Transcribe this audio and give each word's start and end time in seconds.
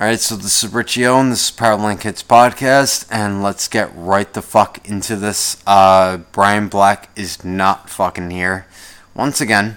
All 0.00 0.06
right, 0.06 0.20
so 0.20 0.36
this 0.36 0.62
is 0.62 0.72
Richie 0.72 1.04
Owen. 1.06 1.30
This 1.30 1.50
is 1.50 1.56
Powerlink 1.56 2.04
Hits 2.04 2.22
podcast, 2.22 3.08
and 3.10 3.42
let's 3.42 3.66
get 3.66 3.90
right 3.96 4.32
the 4.32 4.42
fuck 4.42 4.88
into 4.88 5.16
this. 5.16 5.60
Uh, 5.66 6.18
Brian 6.30 6.68
Black 6.68 7.10
is 7.16 7.44
not 7.44 7.90
fucking 7.90 8.30
here 8.30 8.68
once 9.16 9.40
again. 9.40 9.76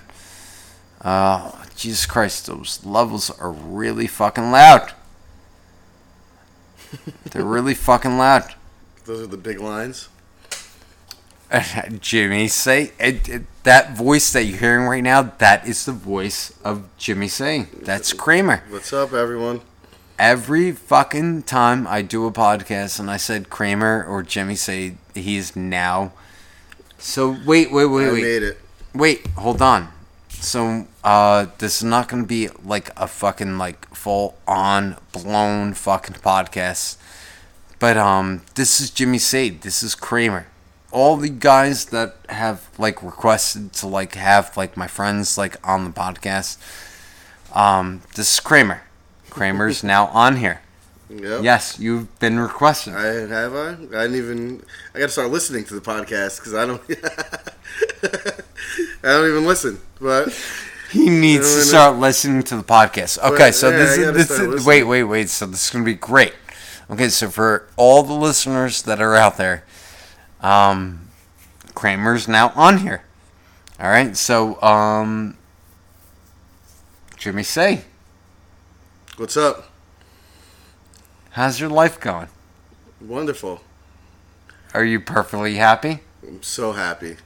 Uh, 1.01 1.65
Jesus 1.75 2.05
Christ, 2.05 2.45
those 2.45 2.85
levels 2.85 3.31
are 3.31 3.51
really 3.51 4.05
fucking 4.05 4.51
loud. 4.51 4.93
They're 7.31 7.43
really 7.43 7.73
fucking 7.73 8.19
loud. 8.19 8.53
Those 9.05 9.23
are 9.23 9.27
the 9.27 9.37
big 9.37 9.59
lines. 9.59 10.07
Jimmy 11.99 12.47
say 12.47 12.91
it, 12.99 13.27
it, 13.27 13.63
that 13.63 13.97
voice 13.97 14.31
that 14.33 14.43
you're 14.43 14.59
hearing 14.59 14.85
right 14.85 15.03
now. 15.03 15.23
That 15.39 15.67
is 15.67 15.85
the 15.85 15.93
voice 15.93 16.53
of 16.63 16.95
Jimmy 16.99 17.27
C. 17.27 17.65
That's 17.81 18.13
Kramer. 18.13 18.63
What's 18.69 18.93
up, 18.93 19.13
everyone? 19.13 19.61
Every 20.21 20.71
fucking 20.71 21.41
time 21.41 21.87
I 21.87 22.03
do 22.03 22.27
a 22.27 22.31
podcast 22.31 22.99
and 22.99 23.09
I 23.09 23.17
said 23.17 23.49
Kramer 23.49 24.05
or 24.07 24.21
Jimmy 24.21 24.55
say 24.55 24.97
he's 25.15 25.55
now. 25.55 26.13
So 26.99 27.35
wait, 27.43 27.71
wait, 27.71 27.87
wait, 27.87 28.07
I 28.07 28.11
wait. 28.13 28.21
made 28.21 28.43
it. 28.43 28.57
Wait, 28.93 29.25
hold 29.35 29.63
on. 29.63 29.89
So 30.29 30.85
uh 31.03 31.47
this 31.57 31.77
is 31.77 31.83
not 31.83 32.07
gonna 32.07 32.27
be 32.27 32.49
like 32.63 32.91
a 32.95 33.07
fucking 33.07 33.57
like 33.57 33.93
full 33.95 34.37
on 34.47 34.95
blown 35.11 35.73
fucking 35.73 36.17
podcast. 36.17 36.97
But 37.79 37.97
um 37.97 38.43
this 38.53 38.79
is 38.79 38.91
Jimmy 38.91 39.17
Sade. 39.17 39.63
This 39.63 39.81
is 39.81 39.95
Kramer. 39.95 40.45
All 40.91 41.17
the 41.17 41.29
guys 41.29 41.85
that 41.85 42.17
have 42.29 42.69
like 42.77 43.01
requested 43.01 43.73
to 43.73 43.87
like 43.87 44.13
have 44.13 44.55
like 44.55 44.77
my 44.77 44.87
friends 44.87 45.35
like 45.35 45.55
on 45.67 45.83
the 45.83 45.89
podcast. 45.89 46.57
Um 47.55 48.03
this 48.13 48.31
is 48.33 48.39
Kramer. 48.39 48.83
Kramer's 49.31 49.83
now 49.83 50.07
on 50.07 50.35
here. 50.35 50.61
Yep. 51.09 51.43
Yes, 51.43 51.79
you've 51.79 52.19
been 52.19 52.39
requested. 52.39 52.93
I 52.93 53.05
have 53.05 53.55
I. 53.55 53.69
I 53.71 53.73
didn't 53.73 54.15
even. 54.15 54.63
I 54.93 54.99
got 54.99 55.07
to 55.07 55.11
start 55.11 55.31
listening 55.31 55.65
to 55.65 55.73
the 55.73 55.81
podcast 55.81 56.39
because 56.39 56.53
I 56.53 56.65
don't. 56.65 56.81
I 59.03 59.07
don't 59.07 59.29
even 59.29 59.45
listen. 59.45 59.79
But 59.99 60.29
He 60.91 61.09
needs 61.09 61.53
to 61.55 61.61
start 61.61 61.97
listening 61.97 62.43
to 62.43 62.55
the 62.55 62.63
podcast. 62.63 63.17
Okay, 63.19 63.37
But, 63.47 63.55
so 63.55 63.69
yeah, 63.69 63.77
this 63.77 63.97
is 63.97 64.13
this 64.13 64.39
is 64.39 64.65
wait, 64.65 64.83
wait, 64.83 65.03
wait. 65.03 65.29
So 65.29 65.47
this 65.47 65.65
is 65.65 65.69
gonna 65.69 65.83
be 65.83 65.95
great. 65.95 66.33
Okay, 66.89 67.09
so 67.09 67.29
for 67.29 67.67
all 67.77 68.03
the 68.03 68.13
listeners 68.13 68.81
that 68.83 69.01
are 69.01 69.15
out 69.15 69.37
there, 69.37 69.65
um, 70.41 71.07
Kramer's 71.73 72.27
now 72.27 72.51
on 72.55 72.79
here. 72.79 73.03
All 73.79 73.89
right, 73.89 74.15
so 74.15 74.61
um, 74.61 75.37
Jimmy, 77.17 77.43
say, 77.43 77.85
what's 79.21 79.37
up? 79.37 79.69
how's 81.33 81.59
your 81.59 81.69
life 81.69 81.99
going? 81.99 82.27
Wonderful. 82.99 83.61
Are 84.73 84.83
you 84.83 84.99
perfectly 84.99 85.55
happy? 85.55 85.99
I'm 86.27 86.41
so 86.41 86.71
happy. 86.71 87.17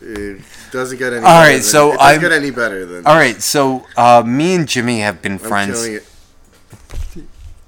It 0.00 0.40
doesn't 0.72 0.98
get 0.98 1.12
any. 1.12 1.24
All 1.24 1.42
better 1.42 1.52
than- 1.54 1.62
so 1.62 1.92
I'm- 1.92 2.20
get 2.20 2.32
any 2.32 2.50
better 2.50 2.84
than. 2.84 3.06
All 3.06 3.14
right, 3.14 3.40
so 3.40 3.86
uh, 3.96 4.24
me 4.26 4.56
and 4.56 4.66
Jimmy 4.68 4.98
have 5.00 5.22
been 5.22 5.34
I'm 5.34 5.38
friends. 5.38 5.74
killing 5.78 5.94
it. 5.94 6.04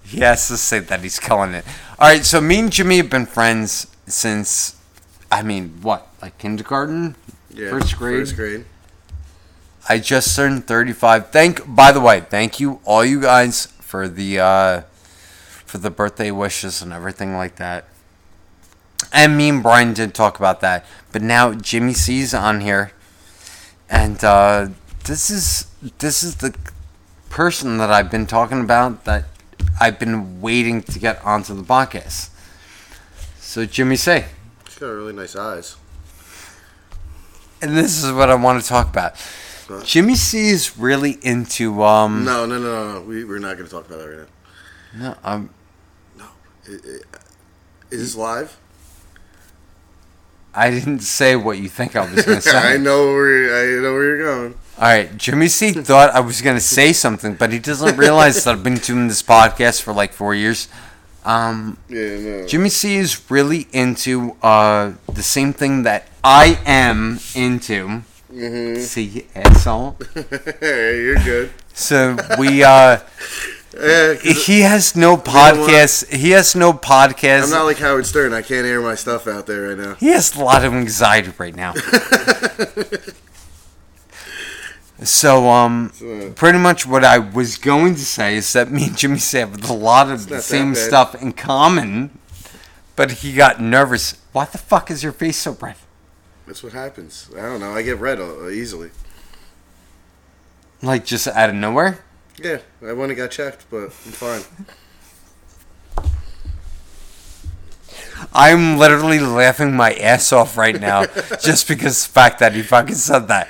He 0.03 0.19
has 0.19 0.49
to 0.49 0.57
say 0.57 0.81
that 0.81 1.01
he's 1.01 1.21
killing 1.21 1.55
it. 1.55 1.65
All 2.01 2.09
right, 2.09 2.25
so 2.25 2.41
me 2.41 2.59
and 2.59 2.73
Jimmy 2.73 2.97
have 2.97 3.09
been 3.09 3.27
friends 3.27 3.87
since, 4.07 4.75
I 5.31 5.45
mean, 5.45 5.79
what, 5.83 6.09
like 6.21 6.37
kindergarten, 6.39 7.15
Yeah, 7.55 7.71
first 7.71 7.97
grade. 7.97 8.19
First 8.19 8.35
grade. 8.35 8.65
I 9.89 9.99
just 9.99 10.35
turned 10.37 10.67
thirty-five. 10.67 11.31
Thank, 11.31 11.63
by 11.75 11.93
the 11.93 12.01
way, 12.01 12.21
thank 12.21 12.61
you 12.61 12.81
all 12.85 13.05
you 13.05 13.21
guys 13.21 13.67
for 13.81 14.09
the 14.09 14.39
uh, 14.39 14.81
for 15.65 15.79
the 15.79 15.91
birthday 15.91 16.31
wishes 16.31 16.83
and 16.83 16.93
everything 16.93 17.35
like 17.37 17.57
that. 17.57 17.87
And 19.13 19.37
me 19.37 19.49
and 19.49 19.63
Brian 19.63 19.93
did 19.95 20.15
talk 20.15 20.39
about 20.39 20.61
that, 20.61 20.85
but 21.13 21.23
now 21.23 21.53
Jimmy 21.55 21.95
C's 21.95 22.35
on 22.35 22.61
here, 22.61 22.93
and 23.89 24.23
uh, 24.23 24.69
this 25.05 25.31
is 25.31 25.67
this 25.99 26.23
is 26.23 26.37
the 26.37 26.55
person 27.31 27.79
that 27.79 27.91
I've 27.91 28.11
been 28.11 28.27
talking 28.27 28.61
about 28.61 29.05
that 29.07 29.25
I've 29.81 29.99
been 29.99 30.41
waiting 30.41 30.83
to 30.83 30.99
get 30.99 31.25
onto 31.25 31.55
the 31.55 31.63
podcast. 31.63 32.29
So 33.41 33.65
Jimmy, 33.67 33.97
say, 33.97 34.27
She's 34.69 34.79
got 34.79 34.89
really 34.89 35.13
nice 35.15 35.35
eyes. 35.35 35.77
and 37.63 37.77
this 37.77 38.03
is 38.05 38.13
what 38.13 38.31
I 38.31 38.35
want 38.37 38.63
to 38.63 38.69
talk 38.69 38.89
about. 38.91 39.15
What? 39.71 39.85
Jimmy 39.85 40.15
C 40.17 40.49
is 40.51 40.77
really 40.79 41.19
into 41.23 41.83
um. 41.83 42.25
No, 42.25 42.45
no, 42.47 42.59
no, 42.59 42.89
no, 42.89 42.95
no. 42.95 43.01
We, 43.03 43.25
we're 43.25 43.39
not 43.39 43.57
going 43.57 43.69
to 43.69 43.71
talk 43.71 43.87
about 43.87 43.99
that 44.01 44.09
right 44.09 44.29
now. 44.99 45.09
No, 45.11 45.17
um, 45.25 45.51
now. 46.19 46.31
I- 46.69 46.73
I- 46.73 47.19
Is 47.91 48.01
this 48.01 48.17
live? 48.17 48.57
I 50.53 50.71
didn't 50.71 51.01
say 51.01 51.37
what 51.37 51.59
you 51.59 51.69
think 51.69 51.95
I 51.95 52.11
was 52.13 52.25
gonna 52.25 52.41
say. 52.53 52.57
I 52.75 52.77
know 52.77 53.07
where 53.07 53.79
I 53.79 53.81
know 53.83 53.93
where 53.93 54.05
you're 54.05 54.25
going. 54.25 54.55
All 54.79 54.85
right, 54.89 55.17
Jimmy 55.17 55.47
C 55.47 55.71
thought 55.91 56.11
I 56.11 56.21
was 56.21 56.41
gonna 56.43 56.59
say 56.61 56.93
something, 56.93 57.35
but 57.35 57.53
he 57.53 57.61
doesn't 57.61 57.97
realize 57.97 58.43
that 58.45 58.51
I've 58.55 58.65
been 58.65 58.75
doing 58.79 59.07
this 59.07 59.23
podcast 59.23 59.81
for 59.83 59.93
like 59.93 60.13
four 60.13 60.35
years. 60.35 60.67
Um, 61.25 61.77
Yeah, 61.89 62.19
no. 62.19 62.47
Jimmy 62.49 62.69
C 62.71 62.97
is 62.97 63.31
really 63.31 63.69
into 63.73 64.35
uh, 64.43 64.95
the 65.13 65.23
same 65.23 65.53
thing 65.53 65.85
that 65.85 66.09
I 66.25 66.59
am 66.67 67.21
into. 67.37 68.03
Mm-hmm. 68.33 68.81
See, 68.83 69.27
asshole. 69.35 69.97
hey, 70.61 71.03
you're 71.03 71.17
good. 71.17 71.51
So 71.73 72.17
we, 72.39 72.63
uh, 72.63 72.99
Yeah, 73.73 74.15
he 74.15 74.63
has 74.63 74.97
no 74.97 75.11
know 75.11 75.15
what? 75.17 75.25
podcast. 75.25 76.13
He 76.13 76.31
has 76.31 76.57
no 76.57 76.73
podcast. 76.73 77.45
I'm 77.45 77.51
not 77.51 77.65
like 77.65 77.79
Howard 77.79 78.05
Stern. 78.05 78.33
I 78.33 78.43
can't 78.43 78.67
air 78.67 78.81
my 78.81 78.97
stuff 78.97 79.29
out 79.29 79.47
there 79.47 79.69
right 79.69 79.79
now. 79.79 79.95
He 79.95 80.09
has 80.09 80.35
a 80.35 80.43
lot 80.43 80.65
of 80.65 80.73
anxiety 80.73 81.33
right 81.39 81.55
now. 81.55 81.75
so, 85.05 85.49
um, 85.49 85.93
So, 85.95 86.33
pretty 86.33 86.59
much 86.59 86.85
what 86.85 87.05
I 87.05 87.19
was 87.19 87.59
going 87.59 87.95
to 87.95 88.05
say 88.05 88.35
is 88.37 88.53
that 88.55 88.73
me 88.73 88.89
and 88.89 88.99
Jimmy 88.99 89.19
C 89.19 89.39
have 89.39 89.71
a 89.71 89.73
lot 89.73 90.11
of 90.11 90.29
the 90.29 90.43
same 90.43 90.75
stuff 90.75 91.15
in 91.23 91.33
common, 91.33 92.19
but 92.97 93.13
he 93.13 93.35
got 93.35 93.61
nervous. 93.61 94.21
Why 94.33 94.47
the 94.47 94.59
fuck 94.59 94.91
is 94.91 95.05
your 95.05 95.13
face 95.13 95.39
so 95.39 95.57
red? 95.61 95.77
That's 96.51 96.65
what 96.65 96.73
happens. 96.73 97.31
I 97.37 97.43
don't 97.43 97.61
know. 97.61 97.71
I 97.71 97.83
get 97.83 97.99
red 97.99 98.19
uh, 98.19 98.49
easily. 98.49 98.91
Like 100.83 101.05
just 101.05 101.29
out 101.29 101.49
of 101.49 101.55
nowhere? 101.55 102.01
Yeah, 102.43 102.59
I 102.83 102.93
went 102.93 103.13
and 103.13 103.17
got 103.17 103.31
checked, 103.31 103.67
but 103.71 103.85
I'm 103.85 103.91
fine. 103.91 104.43
I'm 108.33 108.79
literally 108.79 109.21
laughing 109.21 109.77
my 109.77 109.93
ass 109.93 110.33
off 110.33 110.57
right 110.57 110.81
now 110.81 111.07
just 111.41 111.69
because 111.69 112.05
the 112.05 112.13
fact 112.13 112.41
that 112.41 112.53
he 112.53 112.63
fucking 112.63 112.97
said 112.97 113.29
that. 113.29 113.49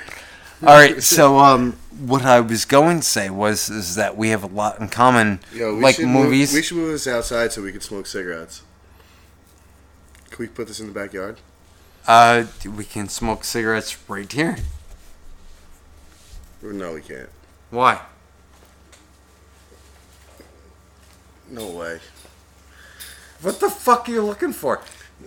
All 0.61 0.67
right, 0.67 1.01
so 1.01 1.39
um, 1.39 1.77
what 1.97 2.23
I 2.23 2.39
was 2.39 2.65
going 2.65 2.99
to 2.99 3.05
say 3.05 3.31
was 3.31 3.67
is 3.71 3.95
that 3.95 4.15
we 4.15 4.29
have 4.29 4.43
a 4.43 4.47
lot 4.47 4.79
in 4.79 4.89
common, 4.89 5.39
Yo, 5.51 5.73
we 5.73 5.81
like 5.81 5.95
should 5.95 6.07
movies. 6.07 6.53
Move, 6.53 6.59
we 6.59 6.61
should 6.61 6.77
move 6.77 6.91
this 6.91 7.07
outside 7.07 7.51
so 7.51 7.63
we 7.63 7.71
can 7.71 7.81
smoke 7.81 8.05
cigarettes. 8.05 8.61
Can 10.29 10.43
we 10.43 10.47
put 10.49 10.67
this 10.67 10.79
in 10.79 10.85
the 10.85 10.93
backyard? 10.93 11.39
Uh, 12.07 12.45
we 12.75 12.83
can 12.85 13.07
smoke 13.07 13.43
cigarettes 13.43 13.97
right 14.09 14.31
here. 14.31 14.57
Or 16.63 16.73
no, 16.73 16.93
we 16.93 17.01
can't. 17.01 17.29
Why? 17.69 18.01
No 21.49 21.67
way. 21.67 21.99
What 23.41 23.59
the 23.59 23.69
fuck 23.69 24.07
are 24.07 24.11
you 24.11 24.23
looking 24.23 24.53
for? 24.53 24.81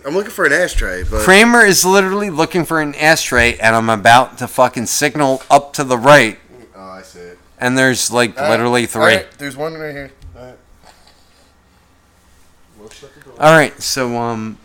I'm 0.05 0.13
looking 0.13 0.31
for 0.31 0.45
an 0.45 0.53
ashtray, 0.53 1.03
but 1.03 1.21
Kramer 1.21 1.61
is 1.65 1.85
literally 1.85 2.29
looking 2.29 2.65
for 2.65 2.81
an 2.81 2.95
ashtray, 2.95 3.57
and 3.57 3.75
I'm 3.75 3.89
about 3.89 4.37
to 4.39 4.47
fucking 4.47 4.87
signal 4.87 5.41
up 5.49 5.73
to 5.73 5.83
the 5.83 5.97
right, 5.97 6.37
oh, 6.75 6.81
I 6.81 7.01
see 7.01 7.19
it. 7.19 7.37
and 7.59 7.77
there's 7.77 8.11
like 8.11 8.37
All 8.39 8.49
literally 8.49 8.81
right, 8.81 8.89
three. 8.89 9.01
all 9.01 9.07
right, 9.07 9.31
there's 9.37 9.55
one 9.55 9.73
right 9.75 9.91
here. 9.93 10.11
All 10.37 10.45
right. 10.45 10.57
We'll 12.77 12.89
shut 12.89 13.13
the 13.15 13.21
door. 13.21 13.33
All 13.39 13.53
right, 13.57 13.81
so 13.81 14.17
um, 14.17 14.57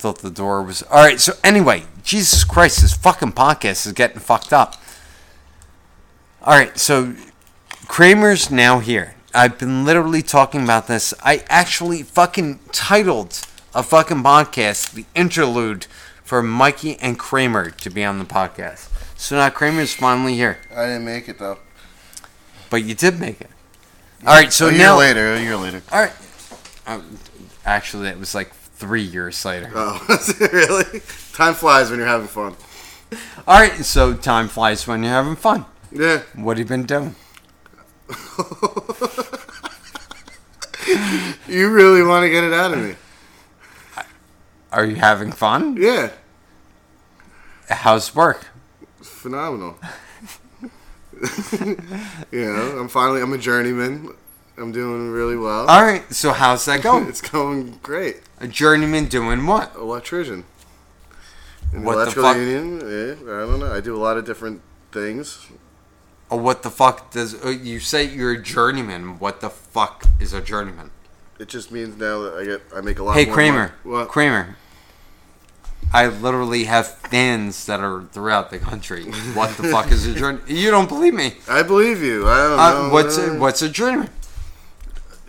thought 0.00 0.18
the 0.20 0.30
door 0.30 0.62
was 0.62 0.82
all 0.84 1.04
right. 1.04 1.20
So 1.20 1.34
anyway, 1.44 1.84
Jesus 2.02 2.42
Christ, 2.44 2.80
this 2.80 2.94
fucking 2.94 3.32
podcast 3.32 3.86
is 3.86 3.92
getting 3.92 4.18
fucked 4.18 4.52
up. 4.52 4.80
All 6.42 6.54
right, 6.54 6.76
so 6.78 7.14
Kramer's 7.86 8.50
now 8.50 8.78
here. 8.78 9.14
I've 9.34 9.58
been 9.58 9.84
literally 9.84 10.22
talking 10.22 10.64
about 10.64 10.86
this. 10.86 11.12
I 11.22 11.44
actually 11.48 12.02
fucking 12.02 12.60
titled 12.72 13.40
a 13.74 13.82
fucking 13.82 14.22
podcast, 14.22 14.92
the 14.94 15.04
interlude 15.14 15.84
for 16.24 16.42
Mikey 16.42 16.96
and 16.98 17.18
Kramer 17.18 17.70
to 17.70 17.90
be 17.90 18.04
on 18.04 18.18
the 18.18 18.24
podcast. 18.24 18.88
So 19.18 19.36
now 19.36 19.50
Kramer's 19.50 19.92
finally 19.92 20.34
here, 20.34 20.58
I 20.74 20.86
didn't 20.86 21.04
make 21.04 21.28
it 21.28 21.38
though. 21.38 21.58
but 22.70 22.82
you 22.84 22.94
did 22.94 23.20
make 23.20 23.40
it. 23.40 23.50
All 24.26 24.34
right, 24.34 24.52
so 24.52 24.68
a 24.68 24.70
year 24.70 24.78
now 24.78 24.98
later, 24.98 25.34
a 25.34 25.40
year 25.40 25.56
later. 25.56 25.82
All 25.92 26.00
right. 26.00 26.12
Um, 26.86 27.18
actually, 27.64 28.08
it 28.08 28.18
was 28.18 28.34
like 28.34 28.52
three 28.80 29.02
years 29.02 29.44
later. 29.44 29.70
Oh, 29.74 30.04
really? 30.52 31.00
Time 31.34 31.54
flies 31.54 31.90
when 31.90 31.98
you're 31.98 32.08
having 32.08 32.26
fun. 32.28 32.56
All 33.46 33.60
right, 33.60 33.84
so 33.84 34.14
time 34.14 34.48
flies 34.48 34.86
when 34.86 35.02
you're 35.02 35.12
having 35.12 35.36
fun. 35.36 35.66
Yeah. 35.92 36.22
What 36.34 36.56
have 36.58 36.66
you 36.66 36.68
been 36.68 36.86
doing? 36.86 37.14
You 41.46 41.68
really 41.70 42.02
want 42.02 42.24
to 42.24 42.30
get 42.30 42.44
it 42.44 42.52
out 42.52 42.72
of 42.72 42.78
me? 42.78 42.94
Are 44.72 44.84
you 44.84 44.94
having 44.94 45.32
fun? 45.32 45.76
Yeah, 45.76 46.10
How's 47.68 48.14
work? 48.14 48.46
phenomenal. 49.02 49.76
you 52.30 52.44
know, 52.52 52.78
I'm 52.78 52.88
finally 52.88 53.20
I'm 53.20 53.32
a 53.32 53.38
journeyman. 53.38 54.14
I'm 54.56 54.72
doing 54.72 55.10
really 55.10 55.36
well. 55.36 55.66
All 55.68 55.82
right. 55.82 56.02
So 56.12 56.32
how's 56.32 56.64
that 56.66 56.82
going? 56.82 57.08
It's 57.08 57.20
going 57.20 57.78
great. 57.82 58.20
A 58.40 58.48
journeyman 58.48 59.06
doing 59.06 59.46
what? 59.46 59.74
Electrician. 59.74 60.44
In 61.72 61.84
What 61.84 61.94
the 61.96 62.00
electrical 62.02 62.22
fuck? 62.24 62.36
union. 62.36 62.80
Yeah, 62.80 63.34
I 63.34 63.40
don't 63.46 63.60
know. 63.60 63.72
I 63.72 63.80
do 63.80 63.94
a 63.94 63.98
lot 64.02 64.16
of 64.16 64.24
different 64.24 64.62
things. 64.92 65.46
Oh, 66.30 66.36
what 66.36 66.62
the 66.62 66.70
fuck 66.70 67.10
does 67.10 67.34
uh, 67.44 67.48
you 67.50 67.80
say? 67.80 68.04
You're 68.04 68.32
a 68.32 68.42
journeyman. 68.42 69.18
What 69.18 69.40
the 69.40 69.50
fuck 69.50 70.04
is 70.20 70.32
a 70.32 70.40
journeyman? 70.40 70.90
It 71.38 71.48
just 71.48 71.70
means 71.72 71.96
now 71.96 72.20
that 72.22 72.34
I 72.34 72.44
get 72.44 72.62
I 72.74 72.80
make 72.80 72.98
a 72.98 73.02
lot 73.02 73.16
Hey 73.16 73.24
more 73.26 73.34
Kramer, 73.34 73.74
money. 73.84 73.96
What? 73.98 74.08
Kramer. 74.08 74.56
I 75.92 76.06
literally 76.06 76.64
have 76.64 76.86
fans 76.98 77.66
that 77.66 77.80
are 77.80 78.04
throughout 78.12 78.50
the 78.50 78.58
country. 78.60 79.06
What 79.34 79.56
the 79.56 79.64
fuck 79.64 79.90
is 79.90 80.06
a 80.06 80.14
journey? 80.14 80.38
You 80.46 80.70
don't 80.70 80.88
believe 80.88 81.14
me? 81.14 81.34
I 81.48 81.62
believe 81.62 82.00
you. 82.02 82.28
I 82.28 82.36
don't 82.36 82.58
Uh, 82.60 82.72
know. 82.86 82.92
what's 82.94 83.18
a, 83.18 83.38
what's 83.38 83.62
a 83.62 83.68
journeyman? 83.68 84.10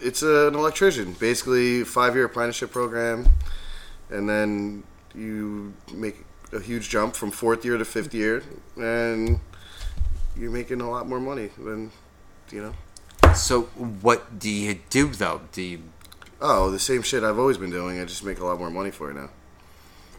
It's 0.01 0.21
an 0.24 0.56
electrician, 0.56 1.13
basically 1.13 1.83
five 1.83 2.15
year 2.15 2.25
apprenticeship 2.25 2.71
program, 2.71 3.27
and 4.09 4.27
then 4.27 4.83
you 5.13 5.74
make 5.94 6.18
a 6.53 6.59
huge 6.59 6.89
jump 6.89 7.15
from 7.15 7.31
fourth 7.31 7.63
year 7.63 7.77
to 7.77 7.86
fifth 7.86 8.13
year, 8.13 8.44
and 8.77 9.39
you're 10.36 10.51
making 10.51 10.81
a 10.81 10.89
lot 10.89 11.07
more 11.07 11.19
money 11.19 11.50
than 11.57 11.92
you 12.51 12.62
know. 12.63 13.33
So 13.33 13.63
what 14.01 14.39
do 14.39 14.50
you 14.50 14.80
do 14.89 15.07
though? 15.09 15.42
Do 15.51 15.62
you? 15.62 15.81
Oh, 16.42 16.71
the 16.71 16.80
same 16.80 17.04
shit 17.04 17.24
I've 17.24 17.38
always 17.38 17.57
been 17.57 17.69
doing. 17.69 18.00
I 18.00 18.06
just 18.06 18.24
make 18.25 18.39
a 18.39 18.45
lot 18.45 18.57
more 18.57 18.71
money 18.71 18.89
for 18.92 19.12
it 19.12 19.13
now. 19.13 19.30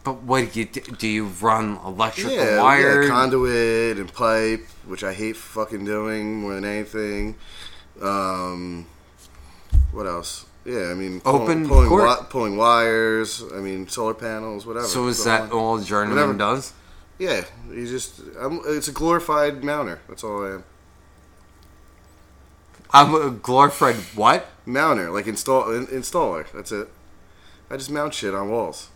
But 0.05 0.21
what 0.23 0.51
do 0.53 0.59
you 0.59 0.65
do? 0.65 0.81
Do 0.81 1.07
you 1.07 1.25
run 1.25 1.77
electrical 1.85 2.31
Yeah, 2.33 2.61
wire? 2.61 3.03
yeah, 3.03 3.09
conduit 3.09 3.97
and 3.97 4.11
pipe, 4.13 4.65
which 4.85 5.03
I 5.03 5.13
hate 5.13 5.35
fucking 5.35 5.83
doing 5.85 6.35
more 6.41 6.55
than 6.55 6.65
anything. 6.65 7.35
Um, 8.01 8.85
what 9.93 10.05
else? 10.07 10.45
Yeah, 10.65 10.89
I 10.91 10.93
mean, 10.93 11.21
Open 11.25 11.67
pulling, 11.67 11.89
court. 11.89 12.03
wi- 12.07 12.25
pulling 12.29 12.57
wires. 12.57 13.43
I 13.53 13.57
mean, 13.59 13.87
solar 13.87 14.13
panels, 14.13 14.65
whatever. 14.65 14.85
so 14.87 15.07
is 15.07 15.23
that 15.25 15.51
all- 15.51 15.59
all 15.59 15.79
journeyman 15.79 16.15
whatever. 16.37 16.55
does? 16.55 16.73
Yeah, 17.19 17.43
you 17.69 17.85
just. 17.87 18.19
I'm, 18.39 18.61
it's 18.65 18.87
a 18.87 18.91
glorified 18.91 19.63
mounter. 19.63 19.99
That's 20.07 20.23
all 20.23 20.45
I 20.45 20.49
am. 20.55 20.63
I'm 22.91 23.13
a 23.15 23.29
glorified 23.31 23.95
what? 24.15 24.47
Mounter, 24.65 25.09
like 25.11 25.27
install 25.27 25.73
in, 25.73 25.87
installer. 25.87 26.45
That's 26.53 26.71
it. 26.71 26.87
I 27.69 27.77
just 27.77 27.89
mount 27.91 28.13
shit 28.13 28.33
on 28.35 28.49
walls. 28.49 28.89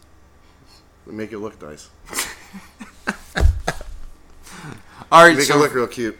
Make 1.06 1.32
it 1.32 1.40
look 1.40 1.62
nice. 1.62 1.90
All 5.12 5.24
right, 5.24 5.38
Make 5.38 5.46
so 5.46 5.56
it 5.56 5.60
look 5.60 5.74
real 5.74 5.88
cute. 5.88 6.18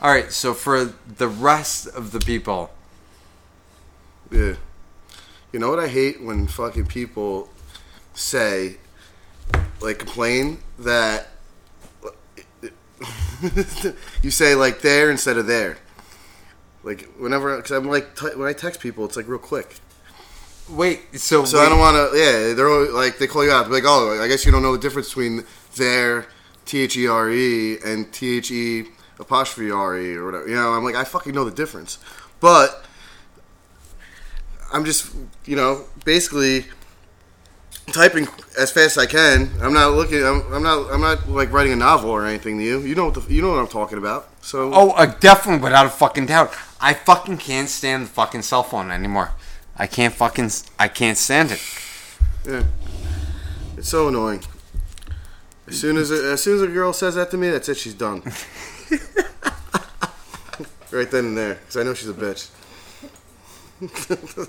all 0.00 0.10
right, 0.12 0.30
so 0.30 0.54
for 0.54 0.84
the 1.16 1.26
rest 1.26 1.88
of 1.88 2.12
the 2.12 2.20
people, 2.20 2.70
Yeah. 4.30 4.54
You 5.52 5.58
know 5.58 5.70
what 5.70 5.78
I 5.78 5.88
hate 5.88 6.22
when 6.22 6.46
fucking 6.46 6.86
people 6.86 7.48
say, 8.14 8.76
like, 9.80 9.98
complain 9.98 10.58
that 10.78 11.28
you 14.22 14.30
say 14.30 14.54
like 14.54 14.80
there 14.80 15.10
instead 15.10 15.38
of 15.38 15.46
there. 15.46 15.78
Like 16.82 17.08
whenever, 17.18 17.56
because 17.56 17.70
I'm 17.72 17.88
like 17.88 18.16
t- 18.16 18.34
when 18.34 18.48
I 18.48 18.52
text 18.52 18.80
people, 18.80 19.04
it's 19.04 19.16
like 19.16 19.28
real 19.28 19.38
quick. 19.38 19.76
wait. 20.68 21.00
So 21.18 21.44
So 21.44 21.58
I 21.58 21.68
don't 21.68 21.78
want 21.78 21.96
to. 21.96 22.18
Yeah, 22.18 22.54
they're 22.54 22.68
always, 22.68 22.90
like 22.90 23.18
they 23.18 23.26
call 23.26 23.44
you 23.44 23.50
out. 23.50 23.70
Like, 23.70 23.84
oh, 23.86 24.20
I 24.22 24.28
guess 24.28 24.44
you 24.44 24.52
don't 24.52 24.62
know 24.62 24.72
the 24.72 24.82
difference 24.82 25.08
between 25.08 25.44
there, 25.76 26.26
T 26.66 26.82
H 26.82 26.96
E 26.96 27.06
R 27.06 27.30
E, 27.30 27.78
and 27.84 28.12
T 28.12 28.38
H 28.38 28.50
E 28.50 28.86
apostrophe 29.18 29.70
R 29.70 29.98
E 29.98 30.14
or 30.16 30.24
whatever. 30.26 30.48
You 30.48 30.56
know, 30.56 30.72
I'm 30.72 30.84
like, 30.84 30.94
I 30.94 31.04
fucking 31.04 31.34
know 31.34 31.44
the 31.44 31.50
difference, 31.54 31.98
but 32.40 32.84
I'm 34.72 34.84
just, 34.84 35.14
you 35.44 35.56
know, 35.56 35.84
basically 36.04 36.66
typing 37.92 38.28
as 38.58 38.70
fast 38.70 38.96
as 38.96 38.98
I 38.98 39.06
can. 39.06 39.50
I'm 39.60 39.72
not 39.72 39.92
looking. 39.92 40.22
I'm, 40.24 40.42
I'm 40.52 40.62
not. 40.62 40.92
I'm 40.92 41.00
not 41.00 41.28
like 41.28 41.52
writing 41.52 41.72
a 41.72 41.76
novel 41.76 42.10
or 42.10 42.26
anything 42.26 42.58
to 42.58 42.64
you. 42.64 42.80
You 42.80 42.94
know 42.94 43.06
what 43.06 43.14
the, 43.14 43.32
you 43.32 43.42
know 43.42 43.50
what 43.50 43.58
I'm 43.58 43.68
talking 43.68 43.98
about. 43.98 44.28
So 44.42 44.70
Oh, 44.72 44.90
uh, 44.90 45.06
definitely, 45.06 45.62
without 45.62 45.86
a 45.86 45.90
fucking 45.90 46.26
doubt. 46.26 46.54
I 46.80 46.94
fucking 46.94 47.38
can't 47.38 47.68
stand 47.68 48.04
the 48.04 48.10
fucking 48.10 48.42
cell 48.42 48.62
phone 48.62 48.90
anymore. 48.90 49.32
I 49.76 49.86
can't 49.86 50.14
fucking. 50.14 50.50
I 50.78 50.88
can't 50.88 51.18
stand 51.18 51.52
it. 51.52 51.60
Yeah. 52.46 52.64
It's 53.76 53.88
so 53.88 54.08
annoying. 54.08 54.42
As 55.66 55.78
soon 55.78 55.96
as 55.98 56.10
a, 56.10 56.32
as 56.32 56.42
soon 56.42 56.56
as 56.56 56.62
a 56.62 56.66
girl 56.66 56.92
says 56.92 57.14
that 57.14 57.30
to 57.30 57.36
me, 57.36 57.50
that's 57.50 57.68
it. 57.68 57.76
She's 57.76 57.94
done. 57.94 58.22
right 60.90 61.10
then 61.10 61.26
and 61.26 61.36
there, 61.36 61.54
because 61.56 61.76
I 61.76 61.82
know 61.82 61.94
she's 61.94 62.08
a 62.08 62.14
bitch. 62.14 62.50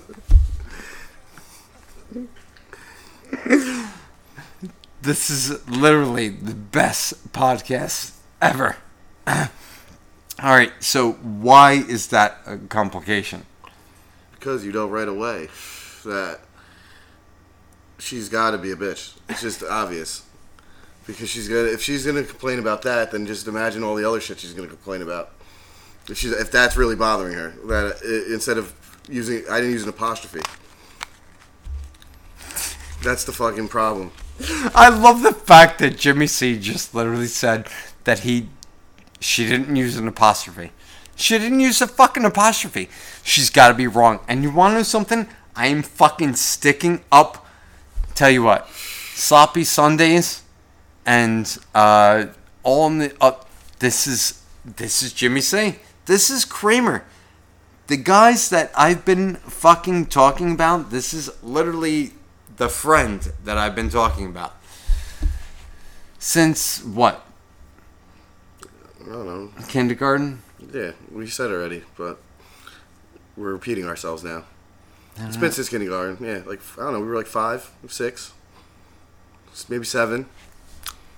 This 5.02 5.30
is 5.30 5.66
literally 5.66 6.28
the 6.28 6.54
best 6.54 7.32
podcast 7.32 8.12
ever. 8.42 8.76
All 9.26 9.48
right, 10.42 10.72
so 10.80 11.12
why 11.12 11.72
is 11.72 12.08
that 12.08 12.38
a 12.46 12.58
complication? 12.58 13.46
Because 14.32 14.64
you 14.64 14.72
know 14.72 14.86
right 14.86 15.08
away 15.08 15.48
that 16.04 16.40
she's 17.98 18.28
got 18.28 18.50
to 18.50 18.58
be 18.58 18.72
a 18.72 18.76
bitch. 18.76 19.16
It's 19.30 19.40
just 19.40 19.62
obvious. 19.62 20.22
Because 21.06 21.30
she's 21.30 21.48
gonna, 21.48 21.68
if 21.68 21.80
she's 21.80 22.04
gonna 22.04 22.22
complain 22.22 22.58
about 22.58 22.82
that, 22.82 23.10
then 23.10 23.26
just 23.26 23.48
imagine 23.48 23.82
all 23.82 23.94
the 23.94 24.06
other 24.06 24.20
shit 24.20 24.38
she's 24.38 24.52
gonna 24.52 24.68
complain 24.68 25.00
about. 25.00 25.30
If 26.10 26.18
she's, 26.18 26.32
if 26.32 26.50
that's 26.52 26.76
really 26.76 26.96
bothering 26.96 27.34
her, 27.34 27.50
that 27.66 28.02
instead 28.30 28.58
of 28.58 28.74
using, 29.08 29.44
I 29.50 29.60
didn't 29.60 29.72
use 29.72 29.82
an 29.84 29.88
apostrophe. 29.88 30.40
That's 33.02 33.24
the 33.24 33.32
fucking 33.32 33.68
problem. 33.68 34.12
I 34.74 34.88
love 34.88 35.22
the 35.22 35.32
fact 35.32 35.78
that 35.78 35.96
Jimmy 35.96 36.26
C 36.26 36.58
just 36.58 36.94
literally 36.94 37.26
said 37.26 37.68
that 38.04 38.20
he 38.20 38.48
she 39.20 39.46
didn't 39.46 39.76
use 39.76 39.96
an 39.96 40.08
apostrophe. 40.08 40.72
She 41.14 41.38
didn't 41.38 41.60
use 41.60 41.82
a 41.82 41.86
fucking 41.86 42.24
apostrophe. 42.24 42.88
She's 43.22 43.50
got 43.50 43.68
to 43.68 43.74
be 43.74 43.86
wrong. 43.86 44.20
And 44.26 44.42
you 44.42 44.50
want 44.50 44.72
to 44.72 44.76
know 44.78 44.82
something? 44.82 45.28
I 45.54 45.66
am 45.66 45.82
fucking 45.82 46.36
sticking 46.36 47.04
up. 47.12 47.46
Tell 48.14 48.30
you 48.30 48.42
what, 48.42 48.68
sloppy 49.14 49.64
Sundays 49.64 50.42
and 51.06 51.58
uh, 51.74 52.26
all 52.62 52.86
in 52.86 52.98
the 52.98 53.14
up. 53.20 53.48
this 53.78 54.06
is 54.06 54.42
this 54.64 55.02
is 55.02 55.12
Jimmy 55.12 55.40
C. 55.40 55.76
This 56.06 56.30
is 56.30 56.44
Kramer. 56.44 57.04
The 57.90 57.96
guys 57.96 58.50
that 58.50 58.70
I've 58.76 59.04
been 59.04 59.34
fucking 59.34 60.06
talking 60.06 60.52
about. 60.52 60.92
This 60.92 61.12
is 61.12 61.28
literally 61.42 62.12
the 62.56 62.68
friend 62.68 63.20
that 63.42 63.58
I've 63.58 63.74
been 63.74 63.90
talking 63.90 64.26
about. 64.26 64.54
Since 66.20 66.84
what? 66.84 67.26
I 69.02 69.08
don't 69.08 69.26
know. 69.26 69.50
Kindergarten? 69.66 70.40
Yeah, 70.72 70.92
we 71.10 71.26
said 71.26 71.50
already, 71.50 71.82
but 71.98 72.20
we're 73.36 73.50
repeating 73.50 73.86
ourselves 73.86 74.22
now. 74.22 74.44
It's 75.16 75.36
been 75.36 75.50
since 75.50 75.68
kindergarten. 75.68 76.24
Yeah, 76.24 76.42
like 76.46 76.60
I 76.78 76.82
don't 76.82 76.92
know. 76.92 77.00
We 77.00 77.08
were 77.08 77.16
like 77.16 77.26
five, 77.26 77.72
six, 77.88 78.32
maybe 79.68 79.84
seven. 79.84 80.26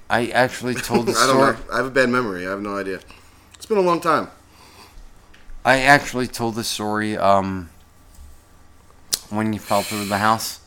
I 0.09 0.29
actually 0.29 0.77
told 0.77 1.05
the 1.05 1.13
story. 1.13 1.25
I 1.29 1.35
don't 1.35 1.57
story. 1.57 1.69
know. 1.69 1.75
I 1.75 1.77
have 1.77 1.87
a 1.87 1.91
bad 1.91 2.09
memory. 2.09 2.47
I 2.47 2.51
have 2.51 2.63
no 2.63 2.79
idea. 2.79 3.01
It's 3.57 3.67
been 3.67 3.77
a 3.77 3.83
long 3.83 4.01
time. 4.01 4.29
I 5.65 5.81
actually 5.83 6.27
told 6.27 6.55
the 6.57 6.65
story 6.65 7.17
um, 7.17 7.71
when 9.31 9.53
you 9.53 9.59
fell 9.59 9.83
through 9.83 10.07
the 10.07 10.19
house. 10.19 10.61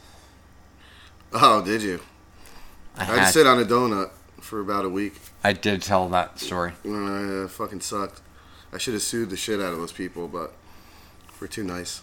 Oh, 1.33 1.61
did 1.63 1.81
you? 1.81 1.99
I, 2.97 3.01
I 3.01 3.05
had, 3.05 3.25
sit 3.31 3.45
on 3.45 3.59
a 3.59 3.65
donut 3.65 4.11
for 4.39 4.61
about 4.61 4.85
a 4.85 4.89
week. 4.89 5.15
I 5.43 5.51
did 5.51 5.81
tell 5.81 6.07
that 6.09 6.39
story. 6.39 6.71
Uh, 6.87 7.47
fucking 7.49 7.81
sucked. 7.81 8.21
I 8.71 8.77
should 8.77 8.93
have 8.93 9.03
sued 9.03 9.29
the 9.29 9.37
shit 9.37 9.59
out 9.59 9.73
of 9.73 9.79
those 9.79 9.91
people, 9.91 10.27
but 10.29 10.53
we're 11.41 11.47
too 11.47 11.63
nice. 11.63 12.01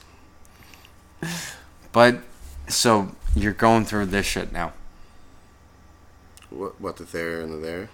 But 1.92 2.18
so 2.68 3.14
you're 3.34 3.52
going 3.52 3.84
through 3.84 4.06
this 4.06 4.26
shit 4.26 4.52
now. 4.52 4.72
What? 6.50 6.80
What 6.80 6.96
the 6.98 7.04
there 7.04 7.40
and 7.40 7.52
the 7.52 7.56
there 7.56 7.88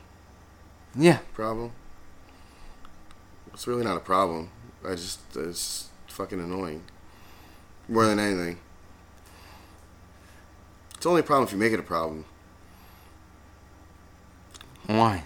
Yeah. 0.97 1.19
problem? 1.35 1.71
It's 3.53 3.67
really 3.67 3.85
not 3.85 3.97
a 3.97 4.01
problem. 4.01 4.51
I 4.85 4.91
just 4.91 5.21
it's 5.37 5.89
fucking 6.09 6.41
annoying. 6.41 6.83
More 7.89 8.07
than 8.07 8.19
anything. 8.19 8.59
It's 10.97 11.07
only 11.07 11.21
a 11.21 11.25
problem 11.25 11.47
if 11.47 11.53
you 11.53 11.59
make 11.59 11.73
it 11.73 11.81
a 11.81 11.85
problem. 11.85 12.25
Why? 14.87 15.25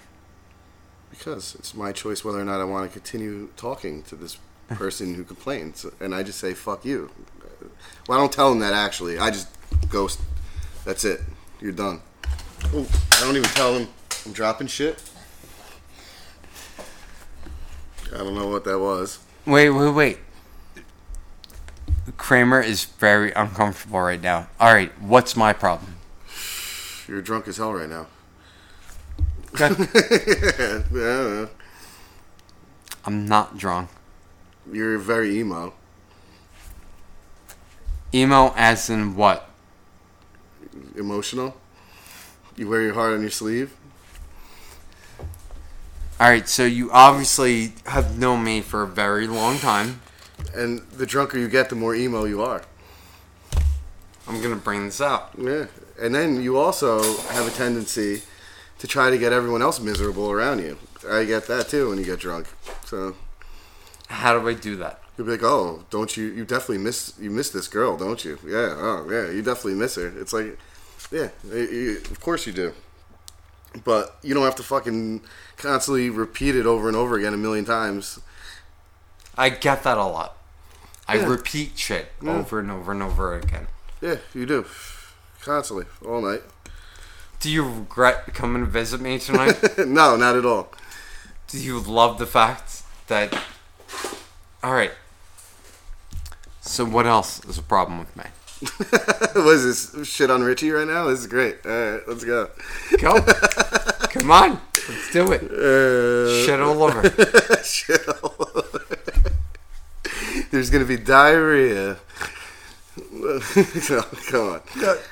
Because 1.11 1.55
it's 1.55 1.75
my 1.75 1.93
choice 1.93 2.25
whether 2.25 2.41
or 2.41 2.45
not 2.45 2.61
I 2.61 2.65
want 2.65 2.91
to 2.91 2.93
continue 2.93 3.49
talking 3.57 4.03
to 4.05 4.17
this 4.17 4.39
person 4.69 5.15
who 5.15 5.25
complains, 5.25 5.87
and 6.01 6.15
I 6.15 6.23
just 6.23 6.39
say 6.39 6.55
"fuck 6.55 6.85
you." 6.85 7.11
Well, 8.09 8.19
I 8.19 8.21
don't 8.21 8.33
tell 8.33 8.51
them 8.51 8.61
that 8.61 8.73
actually. 8.73 9.19
I 9.19 9.31
just 9.31 9.49
ghost. 9.89 10.21
That's 10.85 11.05
it. 11.05 11.21
You're 11.61 11.73
done. 11.73 12.01
Ooh, 12.75 12.87
I 13.13 13.21
don't 13.21 13.37
even 13.37 13.49
tell 13.51 13.75
them 13.75 13.89
I'm 14.27 14.33
dropping 14.33 14.67
shit. 14.67 15.03
I 18.13 18.19
don't 18.19 18.35
know 18.35 18.49
what 18.49 18.65
that 18.65 18.79
was. 18.79 19.19
Wait, 19.45 19.71
wait, 19.71 19.91
wait. 19.91 20.19
Kramer 22.17 22.61
is 22.61 22.85
very 22.85 23.33
uncomfortable 23.33 24.01
right 24.01 24.21
now. 24.21 24.49
All 24.61 24.73
right, 24.73 24.93
what's 25.01 25.37
my 25.37 25.53
problem? 25.53 25.97
You're 27.09 27.23
drunk 27.23 27.49
as 27.49 27.57
hell 27.57 27.73
right 27.73 27.89
now. 27.89 28.07
Yeah, 30.95 31.47
I'm 33.05 33.27
not 33.27 33.59
drunk. 33.59 33.91
you're 34.73 34.97
very 34.99 35.39
emo. 35.39 35.75
Emo 38.15 38.55
as 38.57 38.89
in 38.89 39.15
what? 39.17 39.51
Emotional. 40.97 41.57
You 42.57 42.69
wear 42.69 42.83
your 42.83 42.95
heart 42.95 43.13
on 43.15 43.21
your 43.21 43.31
sleeve. 43.31 43.75
All 46.23 46.29
right, 46.29 46.49
so 46.49 46.65
you 46.65 46.89
obviously 46.93 47.73
have 47.87 48.17
known 48.17 48.45
me 48.45 48.61
for 48.61 48.85
a 48.85 48.87
very 48.87 49.27
long 49.27 49.59
time. 49.59 50.01
And 50.55 50.83
the 50.93 51.05
drunker 51.05 51.37
you 51.37 51.49
get, 51.49 51.69
the 51.69 51.75
more 51.75 51.97
emo 51.97 52.27
you 52.27 52.43
are. 52.43 52.63
I'm 54.29 54.41
gonna 54.41 54.55
bring 54.55 54.85
this 54.85 55.01
up. 55.01 55.35
Yeah. 55.37 55.67
And 56.01 56.15
then 56.15 56.41
you 56.41 56.59
also 56.59 57.03
have 57.33 57.49
a 57.49 57.51
tendency 57.51 58.23
to 58.79 58.87
try 58.87 59.11
to 59.11 59.19
get 59.19 59.33
everyone 59.33 59.63
else 59.63 59.81
miserable 59.81 60.31
around 60.31 60.61
you. 60.61 60.79
I 61.11 61.25
get 61.25 61.49
that 61.49 61.69
too 61.69 61.89
when 61.89 61.99
you 61.99 62.05
get 62.05 62.21
drunk. 62.21 62.47
So 62.85 63.17
How 64.07 64.39
do 64.39 64.49
I 64.49 64.55
do 64.55 64.77
that? 64.77 65.01
you'll 65.19 65.27
be 65.27 65.33
like, 65.33 65.43
"Oh, 65.43 65.85
don't 65.91 66.17
you? 66.17 66.27
You 66.27 66.45
definitely 66.45 66.79
miss 66.79 67.15
you 67.19 67.31
miss 67.31 67.51
this 67.51 67.67
girl, 67.67 67.97
don't 67.97 68.25
you? 68.25 68.39
Yeah. 68.47 68.77
Oh, 68.79 69.09
yeah. 69.11 69.29
You 69.29 69.43
definitely 69.43 69.75
miss 69.75 69.97
her. 69.97 70.07
It's 70.21 70.33
like, 70.33 70.57
yeah. 71.11 71.31
you- 71.53 71.59
you- 71.79 71.97
of 72.13 72.21
course 72.21 72.47
you 72.47 72.53
do. 72.53 72.75
But 73.85 74.17
you 74.23 74.35
don't 74.35 74.45
have 74.45 74.57
to 74.57 74.63
fucking 74.63 75.23
constantly 75.57 76.11
repeat 76.11 76.55
it 76.57 76.67
over 76.67 76.89
and 76.89 76.97
over 76.97 77.17
again 77.19 77.33
a 77.35 77.39
million 77.39 77.65
times. 77.65 78.19
I 79.37 79.49
get 79.49 79.83
that 79.85 79.97
a 79.99 80.05
lot. 80.05 80.37
I 81.09 81.17
Yeah. 81.17 81.27
repeat 81.27 81.79
shit 81.79 82.13
over 82.25 82.59
and 82.61 82.71
over 82.71 82.93
and 82.93 83.03
over 83.03 83.35
again. 83.35 83.67
Yeah, 84.01 84.17
you 84.35 84.47
do. 84.47 84.67
Constantly, 85.43 85.87
all 86.07 86.21
night. 86.21 86.43
Do 87.41 87.51
you 87.51 87.65
regret 87.65 88.33
coming 88.35 88.65
to 88.65 88.71
visit 88.71 89.01
me 89.01 89.19
tonight? 89.19 89.79
no, 89.87 90.17
not 90.17 90.37
at 90.37 90.45
all. 90.47 90.73
do 91.49 91.59
you 91.59 91.81
love 91.81 92.19
the 92.19 92.27
fact 92.27 92.83
that. 93.09 93.37
Alright. 94.63 94.93
So, 96.61 96.85
what 96.85 97.07
else 97.07 97.45
is 97.45 97.59
a 97.59 97.63
problem 97.63 97.99
with 97.99 98.17
me? 98.17 98.25
what 99.33 99.55
is 99.55 99.91
this 99.91 100.09
shit 100.09 100.31
on 100.31 100.43
Richie 100.43 100.71
right 100.71 100.87
now? 100.87 101.09
This 101.09 101.21
is 101.21 101.27
great. 101.27 101.57
All 101.67 101.73
right, 101.73 102.01
let's 102.07 102.23
go. 102.23 102.49
Go. 102.99 103.21
Come 104.11 104.31
on. 104.31 104.61
Let's 104.89 105.13
do 105.13 105.33
it. 105.33 105.43
Uh, 105.51 106.45
Shit 106.45 106.61
all 106.61 106.83
over. 106.83 107.03
shit 107.65 108.07
all 108.09 108.37
over. 108.39 108.85
There's 110.53 110.71
gonna 110.71 110.85
be 110.85 110.97
diarrhea. 110.97 111.99
No, 113.13 113.41
come 114.29 114.49
on. 114.55 114.61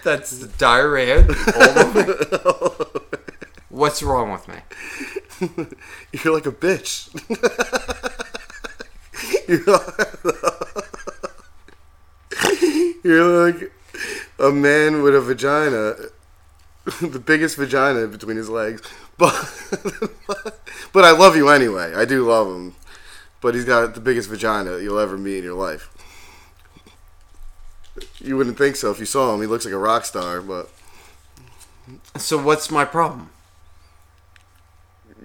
That's 0.04 0.40
diarrhea 0.59 1.26
all 1.57 1.78
over. 1.78 2.87
What's 3.69 4.02
wrong 4.02 4.33
with 4.33 4.49
me? 4.49 4.57
You're 6.12 6.35
like 6.35 6.47
a 6.47 6.52
bitch. 6.52 7.09
You're, 9.49 10.87
you're 13.04 13.50
like 13.50 13.73
a 14.38 14.50
man 14.50 15.02
with 15.02 15.14
a 15.14 15.21
vagina, 15.21 15.97
the 17.00 17.19
biggest 17.19 17.57
vagina 17.57 18.07
between 18.07 18.37
his 18.37 18.49
legs. 18.49 18.83
But 19.21 19.35
but 20.95 21.04
I 21.04 21.11
love 21.11 21.37
you 21.37 21.50
anyway. 21.50 21.92
I 21.95 22.07
do 22.07 22.26
love 22.26 22.47
him. 22.49 22.75
But 23.42 23.54
he's 23.54 23.66
got 23.66 23.95
the 23.95 24.00
biggest 24.00 24.30
vagina 24.30 24.78
you'll 24.78 24.99
ever 24.99 25.19
meet 25.19 25.38
in 25.38 25.45
your 25.45 25.54
life. 25.54 25.90
You 28.19 28.37
wouldn't 28.37 28.57
think 28.59 28.76
so 28.76 28.90
if 28.90 28.99
you 29.00 29.07
saw 29.07 29.35
him. 29.35 29.40
He 29.40 29.47
looks 29.47 29.64
like 29.64 29.75
a 29.75 29.78
rock 29.78 30.04
star, 30.04 30.40
but 30.40 30.71
So, 32.16 32.38
what's 32.38 32.71
my 32.71 32.85
problem? 32.85 33.30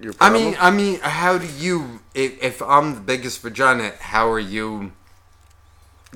your 0.00 0.12
I 0.20 0.28
problem? 0.28 0.42
mean, 0.44 0.56
I 0.60 0.70
mean, 0.70 1.00
how 1.00 1.38
do 1.38 1.46
you? 1.46 2.00
If, 2.14 2.42
if 2.42 2.62
I'm 2.62 2.94
the 2.94 3.00
biggest 3.00 3.40
vagina, 3.42 3.92
how 4.00 4.30
are 4.30 4.38
you 4.40 4.92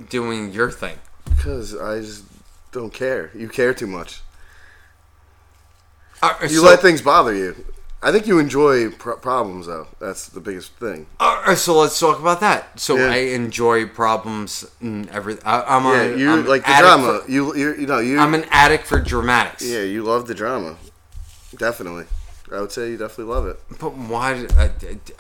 doing 0.08 0.52
your 0.52 0.70
thing? 0.70 0.98
Because 1.36 1.74
I 1.76 2.00
just 2.00 2.24
don't 2.72 2.92
care. 2.92 3.30
You 3.34 3.48
care 3.48 3.74
too 3.74 3.86
much. 3.86 4.20
Uh, 6.22 6.34
You 6.42 6.48
so, 6.48 6.62
let 6.64 6.80
things 6.80 7.00
bother 7.02 7.34
you. 7.34 7.64
I 8.02 8.12
think 8.12 8.26
you 8.26 8.38
enjoy 8.38 8.90
pr- 8.90 9.12
problems, 9.12 9.66
though. 9.66 9.86
That's 9.98 10.28
the 10.28 10.40
biggest 10.40 10.72
thing. 10.74 11.06
uh, 11.18 11.54
so 11.54 11.78
let's 11.78 11.98
talk 12.00 12.18
about 12.18 12.40
that. 12.40 12.78
So 12.80 12.96
Yeah. 12.96 13.10
I 13.10 13.16
enjoy 13.34 13.86
problems 13.86 14.66
and 14.80 15.08
everything. 15.10 15.42
I'm 15.46 15.84
Yeah, 15.84 16.02
a, 16.02 16.16
you 16.16 16.30
I'm 16.32 16.46
like 16.46 16.64
the 16.64 16.76
drama. 16.78 17.20
for- 17.24 17.30
you, 17.30 17.54
you, 17.54 17.74
you 17.74 17.86
know, 17.86 17.98
you. 17.98 18.18
I'm 18.18 18.34
an 18.34 18.44
addict 18.50 18.86
for 18.86 19.00
dramatics. 19.00 19.62
yeah, 19.66 19.80
you 19.82 20.02
love 20.02 20.26
the 20.28 20.34
drama. 20.34 20.76
Definitely, 21.56 22.04
I 22.52 22.60
would 22.60 22.72
say 22.72 22.90
you 22.90 22.96
definitely 22.96 23.32
love 23.34 23.46
it. 23.46 23.58
But 23.78 23.94
why? 23.94 24.46
I, 24.56 24.70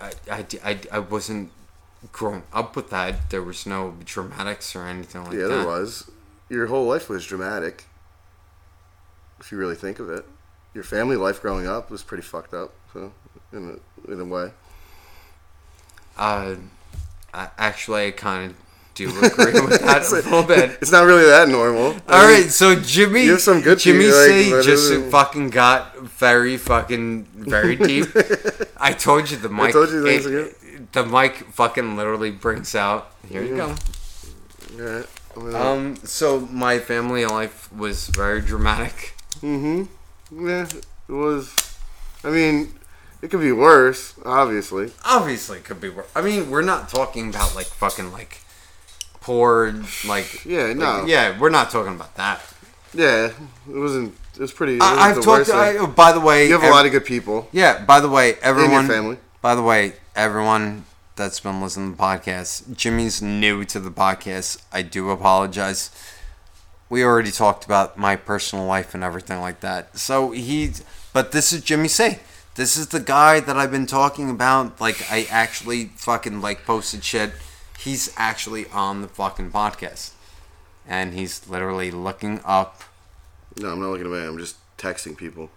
I, 0.00 0.12
I, 0.30 0.46
I, 0.64 0.78
I 0.92 0.98
wasn't 1.00 1.50
growing 2.12 2.42
up 2.52 2.76
with 2.76 2.90
that. 2.90 3.30
There 3.30 3.42
was 3.42 3.66
no 3.66 3.94
dramatics 4.04 4.74
or 4.74 4.86
anything 4.86 5.24
like 5.24 5.34
yeah, 5.34 5.44
that. 5.44 5.50
Yeah, 5.50 5.56
there 5.56 5.66
was. 5.66 6.10
Your 6.48 6.66
whole 6.66 6.86
life 6.86 7.08
was 7.08 7.24
dramatic. 7.26 7.84
If 9.38 9.52
you 9.52 9.58
really 9.58 9.74
think 9.74 9.98
of 9.98 10.10
it, 10.10 10.24
your 10.74 10.84
family 10.84 11.16
life 11.16 11.40
growing 11.40 11.66
up 11.66 11.90
was 11.90 12.02
pretty 12.02 12.22
fucked 12.22 12.54
up. 12.54 12.72
So, 12.92 13.12
in 13.52 13.78
a, 14.06 14.12
in 14.12 14.20
a 14.20 14.24
way, 14.24 14.50
Uh, 16.16 16.56
I, 17.32 17.48
actually, 17.56 18.08
I 18.08 18.10
kind 18.10 18.50
of 18.50 18.56
do 18.94 19.08
agree 19.08 19.60
with 19.60 19.80
that 19.80 20.06
a 20.10 20.14
little 20.14 20.42
bit. 20.42 20.70
it's 20.82 20.92
not 20.92 21.04
really 21.04 21.24
that 21.24 21.48
normal. 21.48 21.94
All 22.08 22.24
right, 22.24 22.50
so 22.50 22.74
Jimmy, 22.74 23.24
You 23.24 23.32
have 23.32 23.40
some 23.40 23.60
good 23.60 23.78
Jimmy 23.78 24.10
things, 24.10 24.52
like, 24.52 24.62
C 24.62 24.68
just 24.68 25.10
fucking 25.10 25.50
got 25.50 25.96
very 25.98 26.56
fucking 26.56 27.24
very 27.24 27.76
deep. 27.76 28.06
I 28.76 28.92
told 28.92 29.30
you 29.30 29.36
the 29.36 29.48
mic. 29.48 29.72
told 29.72 29.90
you 29.90 30.02
things 30.02 30.26
it-. 30.26 30.56
The 30.92 31.04
mic 31.04 31.36
fucking 31.52 31.96
literally 31.96 32.30
brings 32.30 32.74
out. 32.74 33.12
Here 33.28 33.42
you 33.42 33.56
go. 33.56 33.76
I'm 35.36 35.54
Um, 35.54 35.96
so 36.04 36.40
my 36.40 36.78
family 36.78 37.24
life 37.26 37.72
was 37.72 38.08
very 38.08 38.40
dramatic. 38.40 39.14
Mm-hmm. 39.42 40.46
Yeah, 40.48 40.66
it 41.08 41.12
was. 41.12 41.54
I 42.24 42.30
mean, 42.30 42.74
it 43.22 43.30
could 43.30 43.40
be 43.40 43.52
worse, 43.52 44.14
obviously. 44.24 44.92
Obviously, 45.04 45.58
it 45.58 45.64
could 45.64 45.80
be 45.80 45.88
worse. 45.88 46.08
I 46.14 46.20
mean, 46.20 46.50
we're 46.50 46.62
not 46.62 46.88
talking 46.88 47.28
about 47.30 47.54
like 47.54 47.66
fucking 47.66 48.12
like 48.12 48.38
poor 49.20 49.72
like. 50.06 50.44
Yeah, 50.44 50.64
like- 50.64 50.76
no. 50.76 51.04
yeah, 51.06 51.38
we're 51.38 51.50
not 51.50 51.70
talking 51.70 51.94
about 51.94 52.14
that. 52.16 52.40
Yeah, 52.92 53.26
it 53.26 53.34
wasn't. 53.68 54.14
It 54.34 54.40
was 54.40 54.52
pretty. 54.52 54.76
It 54.76 54.82
I, 54.82 54.90
wasn't 54.90 55.00
I've 55.02 55.14
the 55.16 55.22
talked. 55.22 55.48
worst 55.48 55.50
I, 55.54 55.86
by 55.86 56.12
the 56.12 56.20
way, 56.20 56.48
you 56.48 56.58
have 56.58 56.62
a 56.64 56.70
lot 56.74 56.86
of 56.86 56.92
good 56.92 57.04
people 57.04 57.48
Yeah. 57.52 57.84
By 57.84 58.00
the 58.00 58.08
way, 58.08 58.34
everyone. 58.42 58.86
your 58.86 58.94
family. 58.94 59.16
By 59.42 59.54
the 59.54 59.62
way, 59.62 59.94
everyone 60.14 60.84
that's 61.16 61.40
been 61.40 61.60
listening 61.60 61.92
to 61.92 61.96
the 61.96 62.02
podcast, 62.02 62.76
Jimmy's 62.76 63.20
new 63.22 63.64
to 63.66 63.78
the 63.78 63.90
podcast. 63.90 64.62
I 64.72 64.82
do 64.82 65.10
apologize. 65.10 65.90
We 66.88 67.04
already 67.04 67.30
talked 67.30 67.64
about 67.64 67.96
my 67.96 68.16
personal 68.16 68.64
life 68.64 68.94
and 68.94 69.04
everything 69.04 69.40
like 69.40 69.60
that. 69.60 69.96
So 69.98 70.32
he, 70.32 70.72
but 71.12 71.32
this 71.32 71.52
is 71.52 71.62
Jimmy 71.62 71.88
C. 71.88 72.18
This 72.56 72.76
is 72.76 72.88
the 72.88 73.00
guy 73.00 73.40
that 73.40 73.56
I've 73.56 73.70
been 73.70 73.86
talking 73.86 74.28
about. 74.28 74.80
Like 74.80 75.10
I 75.10 75.26
actually 75.30 75.86
fucking 75.96 76.40
like 76.40 76.64
posted 76.64 77.04
shit. 77.04 77.32
He's 77.78 78.12
actually 78.16 78.66
on 78.70 79.00
the 79.00 79.08
fucking 79.08 79.52
podcast, 79.52 80.10
and 80.86 81.14
he's 81.14 81.48
literally 81.48 81.90
looking 81.90 82.40
up. 82.44 82.82
No, 83.56 83.72
I'm 83.72 83.80
not 83.80 83.90
looking 83.90 84.06
away. 84.06 84.26
I'm 84.26 84.38
just 84.38 84.56
texting 84.76 85.16
people. 85.16 85.50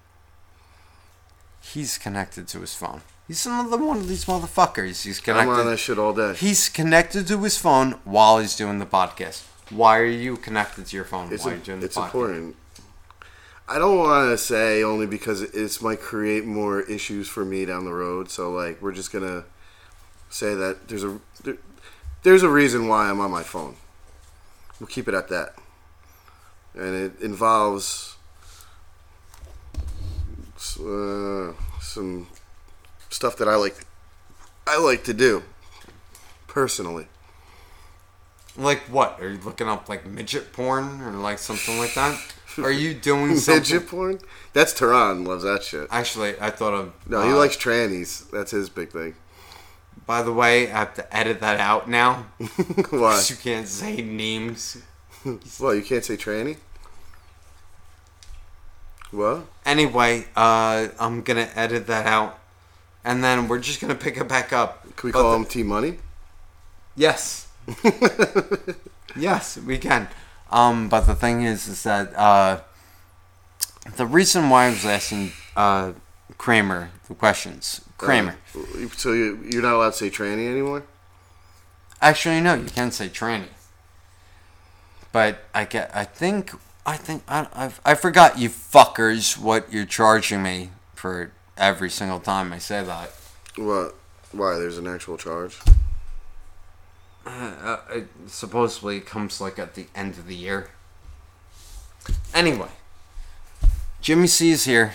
He's 1.62 1.98
connected 1.98 2.48
to 2.50 2.62
his 2.62 2.74
phone. 2.74 3.01
He's 3.27 3.46
another 3.46 3.77
one 3.77 3.98
of 3.98 4.08
these 4.08 4.25
motherfuckers. 4.25 5.03
He's 5.03 5.20
connected. 5.20 5.51
I'm 5.53 5.60
on 5.60 5.65
that 5.68 5.77
shit 5.77 5.98
all 5.98 6.13
day. 6.13 6.34
He's 6.36 6.68
connected 6.70 7.25
to 7.27 7.42
his 7.44 7.58
phone 7.58 7.94
while 8.03 8.39
he's 8.39 8.56
doing 8.56 8.80
the 8.80 8.86
podcast. 8.86 9.44
Why 9.70 9.98
are 10.00 10.06
you 10.06 10.36
connected 10.38 10.88
to 10.88 10.96
your 10.96 11.06
phone 11.06 11.32
It's 11.32 11.44
while 11.46 11.53
im- 11.53 11.60
you're 11.60 11.65
doing 11.65 11.80
the 11.80 11.86
it's 11.86 11.96
podcast? 11.98 12.06
important. 12.06 12.56
I 13.68 13.80
don't 13.80 13.98
want 13.98 14.30
to 14.30 14.38
say 14.38 14.84
only 14.84 15.08
because 15.08 15.42
it's 15.42 15.82
might 15.82 16.01
create 16.01 16.46
more 16.46 16.82
issues 16.82 17.30
for 17.30 17.46
me 17.46 17.63
down 17.65 17.86
the 17.86 17.94
road. 17.94 18.30
So 18.30 18.51
like 18.51 18.82
we're 18.82 18.92
just 18.92 19.12
gonna 19.13 19.46
say 20.30 20.53
that 20.53 20.89
there's 20.89 21.06
a 21.06 21.18
there, 21.44 21.58
there's 22.24 22.44
a 22.44 22.50
reason 22.50 22.89
why 22.89 23.10
I'm 23.10 23.22
on 23.22 23.32
my 23.32 23.42
phone. 23.44 23.77
We'll 24.82 24.88
keep 24.88 25.08
it 25.08 25.13
at 25.13 25.30
that, 25.30 25.56
and 26.74 26.94
it 26.94 27.22
involves 27.22 28.18
uh, 30.80 31.53
some 31.82 32.27
stuff 33.13 33.38
that 33.38 33.48
I 33.48 33.55
like. 33.55 33.75
I 34.65 34.77
like 34.79 35.03
to 35.05 35.13
do 35.13 35.43
personally. 36.48 37.08
Like 38.58 38.79
what? 38.82 39.20
Are 39.22 39.29
you 39.29 39.39
looking 39.39 39.67
up 39.67 39.89
like 39.89 40.05
midget 40.05 40.53
porn 40.53 41.01
or 41.01 41.12
like 41.12 41.39
something 41.39 41.77
like 41.77 41.93
that? 41.96 42.20
Are 42.58 42.72
you 42.72 42.93
doing 42.93 43.36
something? 43.38 43.62
Midget 43.62 43.88
porn? 43.88 44.20
That's 44.53 44.74
Tehran 44.74 45.25
loves 45.25 45.43
that 45.43 45.63
shit. 45.63 45.88
Actually, 45.91 46.39
I 46.39 46.50
thought 46.50 46.74
of. 46.74 46.93
No, 47.08 47.22
he 47.22 47.32
uh, 47.32 47.38
likes 47.38 47.58
trannies. 47.58 48.29
That's 48.32 48.51
his 48.51 48.70
big 48.70 48.91
thing. 48.91 49.15
By 50.05 50.22
the 50.22 50.34
way, 50.34 50.72
I 50.72 50.79
have 50.79 50.93
to 50.96 51.15
edit 51.15 51.39
that 51.39 51.60
out 51.60 51.89
now. 51.89 52.25
Why? 52.89 53.24
You 53.29 53.36
can't 53.38 53.67
say 53.67 54.01
names. 54.01 54.77
well, 55.60 55.74
You 55.74 55.82
can't 55.82 56.03
say 56.03 56.17
tranny? 56.17 56.58
What? 59.12 59.46
Anyway, 59.65 60.25
uh, 60.36 60.88
I'm 61.00 61.22
gonna 61.22 61.50
edit 61.55 61.88
that 61.88 62.05
out, 62.08 62.39
and 63.05 63.24
then 63.24 63.48
we're 63.48 63.60
just 63.60 63.79
gonna 63.81 63.95
pick 63.95 64.17
it 64.17 64.27
back 64.27 64.51
up. 64.53 64.83
Can 64.95 65.07
we 65.07 65.12
But 65.12 65.22
call 65.22 65.31
the- 65.31 65.38
him 65.38 65.45
T 65.45 65.63
Money? 65.63 65.98
Yes. 66.95 67.48
yes, 69.15 69.57
we 69.57 69.77
can. 69.77 70.07
Um, 70.51 70.89
but 70.89 71.01
the 71.01 71.15
thing 71.15 71.43
is, 71.43 71.67
is 71.67 71.83
that 71.83 72.15
uh, 72.15 72.62
the 73.95 74.05
reason 74.05 74.50
why 74.50 74.65
I 74.65 74.69
was 74.69 74.86
asking 74.86 75.31
uh, 75.55 75.93
Kramer 76.38 76.91
the 77.07 77.15
questions, 77.15 77.81
Kramer. 77.98 78.36
Uh, 78.55 78.88
so 78.95 79.13
you, 79.13 79.39
you're 79.50 79.62
not 79.63 79.74
allowed 79.74 79.91
to 79.93 79.98
say 79.98 80.10
tranny 80.10 80.50
anymore? 80.50 80.83
Actually, 82.01 82.41
no, 82.41 82.53
you 82.55 82.69
can 82.69 82.91
say 82.91 83.07
tranny. 83.10 83.48
But 85.12 85.43
I 85.53 85.65
get, 85.65 85.89
I 85.95 86.03
think, 86.05 86.51
I 86.86 86.98
think, 86.98 87.24
I, 87.27 87.48
I, 87.53 87.72
I 87.91 87.95
forgot 87.95 88.38
you 88.38 88.50
fuckers 88.50 89.38
what 89.38 89.72
you're 89.72 89.86
charging 89.86 90.43
me 90.43 90.72
for 90.95 91.31
every 91.57 91.89
single 91.89 92.19
time 92.19 92.53
I 92.53 92.57
say 92.57 92.83
that. 92.83 93.12
What? 93.55 93.95
Why? 94.31 94.57
There's 94.57 94.77
an 94.77 94.88
actual 94.88 95.17
charge? 95.17 95.57
Uh, 97.25 97.77
it 97.91 98.07
supposedly 98.27 99.00
comes 99.00 99.39
like 99.39 99.57
at 99.57 99.75
the 99.75 99.88
end 99.95 100.17
of 100.17 100.27
the 100.27 100.36
year. 100.36 100.69
Anyway, 102.33 102.67
Jimmy 104.01 104.27
C 104.27 104.51
is 104.51 104.65
here, 104.65 104.93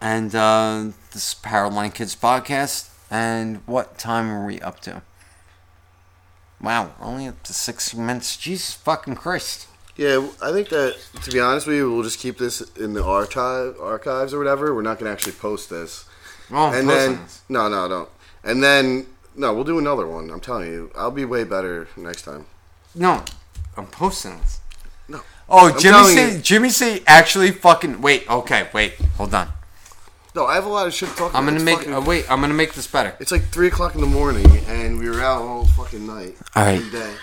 and 0.00 0.34
uh, 0.34 0.84
this 1.12 1.32
is 1.32 1.36
Powerline 1.42 1.94
Kids 1.94 2.14
podcast. 2.14 2.90
And 3.10 3.62
what 3.66 3.98
time 3.98 4.28
are 4.30 4.44
we 4.44 4.60
up 4.60 4.80
to? 4.80 5.02
Wow, 6.60 6.92
only 7.00 7.28
up 7.28 7.42
to 7.44 7.54
60 7.54 7.96
minutes. 7.98 8.36
Jesus 8.36 8.74
fucking 8.74 9.14
Christ. 9.14 9.68
Yeah, 9.96 10.28
I 10.42 10.52
think 10.52 10.68
that 10.68 10.96
to 11.22 11.30
be 11.30 11.40
honest 11.40 11.66
with 11.66 11.76
you, 11.76 11.92
we'll 11.92 12.02
just 12.02 12.18
keep 12.18 12.36
this 12.38 12.60
in 12.76 12.92
the 12.92 13.02
archive 13.04 13.78
archives 13.80 14.34
or 14.34 14.38
whatever. 14.38 14.74
We're 14.74 14.82
not 14.82 14.98
gonna 14.98 15.10
actually 15.10 15.32
post 15.32 15.70
this. 15.70 16.04
Oh, 16.50 16.72
and 16.72 16.88
then 16.88 17.22
this. 17.22 17.40
no, 17.48 17.68
no, 17.68 17.88
don't. 17.88 18.08
And 18.44 18.62
then 18.62 19.06
no, 19.34 19.54
we'll 19.54 19.64
do 19.64 19.78
another 19.78 20.06
one. 20.06 20.30
I'm 20.30 20.40
telling 20.40 20.68
you, 20.70 20.90
I'll 20.94 21.10
be 21.10 21.24
way 21.24 21.44
better 21.44 21.88
next 21.96 22.22
time. 22.22 22.46
no, 22.94 23.24
I'm 23.76 23.86
posting 23.86 24.38
this. 24.38 24.60
No. 25.08 25.20
Oh, 25.48 25.68
I'm 25.72 25.78
Jimmy 25.80 26.04
C. 26.08 26.32
you. 26.36 26.38
Jimmy 26.42 26.68
C. 26.70 27.02
Actually, 27.06 27.50
fucking 27.52 28.02
wait. 28.02 28.28
Okay, 28.30 28.68
wait. 28.74 28.94
Hold 29.16 29.34
on. 29.34 29.48
No, 30.34 30.44
I 30.44 30.54
have 30.56 30.66
a 30.66 30.68
lot 30.68 30.86
of 30.86 30.92
shit 30.92 31.08
to 31.08 31.14
talk 31.16 31.34
I'm 31.34 31.46
gonna 31.46 31.60
make. 31.60 31.78
fucking- 31.78 31.94
Uh, 31.94 32.00
wait. 32.02 32.30
I'm 32.30 32.42
gonna 32.42 32.52
make 32.52 32.74
this 32.74 32.86
better. 32.86 33.14
It's 33.20 33.32
like 33.32 33.48
three 33.48 33.68
o'clock 33.68 33.94
in 33.94 34.02
the 34.02 34.06
morning, 34.06 34.46
and 34.68 34.98
we 34.98 35.08
were 35.08 35.22
out 35.22 35.40
all 35.40 35.64
fucking 35.64 36.06
night. 36.06 36.36
All 36.54 36.62
right. 36.64 36.82
Day. 36.92 37.14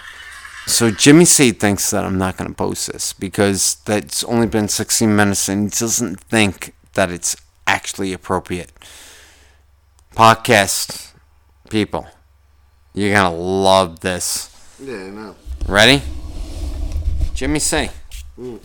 So 0.65 0.91
Jimmy 0.91 1.25
C 1.25 1.51
thinks 1.51 1.91
that 1.91 2.05
I'm 2.05 2.17
not 2.17 2.38
going 2.38 2.50
to 2.50 2.55
post 2.55 2.91
this 2.91 3.13
because 3.13 3.75
that's 3.86 4.24
only 4.24 4.48
been 4.48 4.67
16 4.67 5.13
minutes 5.13 5.50
and 5.50 5.65
he 5.65 5.70
doesn't 5.70 6.22
think 6.22 6.74
that 6.93 7.12
it's 7.12 7.36
actually 7.67 8.13
appropriate. 8.13 8.72
Podcast 10.15 11.12
people, 11.70 12.08
you're 12.93 13.13
going 13.13 13.32
to 13.32 13.38
love 13.38 14.00
this. 14.00 14.50
Yeah, 14.79 15.10
no. 15.10 15.36
Ready? 15.67 16.01
Jimmy 17.34 17.60
C. 17.60 17.89
Mm. 18.39 18.60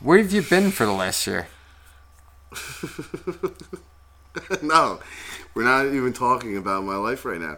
Where 0.00 0.18
have 0.18 0.32
you 0.32 0.42
been 0.42 0.70
for 0.70 0.86
the 0.86 0.92
last 0.92 1.26
year? 1.26 1.48
no, 4.62 5.00
we're 5.54 5.64
not 5.64 5.86
even 5.86 6.12
talking 6.12 6.56
about 6.56 6.84
my 6.84 6.96
life 6.96 7.24
right 7.24 7.40
now. 7.40 7.56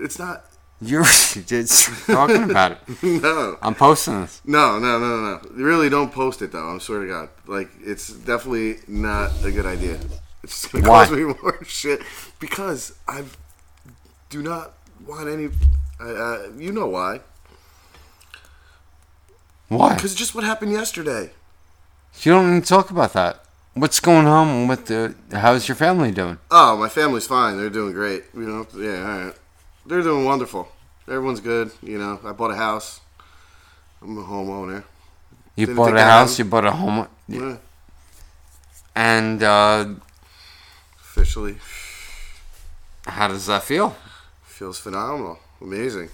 It's 0.00 0.18
not. 0.18 0.44
You're 0.82 1.04
just 1.46 2.06
talking 2.06 2.50
about 2.50 2.72
it. 2.72 2.78
No, 3.22 3.56
I'm 3.62 3.74
posting 3.74 4.20
this. 4.22 4.40
no, 4.44 4.78
no, 4.78 4.98
no, 4.98 5.20
no. 5.20 5.40
You 5.56 5.64
really 5.64 5.88
don't 5.88 6.12
post 6.12 6.42
it 6.42 6.50
though. 6.52 6.74
I 6.74 6.78
swear 6.78 7.00
to 7.02 7.06
God. 7.08 7.28
Like 7.46 7.70
it's 7.80 8.08
definitely 8.08 8.78
not 8.88 9.30
a 9.44 9.50
good 9.52 9.66
idea. 9.66 9.98
It's 10.42 10.62
just 10.62 10.72
gonna 10.72 10.88
Why? 10.90 11.06
cause 11.06 11.16
me 11.16 11.24
more 11.42 11.62
shit 11.64 12.02
because 12.40 12.94
I 13.06 13.22
do 14.28 14.42
not 14.42 14.72
want 15.06 15.28
any. 15.28 15.50
Uh, 16.00 16.04
uh, 16.04 16.48
you 16.58 16.72
know 16.72 16.86
why? 16.88 17.20
Why? 19.68 19.94
Because 19.94 20.14
just 20.14 20.34
what 20.34 20.44
happened 20.44 20.72
yesterday. 20.72 21.30
You 22.22 22.32
don't 22.32 22.52
need 22.54 22.64
to 22.64 22.68
talk 22.68 22.90
about 22.90 23.12
that. 23.14 23.44
What's 23.74 24.00
going 24.00 24.26
on 24.26 24.66
with 24.68 24.86
the? 24.86 25.14
How's 25.32 25.68
your 25.68 25.76
family 25.76 26.10
doing? 26.10 26.38
Oh, 26.50 26.76
my 26.76 26.88
family's 26.88 27.26
fine. 27.26 27.56
They're 27.56 27.70
doing 27.70 27.92
great. 27.92 28.24
You 28.34 28.40
know, 28.40 28.66
yeah, 28.76 28.98
all 29.00 29.24
right. 29.26 29.34
They're 29.86 30.02
doing 30.02 30.24
wonderful. 30.24 30.68
Everyone's 31.08 31.40
good. 31.40 31.70
You 31.82 31.98
know, 31.98 32.20
I 32.24 32.32
bought 32.32 32.50
a 32.52 32.56
house. 32.56 33.00
I'm 34.00 34.16
a 34.18 34.22
homeowner. 34.22 34.84
You 35.56 35.66
Didn't 35.66 35.76
bought 35.76 35.96
a 35.96 36.02
house. 36.02 36.38
You 36.38 36.44
bought 36.44 36.64
a 36.64 36.72
home. 36.72 37.06
Yeah, 37.28 37.56
And 38.96 39.42
uh, 39.42 39.86
officially 41.00 41.56
how 43.06 43.28
does 43.28 43.46
that 43.46 43.62
feel? 43.62 43.96
feels 44.44 44.78
phenomenal, 44.78 45.38
amazing. 45.60 46.08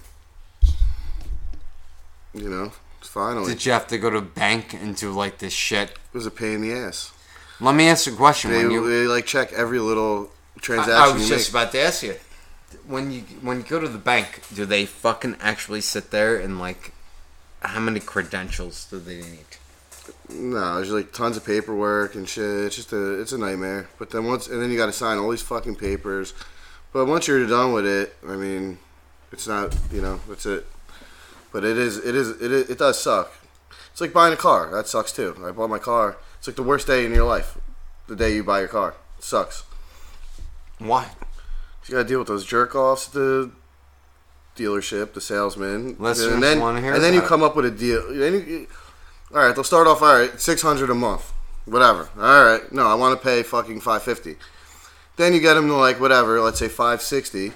You 2.33 2.49
know, 2.49 2.71
it's 2.99 3.09
finally. 3.09 3.53
Did 3.53 3.65
you 3.65 3.71
have 3.71 3.87
to 3.87 3.97
go 3.97 4.09
to 4.09 4.21
bank 4.21 4.73
and 4.73 4.95
do 4.95 5.11
like 5.11 5.37
this 5.39 5.53
shit? 5.53 5.89
It 5.91 5.97
was 6.13 6.25
a 6.25 6.31
pain 6.31 6.55
in 6.55 6.61
the 6.61 6.73
ass. 6.73 7.11
Let 7.59 7.75
me 7.75 7.87
ask 7.89 8.07
you 8.07 8.13
a 8.13 8.15
question. 8.15 8.51
They, 8.51 8.63
When 8.63 8.71
you, 8.71 8.89
they 8.89 9.07
like 9.07 9.25
check 9.25 9.51
every 9.53 9.79
little 9.79 10.29
transaction 10.61 10.95
I, 11.01 11.09
I 11.09 11.13
was 11.13 11.27
just 11.27 11.53
make. 11.53 11.61
about 11.63 11.71
to 11.73 11.79
ask 11.81 12.03
you. 12.03 12.15
When 12.87 13.11
you 13.11 13.21
when 13.41 13.57
you 13.57 13.63
go 13.63 13.79
to 13.79 13.87
the 13.87 13.97
bank, 13.97 14.41
do 14.53 14.65
they 14.65 14.85
fucking 14.85 15.37
actually 15.39 15.81
sit 15.81 16.11
there 16.11 16.37
and 16.37 16.59
like, 16.59 16.93
how 17.61 17.79
many 17.79 17.99
credentials 17.99 18.85
do 18.89 18.99
they 18.99 19.17
need? 19.17 19.45
No, 20.29 20.75
there's 20.75 20.91
like 20.91 21.11
tons 21.11 21.37
of 21.37 21.45
paperwork 21.45 22.15
and 22.15 22.27
shit. 22.27 22.65
It's 22.65 22.75
just 22.75 22.93
a 22.93 23.19
it's 23.19 23.31
a 23.31 23.37
nightmare. 23.37 23.89
But 23.97 24.11
then 24.11 24.25
once 24.25 24.47
and 24.47 24.61
then 24.61 24.71
you 24.71 24.77
got 24.77 24.87
to 24.87 24.93
sign 24.93 25.17
all 25.17 25.29
these 25.29 25.41
fucking 25.41 25.75
papers. 25.75 26.33
But 26.93 27.05
once 27.05 27.27
you're 27.27 27.45
done 27.45 27.73
with 27.73 27.85
it, 27.85 28.15
I 28.27 28.35
mean, 28.35 28.79
it's 29.31 29.47
not 29.47 29.75
you 29.91 30.01
know 30.01 30.19
that's 30.27 30.45
it. 30.45 30.65
But 31.51 31.63
it 31.63 31.77
is 31.77 31.97
it 31.97 32.15
is 32.15 32.29
it 32.41 32.51
is, 32.51 32.69
it 32.69 32.77
does 32.77 33.01
suck. 33.01 33.31
It's 33.91 34.01
like 34.01 34.13
buying 34.13 34.33
a 34.33 34.37
car. 34.37 34.69
That 34.71 34.87
sucks 34.87 35.11
too. 35.11 35.35
I 35.43 35.51
bought 35.51 35.69
my 35.69 35.79
car. 35.79 36.17
It's 36.37 36.47
like 36.47 36.55
the 36.55 36.63
worst 36.63 36.87
day 36.87 37.05
in 37.05 37.13
your 37.13 37.25
life. 37.25 37.57
The 38.07 38.15
day 38.15 38.35
you 38.35 38.43
buy 38.43 38.59
your 38.59 38.69
car. 38.69 38.95
It 39.17 39.23
sucks. 39.23 39.63
Why? 40.77 41.09
You 41.89 41.95
gotta 41.95 42.07
deal 42.07 42.19
with 42.19 42.27
those 42.27 42.45
jerk 42.45 42.75
offs 42.75 43.07
at 43.07 43.13
the 43.13 43.49
dealership, 44.55 45.13
the 45.13 45.21
salesman, 45.21 45.95
Listeners 45.97 46.33
and 46.33 46.43
then 46.43 46.59
wanna 46.59 46.81
hear 46.81 46.93
and 46.93 47.01
then 47.01 47.13
you 47.13 47.19
about 47.19 47.25
it. 47.25 47.29
come 47.29 47.41
up 47.41 47.55
with 47.55 47.65
a 47.65 47.71
deal. 47.71 48.13
Then 48.13 48.33
you, 48.33 48.67
all 49.33 49.39
right, 49.39 49.55
they'll 49.55 49.63
start 49.63 49.87
off 49.87 50.03
all 50.03 50.13
right, 50.13 50.39
six 50.39 50.61
hundred 50.61 50.91
a 50.91 50.93
month, 50.93 51.33
whatever. 51.65 52.07
All 52.15 52.45
right, 52.45 52.71
no, 52.71 52.85
I 52.85 52.93
want 52.93 53.19
to 53.19 53.23
pay 53.25 53.41
fucking 53.41 53.81
five 53.81 54.03
fifty. 54.03 54.35
Then 55.17 55.33
you 55.33 55.39
get 55.39 55.55
them 55.55 55.67
to 55.67 55.73
like 55.73 55.99
whatever, 55.99 56.39
let's 56.41 56.59
say 56.59 56.67
five 56.67 57.01
sixty, 57.01 57.53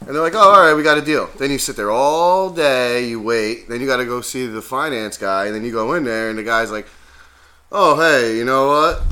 and 0.00 0.08
they're 0.08 0.20
like, 0.20 0.34
oh, 0.34 0.38
all 0.38 0.60
right, 0.60 0.74
we 0.74 0.82
got 0.82 0.98
a 0.98 1.02
deal. 1.02 1.30
Then 1.38 1.52
you 1.52 1.58
sit 1.58 1.76
there 1.76 1.92
all 1.92 2.50
day, 2.50 3.06
you 3.06 3.22
wait. 3.22 3.68
Then 3.68 3.80
you 3.80 3.86
got 3.86 3.98
to 3.98 4.04
go 4.04 4.20
see 4.20 4.46
the 4.46 4.62
finance 4.62 5.16
guy, 5.16 5.46
and 5.46 5.54
then 5.54 5.64
you 5.64 5.70
go 5.70 5.94
in 5.94 6.02
there, 6.02 6.28
and 6.28 6.36
the 6.36 6.42
guy's 6.42 6.72
like, 6.72 6.88
oh, 7.70 8.00
hey, 8.00 8.36
you 8.36 8.44
know 8.44 8.66
what? 8.66 9.02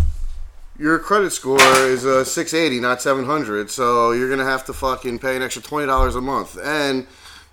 Your 0.83 0.99
credit 0.99 1.31
score 1.31 1.61
is 1.61 2.05
a 2.05 2.25
680 2.25 2.81
not 2.81 3.01
700 3.01 3.71
so 3.71 4.11
you're 4.11 4.29
gonna 4.29 4.45
have 4.45 4.65
to 4.65 4.73
fucking 4.73 5.21
pay 5.21 5.37
an 5.37 5.43
extra 5.43 5.63
$20 5.63 6.17
a 6.17 6.21
month. 6.21 6.59
And 6.61 7.07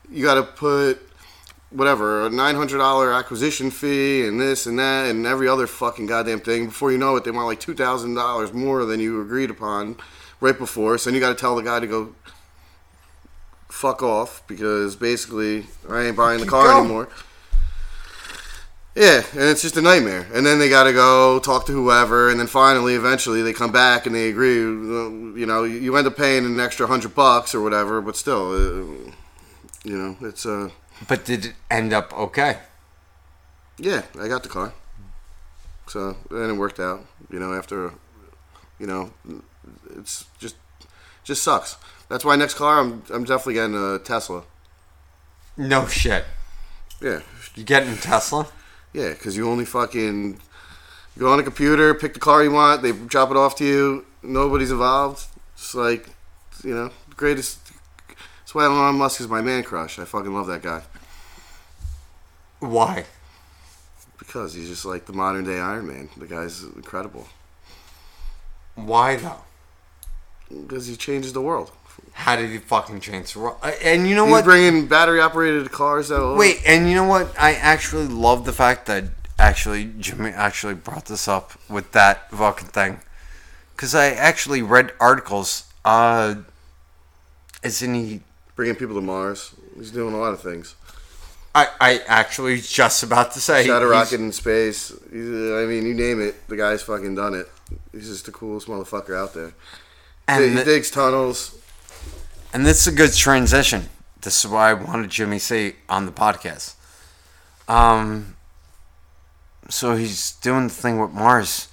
you 0.10 0.24
gotta 0.24 0.42
put 0.42 1.00
whatever 1.70 2.26
a 2.26 2.30
$900 2.32 3.16
acquisition 3.16 3.70
fee 3.70 4.26
and 4.26 4.42
this 4.42 4.66
and 4.66 4.80
that 4.80 5.12
and 5.12 5.28
every 5.28 5.48
other 5.48 5.68
fucking 5.68 6.08
goddamn 6.08 6.40
thing. 6.40 6.66
Before 6.66 6.92
you 6.92 6.98
know 6.98 7.16
it 7.18 7.24
they 7.24 7.30
want 7.30 7.46
like 7.46 7.60
$2000 7.60 8.54
more 8.54 8.84
than 8.86 9.00
you 9.00 9.22
agreed 9.22 9.52
upon 9.52 9.98
right 10.42 10.58
before. 10.58 10.98
So 10.98 11.12
then 11.12 11.14
you 11.14 11.20
gotta 11.20 11.36
tell 11.36 11.56
the 11.56 11.62
guy 11.62 11.80
to 11.80 11.86
go 11.86 12.16
fuck 13.68 14.02
off 14.02 14.42
because 14.48 14.96
basically 14.96 15.68
i 15.88 16.02
ain't 16.02 16.18
buying 16.18 16.40
the 16.40 16.46
car 16.48 16.80
anymore 16.80 17.08
yeah, 19.00 19.24
and 19.32 19.44
it's 19.44 19.62
just 19.62 19.78
a 19.78 19.82
nightmare. 19.82 20.28
And 20.34 20.46
then 20.46 20.60
they 20.60 20.68
got 20.70 20.84
to 20.84 20.94
go 20.94 21.40
talk 21.40 21.66
to 21.68 21.72
whoever, 21.72 22.30
and 22.30 22.38
then 22.40 22.48
finally, 22.48 22.96
eventually, 22.96 23.42
they 23.42 23.54
come 23.54 23.72
back 23.72 24.06
and 24.06 24.14
they 24.14 24.30
agree. 24.30 24.56
You 24.58 25.46
know, 25.48 25.64
you 25.64 25.96
end 25.96 26.06
up 26.06 26.18
paying 26.18 26.46
an 26.46 26.60
extra 26.60 26.86
hundred 26.86 27.16
bucks 27.16 27.56
or 27.56 27.62
whatever, 27.62 28.02
but 28.02 28.18
still, 28.18 28.52
uh, 28.52 29.12
you 29.86 29.98
know, 29.98 30.18
it's 30.22 30.46
uh, 30.46 30.70
But 31.08 31.24
did 31.24 31.46
it 31.46 31.54
end 31.72 31.94
up 31.94 32.12
okay? 32.14 32.60
yeah, 33.78 34.02
I 34.20 34.28
got 34.28 34.44
the 34.44 34.50
car, 34.50 34.74
so 35.88 36.18
then 36.30 36.50
it 36.50 36.58
worked 36.58 36.82
out. 36.82 37.06
You 37.32 37.40
know, 37.40 37.54
after, 37.54 37.94
you 38.80 38.88
know, 38.88 39.12
it's 39.98 40.26
just 40.40 40.58
just 41.24 41.42
sucks. 41.42 41.78
That's 42.10 42.26
why 42.26 42.36
next 42.36 42.56
car, 42.56 42.80
I'm 42.82 43.04
I'm 43.14 43.24
definitely 43.24 43.54
getting 43.54 43.76
a 43.76 44.00
Tesla. 44.00 44.44
No 45.56 45.88
shit. 45.88 46.26
Yeah, 47.02 47.22
You 47.56 47.64
getting 47.64 47.90
in 47.92 47.98
Tesla? 47.98 48.48
Yeah, 48.94 49.10
because 49.10 49.36
you 49.38 49.50
only 49.50 49.66
fucking 49.66 50.40
go 51.18 51.32
on 51.32 51.40
a 51.40 51.44
computer, 51.44 51.94
pick 51.94 52.14
the 52.14 52.20
car 52.20 52.44
you 52.44 52.52
want, 52.52 52.82
they 52.82 52.92
drop 52.92 53.32
it 53.32 53.38
off 53.38 53.56
to 53.58 53.66
you. 53.66 54.06
Nobody's 54.24 54.72
involved. 54.72 55.26
It's 55.54 55.76
like 55.76 56.10
you 56.64 56.74
know, 56.74 56.92
greatest. 57.16 57.60
That's 58.40 58.56
why 58.56 58.66
Elon 58.66 58.96
Musk 58.96 59.22
is 59.22 59.28
my 59.28 59.42
man 59.42 59.64
crush. 59.64 60.00
I 60.00 60.06
fucking 60.06 60.34
love 60.34 60.48
that 60.48 60.64
guy 60.64 60.82
Why? 62.60 63.06
because 64.18 64.54
he's 64.54 64.68
just 64.68 64.86
like 64.86 65.06
the 65.06 65.14
modern 65.14 65.46
day 65.46 65.60
Iron 65.60 65.88
Man. 65.88 66.10
The 66.18 66.26
guy's 66.28 66.64
incredible 66.64 67.28
Why 68.76 69.16
though? 69.18 69.42
because 70.50 70.88
he 70.88 70.96
changes 70.96 71.34
the 71.34 71.42
world. 71.42 71.72
How 72.20 72.36
did 72.36 72.50
he 72.50 72.58
fucking 72.58 73.00
change 73.00 73.34
the 73.34 73.40
world? 73.40 73.58
Uh, 73.64 73.72
And 73.82 74.08
you 74.08 74.14
know 74.16 74.26
He's 74.26 74.32
what? 74.32 74.44
bringing 74.44 74.88
battery 74.88 75.22
operated 75.22 75.72
cars 75.72 76.10
that 76.10 76.36
Wait, 76.38 76.60
and 76.66 76.90
you 76.90 76.96
know 76.96 77.06
what? 77.06 77.34
I 77.40 77.54
actually 77.54 78.08
love 78.08 78.44
the 78.46 78.52
fact 78.54 78.86
that 78.88 79.06
actually 79.38 79.86
Jimmy 80.00 80.32
actually 80.32 80.74
brought 80.74 81.06
this 81.06 81.28
up 81.30 81.54
with 81.70 81.94
that 81.94 82.30
fucking 82.32 82.68
thing, 82.70 83.00
because 83.76 83.96
I 83.96 84.08
actually 84.08 84.62
read 84.62 84.92
articles. 85.00 85.64
Uh, 85.86 86.36
isn't 87.64 87.94
he? 87.96 88.22
bringing 88.56 88.76
people 88.76 88.96
to 88.96 89.02
Mars. 89.02 89.54
He's 89.78 89.92
doing 89.92 90.14
a 90.14 90.18
lot 90.18 90.34
of 90.34 90.42
things. 90.42 90.76
I 91.56 91.68
I 91.80 92.02
actually 92.08 92.52
was 92.56 92.70
just 92.70 93.02
about 93.02 93.32
to 93.34 93.40
say 93.40 93.66
Shot 93.66 93.82
a 93.82 93.88
rocket 93.88 94.20
in 94.20 94.34
space. 94.34 94.90
He's, 95.12 95.30
I 95.30 95.66
mean, 95.66 95.86
you 95.86 95.94
name 95.94 96.22
it, 96.22 96.36
the 96.50 96.58
guy's 96.58 96.82
fucking 96.84 97.16
done 97.16 97.34
it. 97.34 97.48
He's 97.94 98.10
just 98.10 98.26
the 98.26 98.32
coolest 98.34 98.68
motherfucker 98.68 99.16
out 99.18 99.34
there. 99.34 99.54
and 100.28 100.44
he 100.44 100.52
th- 100.54 100.66
digs 100.66 100.92
tunnels. 100.92 101.56
And 102.52 102.66
this 102.66 102.88
is 102.88 102.94
a 102.94 102.96
good 102.96 103.14
transition. 103.14 103.90
This 104.22 104.44
is 104.44 104.50
why 104.50 104.72
I 104.72 104.74
wanted 104.74 105.12
Jimmy 105.12 105.40
C 105.40 105.76
on 105.88 106.06
the 106.06 106.12
podcast. 106.12 106.76
Um, 107.68 108.36
so 109.70 109.96
he's 109.96 110.32
doing 110.32 110.68
the 110.68 110.74
thing 110.74 111.00
with 111.00 111.12
Mars. 111.12 111.68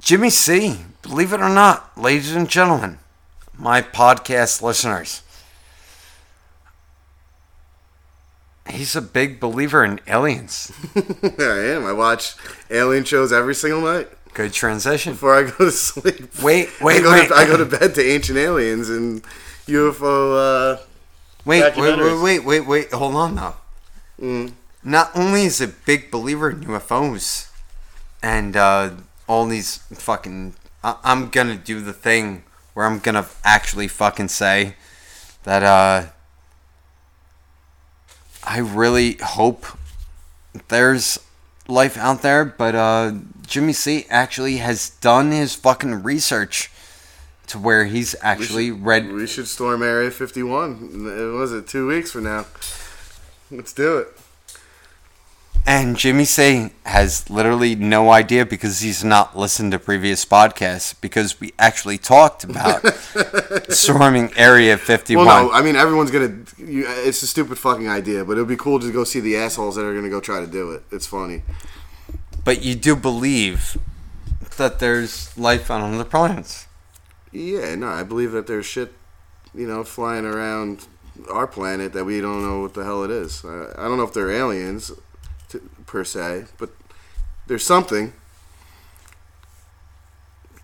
Jimmy 0.00 0.30
C, 0.30 0.78
believe 1.02 1.32
it 1.32 1.40
or 1.40 1.48
not, 1.48 1.98
ladies 1.98 2.34
and 2.34 2.48
gentlemen, 2.48 2.98
my 3.58 3.82
podcast 3.82 4.62
listeners, 4.62 5.22
he's 8.68 8.96
a 8.96 9.02
big 9.02 9.40
believer 9.40 9.84
in 9.84 10.00
aliens. 10.06 10.72
I 10.96 11.42
am. 11.42 11.84
I 11.84 11.92
watch 11.92 12.34
alien 12.70 13.04
shows 13.04 13.32
every 13.32 13.54
single 13.54 13.80
night 13.80 14.08
Good 14.34 14.52
transition. 14.52 15.12
before 15.12 15.34
I 15.34 15.42
go 15.42 15.50
to 15.66 15.70
sleep. 15.70 16.40
Wait, 16.42 16.68
I 16.80 16.84
wait, 16.84 17.02
go, 17.02 17.10
wait. 17.12 17.28
To, 17.28 17.34
I 17.34 17.44
go 17.46 17.56
to 17.58 17.66
bed 17.66 17.94
to 17.96 18.04
ancient 18.04 18.38
aliens 18.38 18.88
and 18.88 19.22
UFO. 19.66 20.74
Uh, 20.76 20.82
Wait, 21.44 21.76
wait, 21.76 21.98
wait, 21.98 22.22
wait, 22.22 22.44
wait, 22.44 22.60
wait. 22.66 22.92
Hold 22.92 23.16
on 23.16 23.34
now. 23.34 23.56
mm, 24.20 24.52
not 24.84 25.10
only 25.16 25.42
is 25.42 25.60
a 25.60 25.66
big 25.66 26.08
believer 26.08 26.50
in 26.50 26.60
UFOs 26.60 27.48
and 28.22 28.56
uh, 28.56 28.90
all 29.26 29.46
these 29.46 29.78
fucking, 29.92 30.54
I- 30.84 30.98
I'm 31.02 31.30
gonna 31.30 31.56
do 31.56 31.80
the 31.80 31.92
thing 31.92 32.44
where 32.74 32.86
I'm 32.86 33.00
gonna 33.00 33.26
actually 33.42 33.88
fucking 33.88 34.28
say 34.28 34.76
that 35.42 35.64
uh, 35.64 36.10
I 38.44 38.58
really 38.58 39.18
hope 39.20 39.66
there's 40.68 41.18
life 41.72 41.96
out 41.96 42.22
there, 42.22 42.44
but 42.44 42.74
uh, 42.74 43.12
Jimmy 43.46 43.72
C 43.72 44.06
actually 44.08 44.58
has 44.58 44.90
done 44.90 45.32
his 45.32 45.54
fucking 45.54 46.02
research 46.02 46.70
to 47.48 47.58
where 47.58 47.84
he's 47.86 48.14
actually 48.22 48.70
read 48.70 49.10
we 49.10 49.26
should 49.26 49.48
storm 49.48 49.82
Area 49.82 50.10
51. 50.10 51.06
It 51.06 51.36
was 51.36 51.52
it 51.52 51.66
two 51.66 51.86
weeks 51.88 52.12
from 52.12 52.24
now. 52.24 52.46
Let's 53.50 53.72
do 53.72 53.98
it. 53.98 54.21
And 55.64 55.96
Jimmy 55.96 56.24
C 56.24 56.70
has 56.84 57.30
literally 57.30 57.76
no 57.76 58.10
idea 58.10 58.44
because 58.44 58.80
he's 58.80 59.04
not 59.04 59.38
listened 59.38 59.70
to 59.72 59.78
previous 59.78 60.24
podcasts 60.24 60.94
because 61.00 61.40
we 61.40 61.52
actually 61.56 61.98
talked 61.98 62.42
about 62.42 62.84
storming 63.68 64.32
Area 64.36 64.76
51. 64.76 65.24
Well, 65.24 65.44
no, 65.44 65.52
I 65.52 65.62
mean 65.62 65.76
everyone's 65.76 66.10
gonna. 66.10 66.36
It's 66.58 67.22
a 67.22 67.28
stupid 67.28 67.58
fucking 67.58 67.88
idea, 67.88 68.24
but 68.24 68.36
it 68.36 68.40
would 68.40 68.48
be 68.48 68.56
cool 68.56 68.80
to 68.80 68.92
go 68.92 69.04
see 69.04 69.20
the 69.20 69.36
assholes 69.36 69.76
that 69.76 69.84
are 69.84 69.94
gonna 69.94 70.10
go 70.10 70.20
try 70.20 70.40
to 70.40 70.48
do 70.48 70.72
it. 70.72 70.82
It's 70.90 71.06
funny. 71.06 71.42
But 72.44 72.62
you 72.62 72.74
do 72.74 72.96
believe 72.96 73.78
that 74.56 74.80
there's 74.80 75.36
life 75.38 75.70
on 75.70 75.94
other 75.94 76.04
planets. 76.04 76.66
Yeah, 77.30 77.76
no, 77.76 77.88
I 77.88 78.02
believe 78.02 78.32
that 78.32 78.46
there's 78.48 78.66
shit, 78.66 78.92
you 79.54 79.66
know, 79.66 79.84
flying 79.84 80.24
around 80.24 80.86
our 81.30 81.46
planet 81.46 81.92
that 81.92 82.04
we 82.04 82.20
don't 82.20 82.42
know 82.42 82.60
what 82.60 82.74
the 82.74 82.84
hell 82.84 83.04
it 83.04 83.10
is. 83.10 83.44
I, 83.44 83.72
I 83.76 83.88
don't 83.88 83.96
know 83.96 84.04
if 84.04 84.12
they're 84.12 84.30
aliens, 84.30 84.88
to, 84.88 85.02
per 85.92 86.02
se, 86.04 86.46
but 86.56 86.70
there's 87.46 87.64
something 87.64 88.14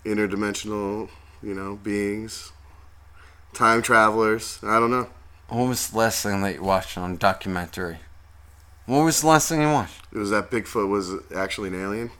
interdimensional, 0.03 1.07
you 1.43 1.53
know, 1.53 1.75
beings, 1.75 2.51
time 3.53 3.83
travelers. 3.83 4.59
I 4.63 4.79
don't 4.79 4.89
know. 4.89 5.07
What 5.49 5.67
was 5.67 5.89
the 5.89 5.97
last 5.99 6.23
thing 6.23 6.41
that 6.41 6.55
you 6.55 6.63
watched 6.63 6.97
on 6.97 7.15
documentary? 7.17 7.99
What 8.87 9.03
was 9.03 9.21
the 9.21 9.27
last 9.27 9.49
thing 9.49 9.61
you 9.61 9.67
watched? 9.67 10.01
It 10.11 10.17
was 10.17 10.31
that 10.31 10.49
Bigfoot 10.49 10.89
was 10.89 11.13
actually 11.35 11.69
an 11.69 11.79
alien. 11.79 12.11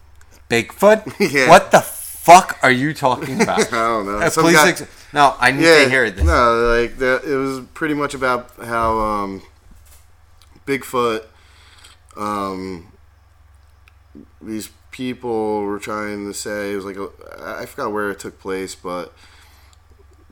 Bigfoot? 0.50 1.16
Yeah. 1.34 1.50
What 1.50 1.72
the 1.72 1.82
fuck 1.82 2.60
are 2.62 2.72
you 2.72 2.94
talking 2.94 3.42
about? 3.42 3.60
I 3.60 3.72
don't 3.72 4.06
know. 4.06 4.20
Uh, 4.20 4.30
please, 4.30 4.56
guy- 4.56 4.70
ex- 4.70 4.84
no, 5.14 5.36
I 5.40 5.50
need 5.52 5.64
yeah, 5.64 5.84
to 5.86 5.90
hear 5.90 6.12
this. 6.12 6.24
No, 6.24 6.78
like 6.80 6.98
the, 6.98 7.22
it 7.26 7.36
was 7.36 7.62
pretty 7.74 7.96
much 7.96 8.14
about 8.14 8.52
how 8.64 9.00
um, 9.00 9.42
Bigfoot, 10.68 11.26
um, 12.16 12.92
these 14.42 14.70
people 14.92 15.62
were 15.62 15.80
trying 15.80 16.26
to 16.26 16.34
say 16.34 16.74
it 16.74 16.76
was 16.76 16.86
like 16.86 16.98
a, 16.98 17.10
I 17.62 17.66
forgot 17.66 17.92
where 17.92 18.12
it 18.12 18.20
took 18.20 18.40
place, 18.40 18.76
but 18.76 19.14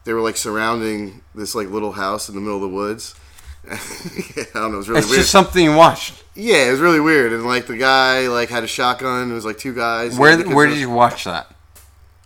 they 0.04 0.14
were 0.14 0.22
like 0.22 0.38
surrounding 0.38 1.22
this 1.36 1.56
like 1.56 1.70
little 1.70 1.94
house 1.94 2.30
in 2.30 2.36
the 2.36 2.42
middle 2.42 2.58
of 2.58 2.62
the 2.62 2.76
woods. 2.76 3.16
I 3.70 4.46
don't 4.54 4.72
know. 4.72 4.76
It 4.76 4.78
was 4.78 4.90
really 4.90 5.00
it's 5.00 5.10
weird. 5.10 5.20
just 5.20 5.32
something 5.32 5.64
you 5.64 5.76
watched. 5.76 6.24
yeah, 6.36 6.68
it 6.68 6.72
was 6.72 6.80
really 6.80 7.02
weird. 7.02 7.34
And 7.34 7.46
like 7.46 7.68
the 7.68 7.78
guy 7.78 8.28
like 8.28 8.50
had 8.50 8.64
a 8.64 8.68
shotgun. 8.68 9.30
It 9.30 9.34
was 9.34 9.46
like 9.46 9.58
two 9.58 9.74
guys. 9.74 10.18
Where 10.18 10.38
where 10.50 10.68
did 10.68 10.78
you 10.78 10.90
watch 10.90 11.26
that? 11.26 11.54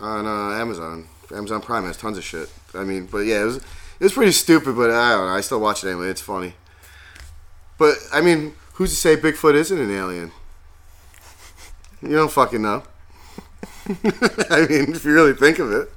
on 0.02 0.26
uh, 0.26 0.56
Amazon. 0.60 1.08
Amazon 1.34 1.62
Prime 1.62 1.86
has 1.86 1.96
tons 1.96 2.18
of 2.18 2.24
shit. 2.24 2.50
I 2.74 2.84
mean, 2.84 3.06
but 3.06 3.20
yeah, 3.20 3.42
it 3.42 3.46
was 3.46 3.58
it 3.58 4.04
was 4.04 4.14
pretty 4.14 4.32
stupid, 4.32 4.76
but 4.76 4.90
I 4.90 5.12
don't 5.12 5.28
know. 5.28 5.34
I 5.34 5.42
still 5.42 5.60
watch 5.62 5.84
it 5.84 5.90
anyway. 5.90 6.08
It's 6.08 6.22
funny. 6.22 6.56
But 7.78 7.96
I 8.12 8.22
mean, 8.22 8.54
who's 8.74 8.90
to 8.90 8.96
say 8.96 9.16
Bigfoot 9.16 9.54
isn't 9.56 9.78
an 9.78 9.92
alien? 9.92 10.32
You 12.02 12.10
don't 12.16 12.32
fucking 12.32 12.62
know. 12.62 12.84
I 14.50 14.66
mean, 14.70 14.94
if 14.96 15.04
you 15.06 15.14
really 15.14 15.34
think 15.34 15.60
of 15.60 15.72
it, 15.72 15.90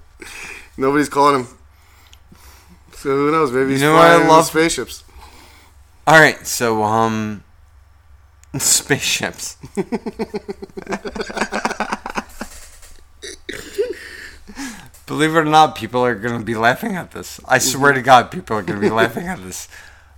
nobody's 0.76 1.08
calling 1.08 1.40
him. 1.44 1.48
So 2.94 3.10
who 3.10 3.30
knows? 3.32 3.52
Maybe 3.52 3.72
he's 3.72 3.82
You 3.82 3.88
know 3.88 3.96
I 3.96 4.08
flying 4.08 4.22
in 4.22 4.28
love? 4.28 4.44
spaceships. 4.46 5.04
All 6.06 6.18
right, 6.18 6.46
so 6.46 6.82
um, 6.82 7.42
spaceships. 8.58 9.56
Believe 15.06 15.34
it 15.34 15.38
or 15.38 15.44
not, 15.44 15.74
people 15.76 16.02
are 16.04 16.14
gonna 16.14 16.42
be 16.44 16.54
laughing 16.54 16.96
at 16.96 17.10
this. 17.10 17.38
I 17.46 17.58
swear 17.58 17.92
to 17.92 18.00
God, 18.02 18.30
people 18.30 18.56
are 18.56 18.62
gonna 18.62 18.80
be 18.80 18.90
laughing 18.90 19.26
at 19.26 19.42
this. 19.42 19.68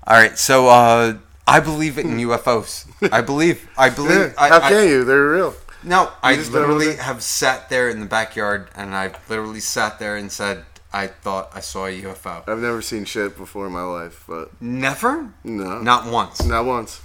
All 0.06 0.16
right, 0.16 0.38
so 0.38 0.68
uh, 0.68 1.18
I 1.46 1.58
believe 1.60 1.98
in 1.98 2.16
UFOs. 2.18 2.86
I 3.12 3.20
believe. 3.20 3.68
I 3.76 3.90
believe. 3.90 4.10
Yeah, 4.16 4.32
I, 4.38 4.48
how 4.48 4.60
I- 4.60 4.68
can 4.70 4.88
you? 4.88 5.04
They're 5.04 5.28
real. 5.30 5.54
No, 5.86 6.10
I 6.22 6.34
just 6.36 6.52
literally 6.52 6.96
have 6.96 7.22
sat 7.22 7.70
there 7.70 7.88
in 7.88 8.00
the 8.00 8.06
backyard, 8.06 8.68
and 8.74 8.94
I've 8.94 9.16
literally 9.30 9.60
sat 9.60 9.98
there 9.98 10.16
and 10.16 10.30
said, 10.30 10.64
"I 10.92 11.06
thought 11.06 11.50
I 11.54 11.60
saw 11.60 11.86
a 11.86 11.90
UFO." 12.02 12.42
I've 12.46 12.58
never 12.58 12.82
seen 12.82 13.04
shit 13.06 13.36
before 13.38 13.66
in 13.66 13.72
my 13.72 13.82
life, 13.84 14.24
but 14.28 14.50
Never, 14.60 15.30
no, 15.44 15.80
not 15.80 16.06
once. 16.06 16.44
not 16.44 16.64
once. 16.66 17.00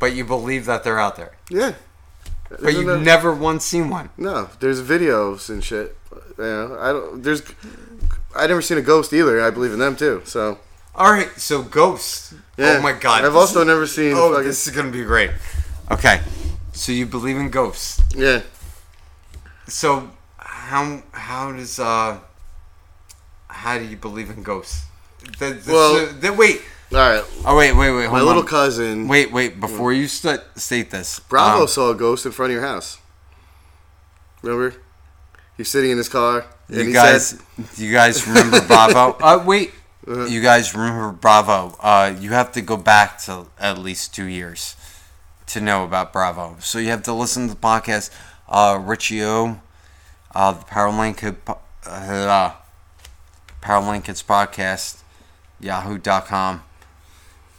But 0.00 0.14
you 0.14 0.24
believe 0.24 0.66
that 0.66 0.82
they're 0.84 0.98
out 0.98 1.16
there. 1.16 1.32
Yeah, 1.48 1.72
But 2.50 2.60
Isn't 2.60 2.74
you've 2.76 2.86
that- 2.86 3.00
never 3.00 3.32
once 3.32 3.64
seen 3.64 3.88
one. 3.90 4.10
No, 4.16 4.48
there's 4.60 4.80
videos 4.82 5.48
and 5.48 5.62
shit. 5.64 5.96
You 6.38 6.44
know, 6.44 6.76
I 6.80 6.92
don't. 6.92 7.22
There's. 7.22 7.42
I 8.34 8.46
never 8.46 8.60
seen 8.62 8.76
a 8.78 8.82
ghost 8.82 9.12
either. 9.12 9.42
I 9.42 9.50
believe 9.50 9.72
in 9.72 9.78
them 9.78 9.96
too. 9.96 10.22
So 10.24 10.58
All 10.94 11.10
right, 11.12 11.30
so 11.38 11.62
ghosts. 11.62 12.32
Oh 12.34 12.38
yeah. 12.58 12.76
Oh 12.78 12.82
my 12.82 12.92
god. 12.92 13.24
I've 13.24 13.32
this 13.32 13.40
also 13.40 13.60
is- 13.62 13.66
never 13.66 13.86
seen. 13.86 14.14
Oh, 14.16 14.30
fucking, 14.32 14.46
this 14.46 14.66
is 14.66 14.74
gonna 14.74 14.90
be 14.90 15.02
great. 15.04 15.30
Okay, 15.90 16.20
so 16.76 16.92
you 16.92 17.06
believe 17.06 17.36
in 17.36 17.50
ghosts. 17.50 18.00
yeah. 18.14 18.42
So 19.68 20.10
how 20.38 21.02
how 21.12 21.52
does 21.52 21.80
uh 21.80 22.18
how 23.48 23.78
do 23.78 23.84
you 23.84 23.96
believe 23.96 24.30
in 24.30 24.42
ghosts? 24.42 24.84
The, 25.38 25.50
the, 25.54 25.72
Well- 25.72 26.06
the, 26.12 26.32
wait. 26.32 26.62
All 26.92 26.98
right. 26.98 27.24
Oh 27.44 27.56
wait, 27.56 27.72
wait, 27.72 27.90
wait. 27.90 28.08
My 28.10 28.20
on. 28.20 28.26
little 28.26 28.44
cousin 28.44 29.08
Wait, 29.08 29.32
wait. 29.32 29.58
Before 29.58 29.92
you 29.92 30.06
st- 30.06 30.40
state 30.54 30.90
this, 30.92 31.18
Bravo 31.18 31.62
um, 31.62 31.68
saw 31.68 31.90
a 31.90 31.94
ghost 31.96 32.26
in 32.26 32.32
front 32.32 32.52
of 32.52 32.54
your 32.54 32.64
house. 32.64 32.98
Remember? 34.42 34.76
He's 35.56 35.68
sitting 35.68 35.90
in 35.90 35.98
his 35.98 36.08
car. 36.08 36.44
And 36.68 36.86
you 36.88 36.92
guys, 36.92 37.28
Said, 37.28 37.40
you 37.76 37.92
guys 37.92 38.24
remember 38.28 38.60
Bravo? 38.60 39.16
uh, 39.20 39.42
wait. 39.44 39.72
Uh, 40.06 40.26
you 40.26 40.40
guys 40.40 40.74
remember 40.74 41.10
Bravo? 41.10 41.74
Uh, 41.80 42.14
you 42.20 42.30
have 42.30 42.52
to 42.52 42.60
go 42.62 42.76
back 42.76 43.18
to 43.22 43.46
at 43.58 43.78
least 43.78 44.14
two 44.14 44.26
years 44.26 44.76
to 45.46 45.60
know 45.60 45.84
about 45.84 46.12
Bravo. 46.12 46.56
So 46.60 46.78
you 46.78 46.88
have 46.88 47.02
to 47.04 47.12
listen 47.12 47.48
to 47.48 47.54
the 47.54 47.60
podcast. 47.60 48.10
Uh, 48.48 48.80
Richie 48.82 49.22
O, 49.24 49.60
uh, 50.34 50.52
the 50.52 50.64
Powerlink 50.64 51.36
uh, 51.86 52.52
Powerlink 53.62 54.04
Kids 54.04 54.22
podcast, 54.22 55.02
Yahoo.com. 55.60 56.62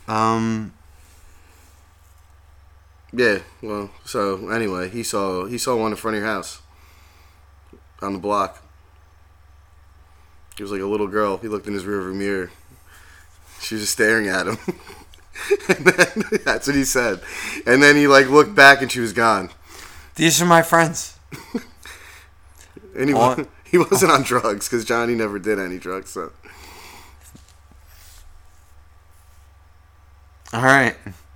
Um, 0.08 0.74
Yeah. 3.12 3.40
Well, 3.62 3.90
so 4.06 4.50
anyway, 4.50 4.90
he 4.90 5.04
saw 5.04 5.46
he 5.46 5.58
saw 5.58 5.76
one 5.76 5.92
in 5.92 5.98
front 5.98 6.18
of 6.18 6.24
your 6.24 6.32
house 6.32 6.62
on 8.02 8.14
the 8.14 8.20
block. 8.20 8.64
He 10.56 10.64
was 10.64 10.72
like 10.72 10.82
a 10.82 10.86
little 10.86 11.08
girl. 11.08 11.38
He 11.38 11.48
looked 11.48 11.68
in 11.68 11.74
his 11.74 11.84
rearview 11.84 12.16
mirror. 12.16 12.52
She 13.62 13.76
was 13.76 13.84
just 13.84 13.94
staring 13.94 14.28
at 14.28 14.48
him. 14.48 14.58
and 15.70 15.86
then, 15.86 16.24
that's 16.44 16.68
what 16.68 16.76
he 16.76 16.84
said. 16.86 17.22
And 17.66 17.82
then 17.82 17.96
he 17.96 18.08
like 18.08 18.30
looked 18.30 18.56
back 18.56 18.82
and 18.82 18.92
she 18.92 19.00
was 19.00 19.14
gone. 19.14 19.50
these 20.16 20.42
are 20.42 20.46
my 20.46 20.62
friends. 20.62 21.18
And 22.96 23.10
he, 23.10 23.16
Oh. 23.16 23.46
he 23.64 23.78
wasn't 23.78 24.12
on 24.12 24.24
drugs 24.24 24.68
because 24.68 24.86
Johnny 24.86 25.14
never 25.16 25.40
did 25.40 25.60
any 25.60 25.78
drugs. 25.78 26.10
So 26.12 26.32
All 30.54 30.64
right. 30.64 30.96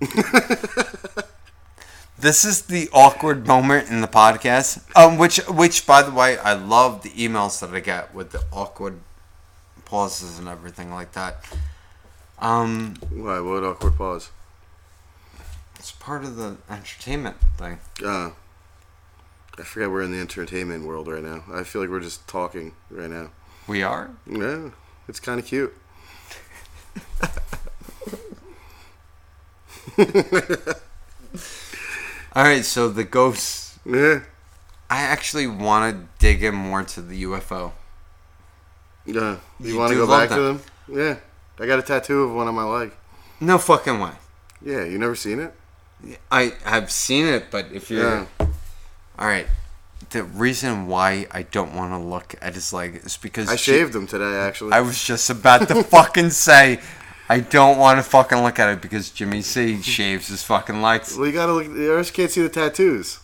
this 2.18 2.44
is 2.44 2.62
the 2.62 2.88
awkward 2.92 3.46
moment 3.46 3.90
in 3.90 4.00
the 4.00 4.08
podcast. 4.08 4.82
Um, 4.96 5.18
which, 5.18 5.36
which, 5.48 5.86
by 5.86 6.02
the 6.02 6.10
way, 6.10 6.38
I 6.38 6.54
love 6.54 7.02
the 7.02 7.10
emails 7.10 7.60
that 7.60 7.74
I 7.74 7.80
get 7.80 8.14
with 8.14 8.32
the 8.32 8.42
awkward 8.50 9.00
pauses 9.84 10.38
and 10.38 10.48
everything 10.48 10.90
like 10.92 11.12
that. 11.12 11.44
Um, 12.38 12.94
why? 13.10 13.40
What 13.40 13.64
awkward 13.64 13.96
pause? 13.96 14.30
it's 15.78 15.90
part 15.92 16.22
of 16.22 16.36
the 16.36 16.56
entertainment 16.70 17.36
thing. 17.58 17.78
Uh, 18.04 18.30
I 19.58 19.62
forget 19.62 19.90
we're 19.90 20.02
in 20.02 20.12
the 20.12 20.20
entertainment 20.20 20.86
world 20.86 21.08
right 21.08 21.22
now. 21.22 21.42
I 21.52 21.64
feel 21.64 21.82
like 21.82 21.90
we're 21.90 22.00
just 22.00 22.26
talking 22.28 22.72
right 22.90 23.10
now. 23.10 23.30
We 23.66 23.82
are. 23.82 24.10
Yeah, 24.30 24.70
it's 25.08 25.18
kind 25.20 25.40
of 25.40 25.46
cute. 25.46 25.74
All 32.34 32.44
right. 32.44 32.64
So 32.64 32.88
the 32.88 33.04
ghosts. 33.04 33.78
Yeah, 33.84 34.20
I 34.88 35.02
actually 35.02 35.46
want 35.46 35.94
to 35.94 36.08
dig 36.18 36.42
in 36.44 36.54
more 36.54 36.84
to 36.84 37.02
the 37.02 37.24
UFO. 37.24 37.72
yeah. 39.04 39.38
You, 39.58 39.72
You 39.72 39.78
want 39.78 39.90
to 39.90 39.94
do 39.96 40.06
go 40.06 40.12
love 40.12 40.28
back 40.28 40.36
to 40.36 40.42
them? 40.42 40.60
Yeah, 40.88 41.16
I 41.62 41.66
got 41.66 41.78
a 41.78 41.82
tattoo 41.82 42.24
of 42.24 42.32
one 42.34 42.48
on 42.48 42.56
my 42.56 42.64
leg. 42.64 42.90
No 43.40 43.56
fucking 43.56 44.00
way. 44.00 44.10
Yeah, 44.64 44.82
you 44.84 44.98
never 44.98 45.14
seen 45.14 45.38
it? 45.38 45.54
I 46.30 46.54
have 46.64 46.90
seen 46.90 47.26
it, 47.26 47.52
but 47.52 47.66
if 47.72 47.88
you're 47.88 48.26
Yeah. 48.40 48.46
all 49.16 49.28
right, 49.28 49.46
the 50.10 50.24
reason 50.24 50.88
why 50.88 51.28
I 51.30 51.42
don't 51.42 51.72
want 51.74 51.92
to 51.92 51.98
look 51.98 52.34
at 52.42 52.54
his 52.54 52.72
leg 52.72 53.00
is 53.04 53.16
because 53.16 53.48
I 53.48 53.54
she- 53.54 53.70
shaved 53.72 53.94
him 53.94 54.08
today, 54.08 54.34
actually. 54.40 54.72
I 54.72 54.80
was 54.80 55.02
just 55.02 55.30
about 55.30 55.68
to 55.68 55.84
fucking 55.96 56.30
say 56.30 56.80
I 57.28 57.38
don't 57.38 57.78
want 57.78 57.98
to 57.98 58.02
fucking 58.02 58.38
look 58.42 58.58
at 58.58 58.68
it 58.70 58.82
because 58.82 59.10
Jimmy 59.10 59.42
C 59.42 59.80
shaves 59.80 60.26
his 60.28 60.42
fucking 60.42 60.82
legs. 60.82 61.16
well, 61.16 61.26
you 61.28 61.32
gotta 61.32 61.52
look. 61.52 61.66
You 61.66 61.96
just 61.98 62.12
can't 62.12 62.30
see 62.30 62.42
the 62.42 62.48
tattoos. 62.48 63.20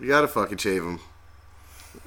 You 0.00 0.08
gotta 0.08 0.26
fucking 0.28 0.58
shave 0.58 0.82
him. 0.82 0.98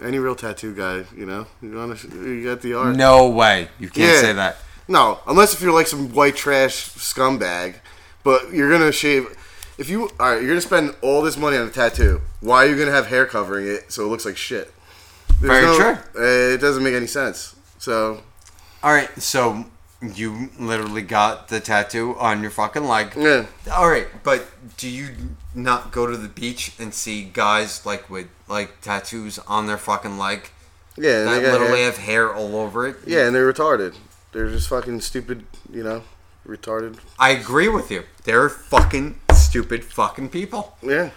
Any 0.04 0.20
real 0.20 0.36
tattoo 0.36 0.74
guy, 0.76 1.06
you 1.16 1.26
know, 1.26 1.48
you 1.62 1.72
want 1.76 1.98
to. 2.00 2.08
You 2.10 2.44
got 2.44 2.62
the 2.62 2.74
art. 2.74 2.96
No 2.96 3.30
way. 3.30 3.70
You 3.80 3.90
can't 3.90 4.12
Yeah. 4.14 4.22
say 4.22 4.34
that. 4.34 4.58
No, 4.88 5.20
unless 5.28 5.54
if 5.54 5.62
you're 5.62 5.74
like 5.74 5.88
some 5.88 6.14
white 6.14 6.36
trash 6.36 6.90
scumbag, 6.90 7.76
but 8.24 8.52
you're 8.54 8.70
gonna 8.72 8.92
shave. 8.92 9.28
If 9.78 9.90
you 9.90 10.10
all 10.20 10.30
right, 10.32 10.40
you're 10.42 10.50
gonna 10.50 10.62
spend 10.62 10.96
all 11.02 11.22
this 11.22 11.38
money 11.38 11.58
on 11.58 11.68
a 11.68 11.72
tattoo. 11.72 12.22
Why 12.42 12.66
are 12.66 12.70
you 12.70 12.78
gonna 12.78 12.92
have 12.92 13.08
hair 13.08 13.26
covering 13.26 13.68
it 13.68 13.92
so 13.92 14.06
it 14.06 14.10
looks 14.10 14.26
like 14.26 14.38
shit? 14.38 14.72
There's 15.40 15.52
Very 15.52 15.64
no- 15.66 15.76
true. 15.78 16.22
uh, 16.24 16.54
It 16.54 16.58
doesn't 16.62 16.84
make 16.84 16.94
any 16.94 17.08
sense. 17.08 17.56
So 17.80 18.22
All 18.84 18.92
right, 18.92 19.10
so 19.22 19.66
you 20.02 20.50
literally 20.60 21.02
got 21.04 21.48
the 21.50 21.60
tattoo 21.60 22.16
on 22.20 22.42
your 22.42 22.50
fucking 22.52 22.84
leg. 22.88 23.14
yeah, 23.16 23.46
All 23.72 23.88
right, 23.90 24.08
but 24.24 24.46
do 24.78 24.90
you 24.90 25.10
not 25.56 25.92
go 25.92 26.06
to 26.08 26.18
the 26.18 26.28
beach 26.28 26.74
and 26.80 26.94
see 26.94 27.24
guys 27.24 27.86
like 27.86 28.10
with 28.10 28.28
like 28.48 28.82
tattoos 28.82 29.38
on 29.48 29.68
their 29.68 29.78
fucking 29.78 30.18
leg 30.18 30.50
yeah, 30.98 31.24
that 31.24 31.44
literally 31.44 31.78
hair. 31.82 31.86
have 31.92 31.98
hair 32.00 32.34
all 32.34 32.56
over 32.58 32.88
it? 32.88 32.98
yeah, 33.06 33.26
and 33.26 33.36
they're 33.36 33.52
retarded. 33.52 33.96
They're 34.32 34.50
just 34.50 34.70
fucking 34.70 35.02
stupid, 35.02 35.46
you 35.72 35.84
know, 35.84 36.04
retarded. 36.48 36.98
I 37.20 37.30
agree 37.32 37.68
with 37.68 37.92
you. 37.92 38.04
They're 38.24 38.50
fucking 38.50 39.20
stupid 39.34 39.84
fucking 39.84 40.30
people. 40.30 40.78
Yeah, 40.82 41.12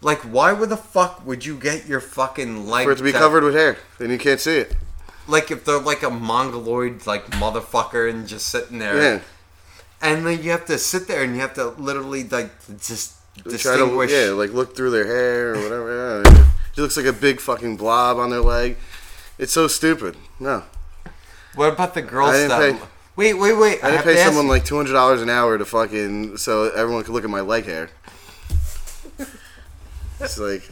Like, 0.00 0.20
why 0.20 0.52
would 0.52 0.68
the 0.68 0.76
fuck 0.76 1.26
would 1.26 1.44
you 1.44 1.56
get 1.58 1.86
your 1.86 2.00
fucking 2.00 2.66
leg 2.68 2.84
for 2.84 2.92
it 2.92 2.96
to 2.98 3.02
be 3.04 3.12
covered 3.12 3.42
with 3.42 3.54
hair, 3.54 3.76
then 3.98 4.10
you 4.10 4.18
can't 4.18 4.40
see 4.40 4.58
it. 4.58 4.76
Like, 5.26 5.50
if 5.50 5.64
they're 5.64 5.78
like 5.80 6.02
a 6.02 6.10
mongoloid 6.10 7.06
like 7.06 7.26
motherfucker 7.32 8.08
and 8.08 8.26
just 8.28 8.46
sitting 8.48 8.78
there, 8.78 8.96
Yeah, 8.96 9.20
and 10.00 10.24
then 10.26 10.42
you 10.42 10.50
have 10.52 10.64
to 10.66 10.78
sit 10.78 11.06
there 11.08 11.22
and 11.22 11.34
you 11.34 11.40
have 11.40 11.54
to 11.54 11.68
literally 11.70 12.24
like 12.24 12.50
just 12.80 13.14
Try 13.36 13.44
to, 13.44 13.50
distinguish. 13.50 14.10
yeah, 14.12 14.30
like 14.30 14.52
look 14.52 14.76
through 14.76 14.90
their 14.90 15.06
hair 15.06 15.54
or 15.54 15.62
whatever. 15.62 16.22
Yeah, 16.24 16.42
it 16.76 16.80
looks 16.80 16.96
like 16.96 17.06
a 17.06 17.12
big 17.12 17.40
fucking 17.40 17.76
blob 17.76 18.16
on 18.18 18.30
their 18.30 18.40
leg. 18.40 18.76
It's 19.38 19.52
so 19.52 19.66
stupid. 19.68 20.16
No, 20.38 20.64
What 21.54 21.72
about 21.72 21.94
the 21.94 22.02
girls 22.02 22.30
I 22.30 22.32
didn't 22.34 22.48
that? 22.48 22.80
pay- 22.80 22.86
Wait, 23.16 23.34
wait, 23.34 23.52
wait! 23.52 23.84
I 23.84 23.90
didn't 23.90 23.96
have 23.96 24.04
pay 24.04 24.14
to 24.14 24.24
someone 24.24 24.48
like 24.48 24.64
two 24.64 24.76
hundred 24.76 24.92
dollars 24.94 25.20
an 25.20 25.28
hour 25.28 25.58
to 25.58 25.64
fucking 25.64 26.38
so 26.38 26.70
everyone 26.70 27.02
could 27.02 27.12
look 27.12 27.24
at 27.24 27.30
my 27.30 27.40
leg 27.40 27.66
hair. 27.66 27.90
It's 30.20 30.38
like 30.38 30.62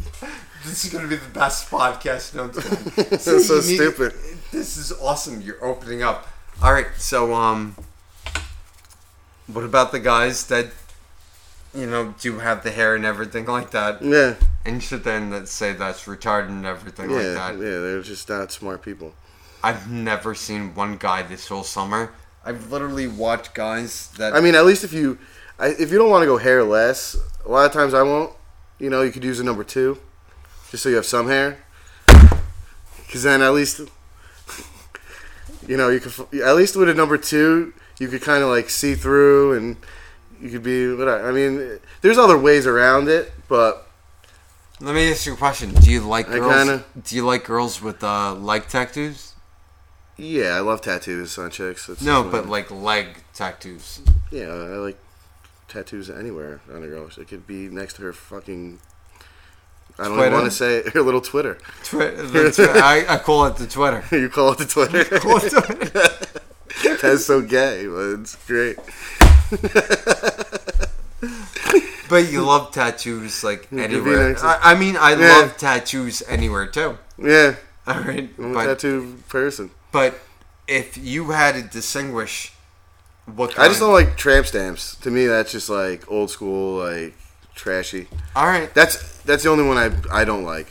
This 0.65 0.85
is 0.85 0.93
gonna 0.93 1.09
be 1.09 1.17
the 1.17 1.31
best 1.31 1.71
podcast 1.71 2.35
known 2.35 2.53
to 2.53 2.61
man. 2.61 3.07
That's 3.11 3.25
so 3.25 3.61
stupid. 3.61 4.13
This 4.53 4.77
is 4.77 4.93
awesome. 4.93 5.41
You're 5.41 5.63
opening 5.65 6.03
up. 6.03 6.29
All 6.63 6.73
right, 6.73 6.87
so 6.97 7.35
um, 7.35 7.77
what 9.47 9.65
about 9.65 9.93
the 9.93 10.01
guys 10.01 10.47
that 10.47 10.67
you 11.75 11.87
know 11.87 12.15
do 12.21 12.39
have 12.39 12.63
the 12.63 12.71
hair 12.71 12.95
and 12.95 13.05
everything 13.05 13.47
like 13.47 13.71
that, 13.71 14.03
yeah, 14.03 14.35
and 14.65 14.83
and 15.07 15.33
that 15.33 15.49
say 15.49 15.73
that's 15.73 16.05
retarded 16.05 16.49
and 16.49 16.67
everything 16.67 17.11
yeah, 17.11 17.17
like 17.17 17.35
that. 17.35 17.55
yeah. 17.55 17.79
They're 17.81 18.03
just 18.03 18.29
not 18.29 18.53
smart 18.53 18.83
people. 18.83 19.15
I've 19.69 19.91
never 19.91 20.35
seen 20.35 20.75
one 20.75 20.97
guy 20.97 21.23
this 21.23 21.47
whole 21.49 21.63
summer. 21.65 22.13
I've 22.45 22.73
literally 22.73 23.07
watched 23.07 23.53
guys 23.55 24.09
that 24.19 24.35
I 24.35 24.41
mean, 24.41 24.55
at 24.55 24.65
least 24.65 24.83
if 24.85 24.93
you, 24.95 25.19
I, 25.59 25.69
if 25.69 25.91
you 25.93 25.99
don't 25.99 26.09
want 26.11 26.23
to 26.23 26.27
go 26.27 26.39
hairless, 26.39 27.17
a 27.45 27.49
lot 27.51 27.67
of 27.67 27.73
times 27.73 27.93
I 27.93 28.03
won't. 28.03 28.33
You 28.79 28.89
know, 28.89 29.03
you 29.03 29.11
could 29.13 29.25
use 29.25 29.41
a 29.41 29.45
number 29.45 29.65
two, 29.65 29.99
just 30.71 30.83
so 30.83 30.89
you 30.89 30.97
have 30.97 31.05
some 31.07 31.27
hair. 31.29 31.59
Because 33.07 33.23
then 33.25 33.43
at 33.43 33.53
least, 33.53 33.81
you 35.67 35.77
know, 35.77 35.89
you 35.91 36.01
could 36.01 36.13
at 36.43 36.57
least 36.57 36.77
with 36.77 36.89
a 36.89 36.95
number 36.95 37.19
two, 37.19 37.73
you 37.99 38.09
could 38.09 38.23
kind 38.23 38.43
of 38.43 38.49
like 38.49 38.71
see 38.71 38.95
through, 38.95 39.55
and 39.57 39.77
you 40.41 40.49
could 40.51 40.63
be. 40.63 40.93
Whatever. 40.95 41.29
I 41.29 41.33
mean, 41.33 41.79
there's 42.01 42.17
other 42.19 42.39
ways 42.39 42.67
around 42.67 43.09
it, 43.09 43.33
but 43.49 43.85
Let 44.81 44.95
me 44.95 45.11
ask 45.11 45.27
you 45.27 45.35
a 45.35 45.37
question. 45.37 45.75
Do 45.75 45.91
you 45.91 46.01
like 46.01 46.29
I 46.31 46.39
girls? 46.39 46.55
kinda- 46.55 46.85
Do 47.05 47.17
you 47.17 47.27
like 47.27 47.45
girls 47.45 47.83
with 47.83 48.03
uh, 48.05 48.33
leg 48.35 48.69
tattoos? 48.69 49.28
Yeah, 50.19 50.57
I 50.57 50.61
love 50.61 50.81
tattoos 50.83 51.39
on 51.39 51.51
chicks. 51.51 51.89
It's 51.89 52.03
No, 52.03 52.23
but 52.25 52.43
one- 52.43 52.51
like 52.51 52.71
leg 52.71 53.07
tattoos. 53.35 54.01
yeah, 54.31 54.49
I 54.49 54.77
like 54.77 54.99
tattoos 55.69 56.11
anywhere 56.11 56.61
on 56.75 56.83
a 56.83 56.87
girl. 56.87 57.09
It 57.17 57.29
could 57.29 57.47
be 57.47 57.69
next 57.69 57.95
to 57.95 58.03
her 58.03 58.13
fucking. 58.13 58.81
I 60.01 60.05
don't 60.05 60.17
Twitter? 60.17 60.33
want 60.35 60.45
to 60.45 60.51
say 60.53 60.89
her 60.91 61.03
little 61.03 61.21
Twitter. 61.21 61.59
Twi- 61.85 62.11
twi- 62.53 62.67
I, 62.67 63.05
I 63.09 63.19
call 63.19 63.47
it 63.47 63.57
the 63.57 63.67
Twitter. 63.67 64.05
you 64.17 64.29
call 64.29 64.53
it 64.53 64.59
the 64.59 64.65
Twitter. 64.67 65.05
Call 65.19 65.39
it 65.39 65.51
Twitter. 65.51 66.99
That's 67.03 67.25
so 67.27 67.41
gay, 67.43 67.87
but 67.87 68.21
it's 68.21 68.37
great. 68.47 68.77
But 72.09 72.33
you 72.33 72.43
love 72.43 72.73
tattoos 72.73 73.45
like 73.45 73.69
anywhere. 73.73 74.35
I, 74.43 74.73
I 74.73 74.75
mean, 74.77 74.97
I 74.97 75.11
Yeah. 75.13 75.41
love 75.41 75.57
tattoos 75.59 76.23
anywhere 76.27 76.67
too. 76.67 76.97
Yeah, 77.19 77.57
All 77.87 78.01
right, 78.01 78.31
I'm 78.39 78.53
a 78.53 78.55
but 78.55 78.65
tattoo 78.67 79.19
person. 79.29 79.71
But 79.93 80.19
if 80.67 80.97
you 80.97 81.31
had 81.31 81.55
to 81.55 81.63
distinguish 81.63 82.53
what 83.27 83.59
I 83.59 83.69
just 83.69 83.81
don't 83.81 83.93
like 83.93 84.17
tramp 84.17 84.47
stamps. 84.47 84.97
To 84.97 85.11
me, 85.11 85.27
that's 85.27 85.53
just 85.53 85.69
like 85.69 86.11
old 86.11 86.31
school, 86.31 86.79
like 86.85 87.15
trashy. 87.55 88.09
All 88.35 88.47
right, 88.47 88.73
That's 88.75 89.19
that's 89.23 89.43
the 89.43 89.51
only 89.51 89.65
one 89.65 89.77
I 89.77 89.91
I 90.21 90.25
don't 90.25 90.45
like. 90.45 90.67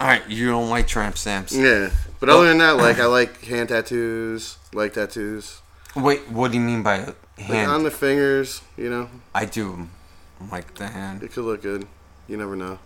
all 0.00 0.06
right. 0.08 0.22
You 0.28 0.48
don't 0.50 0.68
like 0.68 0.86
tramp 0.86 1.16
stamps. 1.16 1.54
Yeah, 1.54 1.90
but 2.20 2.28
other 2.28 2.48
than 2.48 2.58
that, 2.58 2.76
like 2.76 2.98
I 2.98 3.06
like 3.06 3.42
hand 3.44 3.70
tattoos, 3.70 4.58
like 4.74 4.92
tattoos, 4.94 5.60
Wait, 5.96 6.28
what 6.30 6.50
do 6.52 6.58
you 6.58 6.64
mean 6.64 6.82
by 6.82 7.04
like 7.04 7.38
hand? 7.38 7.70
on 7.70 7.82
the 7.84 7.90
fingers. 7.90 8.60
You 8.76 8.90
know, 8.90 9.08
I 9.34 9.44
do 9.46 9.88
like 10.50 10.74
the 10.74 10.88
hand, 10.88 11.22
it 11.22 11.32
could 11.32 11.44
look 11.44 11.62
good. 11.62 11.86
You 12.28 12.36
never 12.36 12.56
know. 12.56 12.78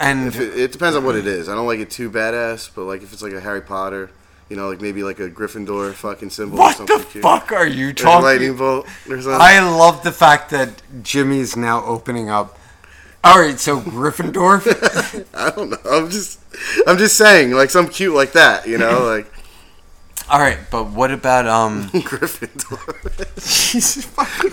and 0.00 0.28
If 0.28 0.40
it, 0.40 0.58
it 0.58 0.72
depends 0.72 0.96
on 0.96 1.04
what 1.04 1.16
it 1.16 1.26
is. 1.26 1.48
I 1.48 1.54
don't 1.54 1.66
like 1.66 1.78
it 1.80 1.90
too 1.90 2.10
badass, 2.10 2.70
but 2.74 2.84
like 2.84 3.02
if 3.02 3.12
it's 3.12 3.22
like 3.22 3.32
a 3.32 3.40
Harry 3.40 3.60
Potter, 3.62 4.10
You 4.48 4.56
know, 4.56 4.68
like 4.68 4.80
maybe 4.80 5.02
like 5.02 5.18
a 5.20 5.30
Gryffindor 5.30 5.94
fucking 5.94 6.30
symbol 6.30 6.58
or 6.58 6.60
What 6.60 6.76
something 6.76 6.98
the 6.98 7.04
cute. 7.04 7.22
fuck 7.22 7.50
are 7.52 7.66
you 7.66 7.90
Or 7.90 7.92
talking? 7.94 8.24
lightning 8.24 8.56
bolt 8.56 8.86
or 9.08 9.20
something. 9.22 9.40
I 9.40 9.60
love 9.60 10.02
the 10.02 10.12
fact 10.12 10.50
that 10.50 10.82
Jimmy's 11.02 11.56
now 11.56 11.82
opening 11.84 12.28
up. 12.28 12.58
All 13.24 13.40
right, 13.40 13.58
so 13.58 13.80
Gryffindor. 13.80 14.60
I 15.34 15.50
don't 15.50 15.70
know. 15.70 15.78
I'm 15.90 16.10
just, 16.10 16.40
I'm 16.86 16.98
just 16.98 17.16
saying, 17.16 17.52
like 17.52 17.70
some 17.70 17.88
cute 17.88 18.14
like 18.14 18.32
that, 18.32 18.68
you 18.68 18.76
know, 18.76 19.04
like 19.06 19.32
All 20.28 20.38
right, 20.38 20.58
but 20.70 20.90
what 20.90 21.10
about 21.10 21.46
um? 21.46 21.88
Gryffindor. 21.90 22.78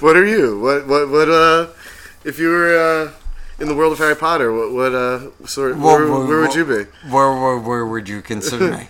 What 0.01 0.15
are 0.15 0.25
you? 0.25 0.57
What, 0.59 0.87
what, 0.87 1.09
what? 1.09 1.29
Uh, 1.29 1.67
if 2.23 2.39
you 2.39 2.47
were 2.49 2.77
uh, 2.77 3.11
in 3.61 3.67
the 3.67 3.75
world 3.75 3.91
of 3.91 3.99
Harry 3.99 4.15
Potter, 4.15 4.53
what, 4.53 4.71
what 4.71 4.95
uh, 4.95 5.45
sort? 5.45 5.75
Whoa, 5.75 5.97
where, 5.97 6.07
where 6.27 6.39
would 6.39 6.55
you 6.55 6.63
be? 6.65 6.85
Where, 7.09 7.33
where, 7.33 7.57
where 7.59 7.85
would 7.85 8.07
you 8.07 8.21
consider 8.21 8.71
me? 8.77 8.87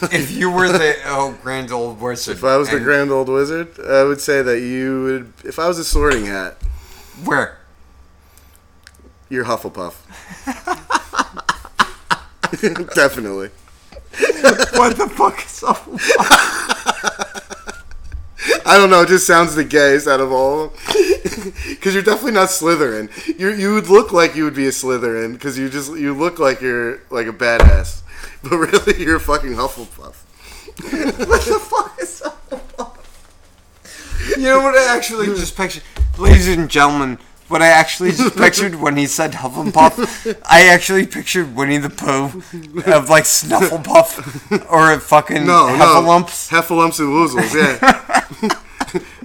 if 0.12 0.30
you 0.30 0.50
were 0.50 0.68
the 0.68 0.94
oh 1.06 1.36
grand 1.42 1.70
old 1.72 2.00
wizard. 2.00 2.36
If 2.36 2.44
I 2.44 2.56
was 2.56 2.68
the 2.70 2.76
and- 2.76 2.84
grand 2.84 3.10
old 3.10 3.28
wizard, 3.28 3.78
I 3.80 4.04
would 4.04 4.20
say 4.20 4.42
that 4.42 4.60
you 4.60 5.02
would. 5.04 5.32
If 5.44 5.58
I 5.58 5.68
was 5.68 5.78
a 5.78 5.84
Sorting 5.84 6.26
Hat, 6.26 6.56
Where? 7.24 7.58
you're 9.28 9.44
Hufflepuff. 9.44 9.94
Definitely. 12.94 13.50
What 14.74 14.96
the 14.96 15.08
fuck 15.08 15.44
is 15.44 15.62
up? 15.62 15.86
I 18.66 18.76
don't 18.76 18.90
know. 18.90 19.02
It 19.02 19.08
just 19.08 19.26
sounds 19.26 19.54
the 19.54 19.64
gayest 19.64 20.06
out 20.08 20.20
of 20.20 20.32
all. 20.32 20.72
Because 21.68 21.94
you're 21.94 22.02
definitely 22.02 22.32
not 22.32 22.48
Slytherin. 22.48 23.08
You 23.38 23.50
you 23.52 23.74
would 23.74 23.88
look 23.88 24.12
like 24.12 24.34
you 24.34 24.44
would 24.44 24.54
be 24.54 24.66
a 24.66 24.70
Slytherin 24.70 25.32
because 25.34 25.56
you 25.58 25.68
just 25.68 25.96
you 25.96 26.12
look 26.14 26.38
like 26.38 26.60
you're 26.60 27.00
like 27.10 27.26
a 27.26 27.32
badass, 27.32 28.01
but 28.48 28.56
really 28.58 29.02
you're 29.02 29.18
fucking 29.18 29.54
Hufflepuff. 29.54 30.14
what 31.28 31.42
the 31.42 31.58
fuck 31.58 31.98
is 32.00 32.22
Hufflepuff? 32.24 32.98
You 34.36 34.44
know 34.44 34.60
what 34.60 34.74
I 34.76 34.94
actually 34.94 35.26
just 35.26 35.56
pictured? 35.56 35.82
Ladies 36.18 36.48
and 36.48 36.68
gentlemen, 36.70 37.18
what 37.48 37.62
I 37.62 37.68
actually 37.68 38.12
just 38.12 38.36
pictured 38.44 38.76
when 38.76 38.96
he 38.96 39.06
said 39.06 39.32
Hufflepuff, 39.32 40.40
I 40.44 40.68
actually 40.68 41.06
pictured 41.06 41.54
Winnie 41.54 41.78
the 41.78 41.90
Pooh 41.90 42.26
of 42.90 43.08
like 43.10 43.24
Snufflepuff 43.24 44.66
or 44.70 44.92
a 44.92 45.00
fucking 45.00 45.46
No, 45.46 45.66
Heffalumps. 45.68 46.50
no, 46.52 46.58
Heffalumps 46.60 46.98
and 47.00 47.08
Woozles. 47.10 47.54
Yeah. 47.54 48.58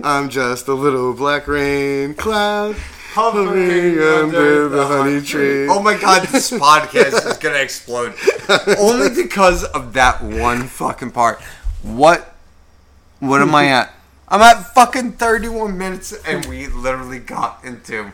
I'm 0.03 0.29
just 0.29 0.67
a 0.67 0.73
little 0.73 1.13
black 1.13 1.47
rain 1.47 2.13
cloud 2.13 2.75
hovering 3.17 3.97
under 3.97 4.69
the 4.69 4.85
honey 4.85 5.21
tree. 5.21 5.67
Oh 5.67 5.81
my 5.81 5.97
god, 5.97 6.27
this 6.27 6.51
podcast 6.65 7.25
is 7.25 7.37
gonna 7.37 7.57
explode. 7.57 8.13
Only 8.79 9.09
because 9.09 9.63
of 9.63 9.93
that 9.93 10.21
one 10.21 10.67
fucking 10.67 11.11
part. 11.11 11.41
What 11.81 12.35
what 13.19 13.41
am 13.41 13.55
I 13.55 13.69
at? 13.69 13.93
I'm 14.27 14.41
at 14.41 14.73
fucking 14.75 15.13
31 15.13 15.77
minutes 15.77 16.13
and 16.27 16.45
we 16.45 16.67
literally 16.67 17.17
got 17.17 17.63
into 17.63 18.11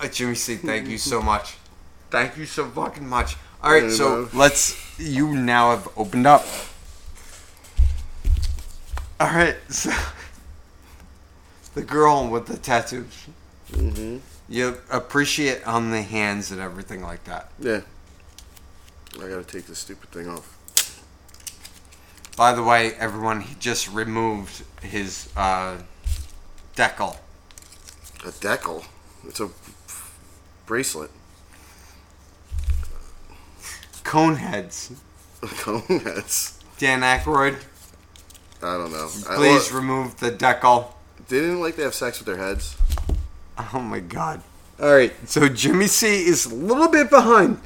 uh, 0.00 0.08
Jimmy 0.08 0.34
C, 0.34 0.56
thank 0.56 0.88
you 0.88 0.98
so 0.98 1.22
much. 1.22 1.56
Thank 2.10 2.36
you 2.36 2.46
so 2.46 2.66
fucking 2.66 3.06
much. 3.06 3.36
Alright, 3.62 3.92
so 3.92 4.22
know. 4.22 4.28
let's 4.34 4.98
you 4.98 5.32
now 5.36 5.76
have 5.76 5.88
opened 5.96 6.26
up. 6.26 6.44
Alright, 9.20 9.58
so 9.68 9.92
the 11.74 11.82
girl 11.82 12.28
with 12.28 12.46
the 12.46 12.56
tattoos. 12.56 13.28
Hmm 13.74 14.18
You 14.48 14.78
appreciate 14.90 15.66
on 15.66 15.90
the 15.90 16.02
hands 16.02 16.50
and 16.50 16.60
everything 16.60 17.02
like 17.02 17.24
that. 17.24 17.50
Yeah. 17.58 17.80
I 19.16 19.28
gotta 19.28 19.44
take 19.44 19.66
this 19.66 19.78
stupid 19.78 20.10
thing 20.10 20.28
off. 20.28 20.58
By 22.36 22.52
the 22.54 22.62
way, 22.62 22.92
everyone, 22.94 23.42
he 23.42 23.54
just 23.60 23.92
removed 23.92 24.64
his 24.80 25.28
uh, 25.36 25.76
decal. 26.76 27.18
A 28.24 28.28
decal. 28.30 28.84
It's 29.26 29.40
a 29.40 29.50
bracelet. 30.66 31.10
Cone 34.04 34.36
heads. 34.36 34.92
Cone 35.42 35.82
heads. 36.00 36.58
Dan 36.78 37.02
Aykroyd, 37.02 37.56
I 38.62 38.76
don't 38.78 38.92
know. 38.92 39.08
I- 39.28 39.36
please 39.36 39.70
well, 39.70 39.80
remove 39.80 40.18
the 40.18 40.30
decal. 40.30 40.92
didn't 41.28 41.60
like 41.60 41.76
they 41.76 41.82
have 41.82 41.94
sex 41.94 42.18
with 42.18 42.26
their 42.26 42.36
heads. 42.38 42.76
Oh 43.58 43.80
my 43.80 44.00
god. 44.00 44.42
Alright, 44.80 45.12
so 45.28 45.48
Jimmy 45.48 45.86
C 45.86 46.24
is 46.26 46.46
a 46.46 46.54
little 46.54 46.88
bit 46.88 47.10
behind. 47.10 47.60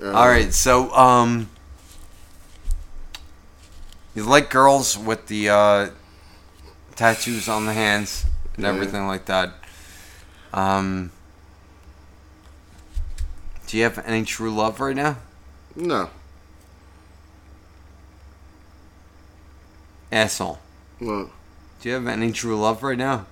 Um, 0.00 0.14
Alright, 0.16 0.54
so, 0.54 0.90
um. 0.94 1.48
You 4.14 4.24
like 4.24 4.50
girls 4.50 4.96
with 4.98 5.26
the 5.26 5.48
uh, 5.48 5.90
tattoos 6.96 7.48
on 7.48 7.66
the 7.66 7.72
hands 7.72 8.24
and 8.56 8.64
Yeah. 8.64 8.70
everything 8.70 9.06
like 9.06 9.24
that. 9.26 9.52
Um. 10.52 11.10
Do 13.66 13.76
you 13.78 13.84
have 13.84 13.98
any 14.06 14.24
true 14.24 14.54
love 14.54 14.80
right 14.80 14.94
now? 14.96 15.16
No. 15.74 16.10
Asshole. 20.10 20.58
Well, 21.00 21.30
Do 21.80 21.88
you 21.88 21.94
have 21.94 22.06
any 22.06 22.32
true 22.32 22.58
love 22.60 22.82
right 22.82 22.98
now? 22.98 23.26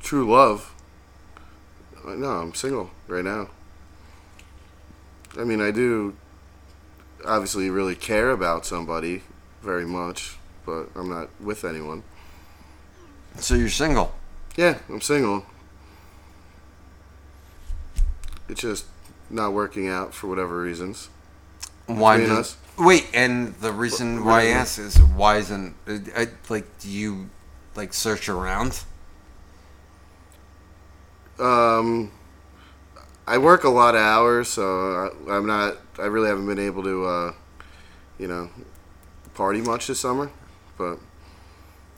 True 0.00 0.30
love. 0.30 0.74
Uh, 2.06 2.14
No, 2.14 2.28
I'm 2.28 2.54
single 2.54 2.90
right 3.08 3.24
now. 3.24 3.50
I 5.38 5.44
mean, 5.44 5.60
I 5.60 5.70
do 5.70 6.16
obviously 7.24 7.70
really 7.70 7.94
care 7.94 8.30
about 8.30 8.66
somebody 8.66 9.22
very 9.62 9.86
much, 9.86 10.36
but 10.66 10.88
I'm 10.96 11.08
not 11.08 11.28
with 11.40 11.64
anyone. 11.64 12.02
So 13.36 13.54
you're 13.54 13.68
single. 13.68 14.14
Yeah, 14.56 14.78
I'm 14.88 15.00
single. 15.00 15.46
It's 18.48 18.60
just 18.62 18.86
not 19.28 19.52
working 19.52 19.88
out 19.88 20.12
for 20.12 20.26
whatever 20.26 20.60
reasons. 20.60 21.08
Why 21.86 22.16
Between 22.18 22.36
does, 22.36 22.52
us. 22.54 22.56
Wait, 22.78 23.06
and 23.14 23.54
the 23.56 23.72
reason 23.72 24.24
why 24.24 24.40
I 24.40 24.44
is 24.44 24.54
ask 24.56 24.78
is 24.78 24.98
why 24.98 25.36
isn't 25.36 25.74
uh, 25.86 25.98
I, 26.16 26.28
like 26.48 26.78
do 26.80 26.88
you 26.88 27.28
like 27.76 27.92
search 27.94 28.28
around? 28.28 28.82
Um, 31.40 32.12
I 33.26 33.38
work 33.38 33.64
a 33.64 33.68
lot 33.68 33.94
of 33.94 34.00
hours, 34.00 34.48
so 34.48 34.62
I, 35.28 35.32
I'm 35.36 35.46
not. 35.46 35.76
I 35.98 36.06
really 36.06 36.28
haven't 36.28 36.46
been 36.46 36.58
able 36.58 36.82
to, 36.82 37.04
uh, 37.06 37.32
you 38.18 38.26
know, 38.28 38.50
party 39.34 39.60
much 39.60 39.86
this 39.86 40.00
summer. 40.00 40.30
But, 40.78 40.98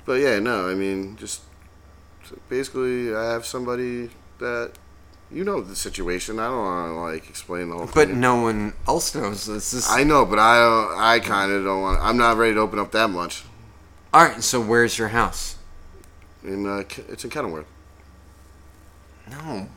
but 0.05 0.15
yeah, 0.15 0.39
no. 0.39 0.69
I 0.69 0.75
mean, 0.75 1.17
just 1.17 1.43
basically, 2.49 3.15
I 3.15 3.31
have 3.33 3.47
somebody 3.47 4.11
that 4.39 4.73
you 5.31 5.45
know 5.45 5.61
the 5.61 5.77
situation. 5.77 6.39
I 6.39 6.47
don't 6.49 6.59
want 6.59 6.91
to 6.91 6.95
like 6.95 7.29
explain 7.31 7.71
the 7.71 7.77
whole 7.77 7.87
But 7.87 8.09
thing. 8.09 8.21
no 8.21 8.43
one 8.43 8.75
else 8.87 9.15
knows. 9.15 9.47
This 9.47 9.73
is 9.73 9.89
I 9.89 10.05
know, 10.05 10.27
but 10.27 10.39
I 10.39 11.15
I 11.15 11.21
kind 11.21 11.51
of 11.53 11.65
don't 11.65 11.81
want. 11.83 12.01
I'm 12.03 12.17
not 12.17 12.37
ready 12.37 12.55
to 12.55 12.61
open 12.61 12.79
up 12.79 12.93
that 12.93 13.09
much. 13.09 13.45
all 14.13 14.25
right. 14.27 14.43
So 14.43 14.61
where's 14.61 14.99
your 14.99 15.09
house? 15.09 15.57
In 16.45 16.67
uh, 16.67 16.83
it's 17.09 17.25
in 17.25 17.31
Kenilworth. 17.31 17.67
No, 19.33 19.69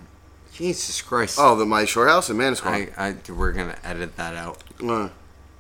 Jesus 0.54 1.02
Christ. 1.02 1.38
Oh, 1.40 1.56
the 1.56 1.66
my 1.66 1.86
shore 1.86 2.08
house 2.08 2.30
in 2.30 2.38
Manasquan. 2.38 2.92
I, 2.98 3.10
I 3.10 3.32
we're 3.32 3.52
gonna 3.52 3.78
edit 3.84 4.16
that 4.18 4.36
out. 4.36 4.64
Uh, 4.86 5.10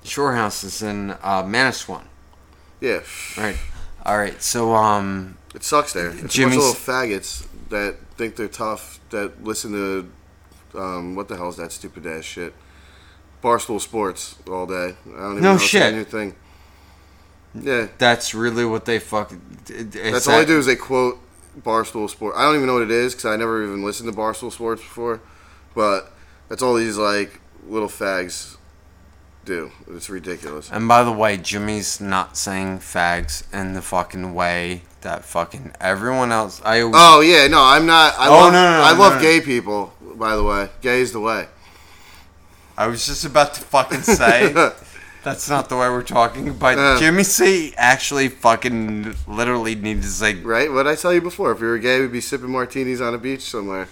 Shore 0.03 0.35
house 0.35 0.63
is 0.63 0.81
in 0.83 1.11
uh, 1.11 1.43
Manasquan. 1.43 2.03
yeah, 2.79 2.99
Right. 3.37 3.57
All 4.05 4.17
right. 4.17 4.39
So 4.41 4.75
um, 4.75 5.37
it 5.55 5.63
sucks 5.63 5.93
there. 5.93 6.09
It's 6.09 6.17
a 6.17 6.21
bunch 6.21 6.33
Jimmy's- 6.33 6.57
of 6.57 6.63
little 6.63 6.75
faggots 6.75 7.47
that 7.69 7.95
think 8.17 8.35
they're 8.35 8.47
tough. 8.47 8.99
That 9.09 9.43
listen 9.43 9.71
to 9.71 10.11
um, 10.79 11.15
what 11.15 11.27
the 11.27 11.35
hell 11.37 11.49
is 11.49 11.55
that 11.55 11.71
stupid 11.71 12.05
ass 12.05 12.23
shit? 12.23 12.53
Barstool 13.41 13.81
Sports 13.81 14.35
all 14.47 14.65
day. 14.67 14.95
I 15.07 15.19
don't 15.19 15.31
even 15.33 15.43
No 15.43 15.53
know 15.53 15.57
shit. 15.57 15.93
a 15.93 15.95
new 15.95 16.03
thing. 16.03 16.35
Yeah, 17.55 17.87
that's 17.97 18.33
really 18.35 18.65
what 18.65 18.85
they 18.85 18.99
fuck. 18.99 19.33
that's 19.65 20.25
that- 20.25 20.27
all 20.27 20.37
they 20.39 20.45
do 20.45 20.59
is 20.59 20.65
they 20.67 20.75
quote 20.75 21.19
Barstool 21.61 22.09
Sports. 22.09 22.37
I 22.37 22.43
don't 22.43 22.55
even 22.55 22.67
know 22.67 22.73
what 22.73 22.83
it 22.83 22.91
is 22.91 23.13
because 23.13 23.25
I 23.25 23.35
never 23.35 23.63
even 23.63 23.83
listened 23.83 24.11
to 24.11 24.17
Barstool 24.17 24.51
Sports 24.51 24.81
before. 24.81 25.21
But 25.73 26.11
that's 26.49 26.61
all 26.61 26.75
these 26.75 26.97
like 26.97 27.39
little 27.67 27.87
fags 27.89 28.57
do. 29.45 29.71
It's 29.91 30.09
ridiculous. 30.09 30.71
And 30.71 30.87
by 30.87 31.03
the 31.03 31.11
way, 31.11 31.37
Jimmy's 31.37 31.99
not 32.01 32.37
saying 32.37 32.79
fags 32.79 33.43
in 33.53 33.73
the 33.73 33.81
fucking 33.81 34.33
way 34.33 34.81
that 35.01 35.23
fucking 35.23 35.73
everyone 35.79 36.31
else. 36.31 36.61
I 36.65 36.81
always, 36.81 36.95
Oh 36.97 37.21
yeah, 37.21 37.47
no, 37.47 37.61
I'm 37.63 37.85
not. 37.85 38.15
I 38.17 38.27
Oh, 38.27 38.31
love, 38.31 38.53
no, 38.53 38.63
no, 38.63 38.77
no, 38.77 38.83
I 38.83 38.93
no, 38.93 38.99
love 38.99 39.13
no. 39.15 39.21
gay 39.21 39.41
people. 39.41 39.93
By 40.15 40.35
the 40.35 40.43
way, 40.43 40.69
gay 40.81 41.01
is 41.01 41.11
the 41.11 41.19
way. 41.19 41.47
I 42.77 42.87
was 42.87 43.05
just 43.05 43.23
about 43.25 43.53
to 43.53 43.61
fucking 43.61 44.01
say 44.01 44.51
that's 45.25 45.49
not 45.49 45.67
the 45.67 45.75
way 45.75 45.89
we're 45.89 46.03
talking. 46.03 46.53
But 46.53 46.77
Uh. 46.79 46.97
Jimmy 46.99 47.23
C 47.23 47.73
actually 47.75 48.29
fucking 48.29 49.13
literally 49.27 49.75
needed 49.75 50.03
to 50.03 50.09
say. 50.09 50.35
Right? 50.35 50.71
What 50.71 50.87
I 50.87 50.95
tell 50.95 51.13
you 51.13 51.19
before? 51.21 51.51
If 51.51 51.59
we 51.59 51.67
were 51.67 51.77
gay, 51.79 51.99
we'd 51.99 52.13
be 52.13 52.21
sipping 52.21 52.51
martinis 52.51 53.01
on 53.01 53.13
a 53.13 53.17
beach 53.17 53.41
somewhere. 53.41 53.89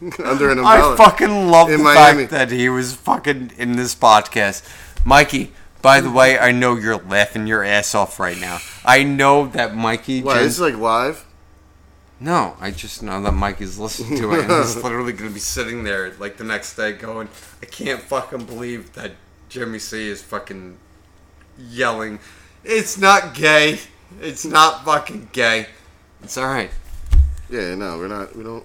Under 0.24 0.50
an 0.50 0.58
umbrella. 0.58 0.94
I 0.94 0.96
fucking 0.96 1.48
love 1.48 1.68
In 1.70 1.78
the 1.78 1.84
Miami. 1.84 2.26
fact 2.26 2.30
that 2.32 2.50
he 2.50 2.68
was 2.68 2.94
fucking 2.94 3.52
in 3.56 3.72
this 3.76 3.94
podcast. 3.94 4.62
Mikey, 5.04 5.52
By 5.80 6.00
the 6.00 6.10
way, 6.10 6.38
I 6.38 6.52
know 6.52 6.76
you're 6.76 6.96
laughing 6.98 7.46
your 7.48 7.64
ass 7.64 7.94
off 7.94 8.20
right 8.20 8.38
now. 8.40 8.58
I 8.84 9.02
know 9.04 9.46
that 9.48 9.74
Mikey. 9.74 10.22
Why? 10.22 10.34
Jen- 10.34 10.42
This 10.44 10.54
is 10.54 10.60
like 10.60 10.76
live. 10.76 11.24
no, 12.20 12.56
I 12.60 12.70
just 12.70 13.02
know 13.02 13.20
that 13.22 13.32
Mikey's 13.32 13.78
listening 13.78 14.16
to 14.20 14.32
it, 14.34 14.44
and 14.44 14.52
he's 14.62 14.76
literally 14.84 15.12
gonna 15.12 15.30
be 15.30 15.40
sitting 15.40 15.82
there 15.84 16.12
like 16.20 16.36
the 16.36 16.44
next 16.44 16.74
day, 16.76 16.92
going, 16.92 17.28
"I 17.62 17.66
can't 17.66 18.00
fucking 18.00 18.44
believe 18.44 18.92
that 18.94 19.12
Jimmy 19.52 19.78
C 19.78 20.08
is 20.08 20.22
fucking 20.22 20.78
yelling. 21.58 22.18
It's 22.64 22.96
not 22.96 23.34
gay. 23.34 23.80
It's 24.18 24.46
not 24.46 24.82
fucking 24.86 25.28
gay. 25.32 25.66
It's 26.22 26.38
all 26.38 26.46
right 26.46 26.70
Yeah, 27.50 27.74
no, 27.74 27.98
we're 27.98 28.08
not. 28.08 28.34
We 28.34 28.44
don't 28.44 28.64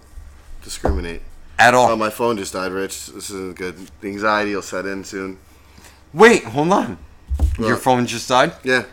discriminate. 0.64 1.22
at 1.60 1.74
all." 1.74 1.90
Oh, 1.92 1.96
my 1.98 2.10
phone 2.10 2.38
just 2.38 2.54
died, 2.54 2.72
Rich. 2.72 3.08
This 3.08 3.30
isn't 3.32 3.58
good. 3.58 3.76
The 4.00 4.08
anxiety 4.08 4.56
will 4.56 4.62
set 4.62 4.86
in 4.86 5.04
soon. 5.04 5.40
Wait, 6.14 6.46
hold 6.46 6.72
on. 6.72 6.98
Your 7.60 7.76
phone 7.76 8.06
just 8.06 8.30
died. 8.30 8.54
Yeah. 8.64 8.86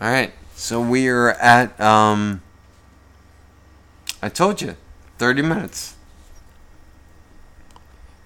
All 0.00 0.08
right. 0.08 0.32
So 0.54 0.80
we 0.80 1.08
are 1.08 1.30
at 1.30 1.80
um 1.80 2.42
I 4.22 4.28
told 4.28 4.62
you 4.62 4.76
30 5.18 5.42
minutes. 5.42 5.96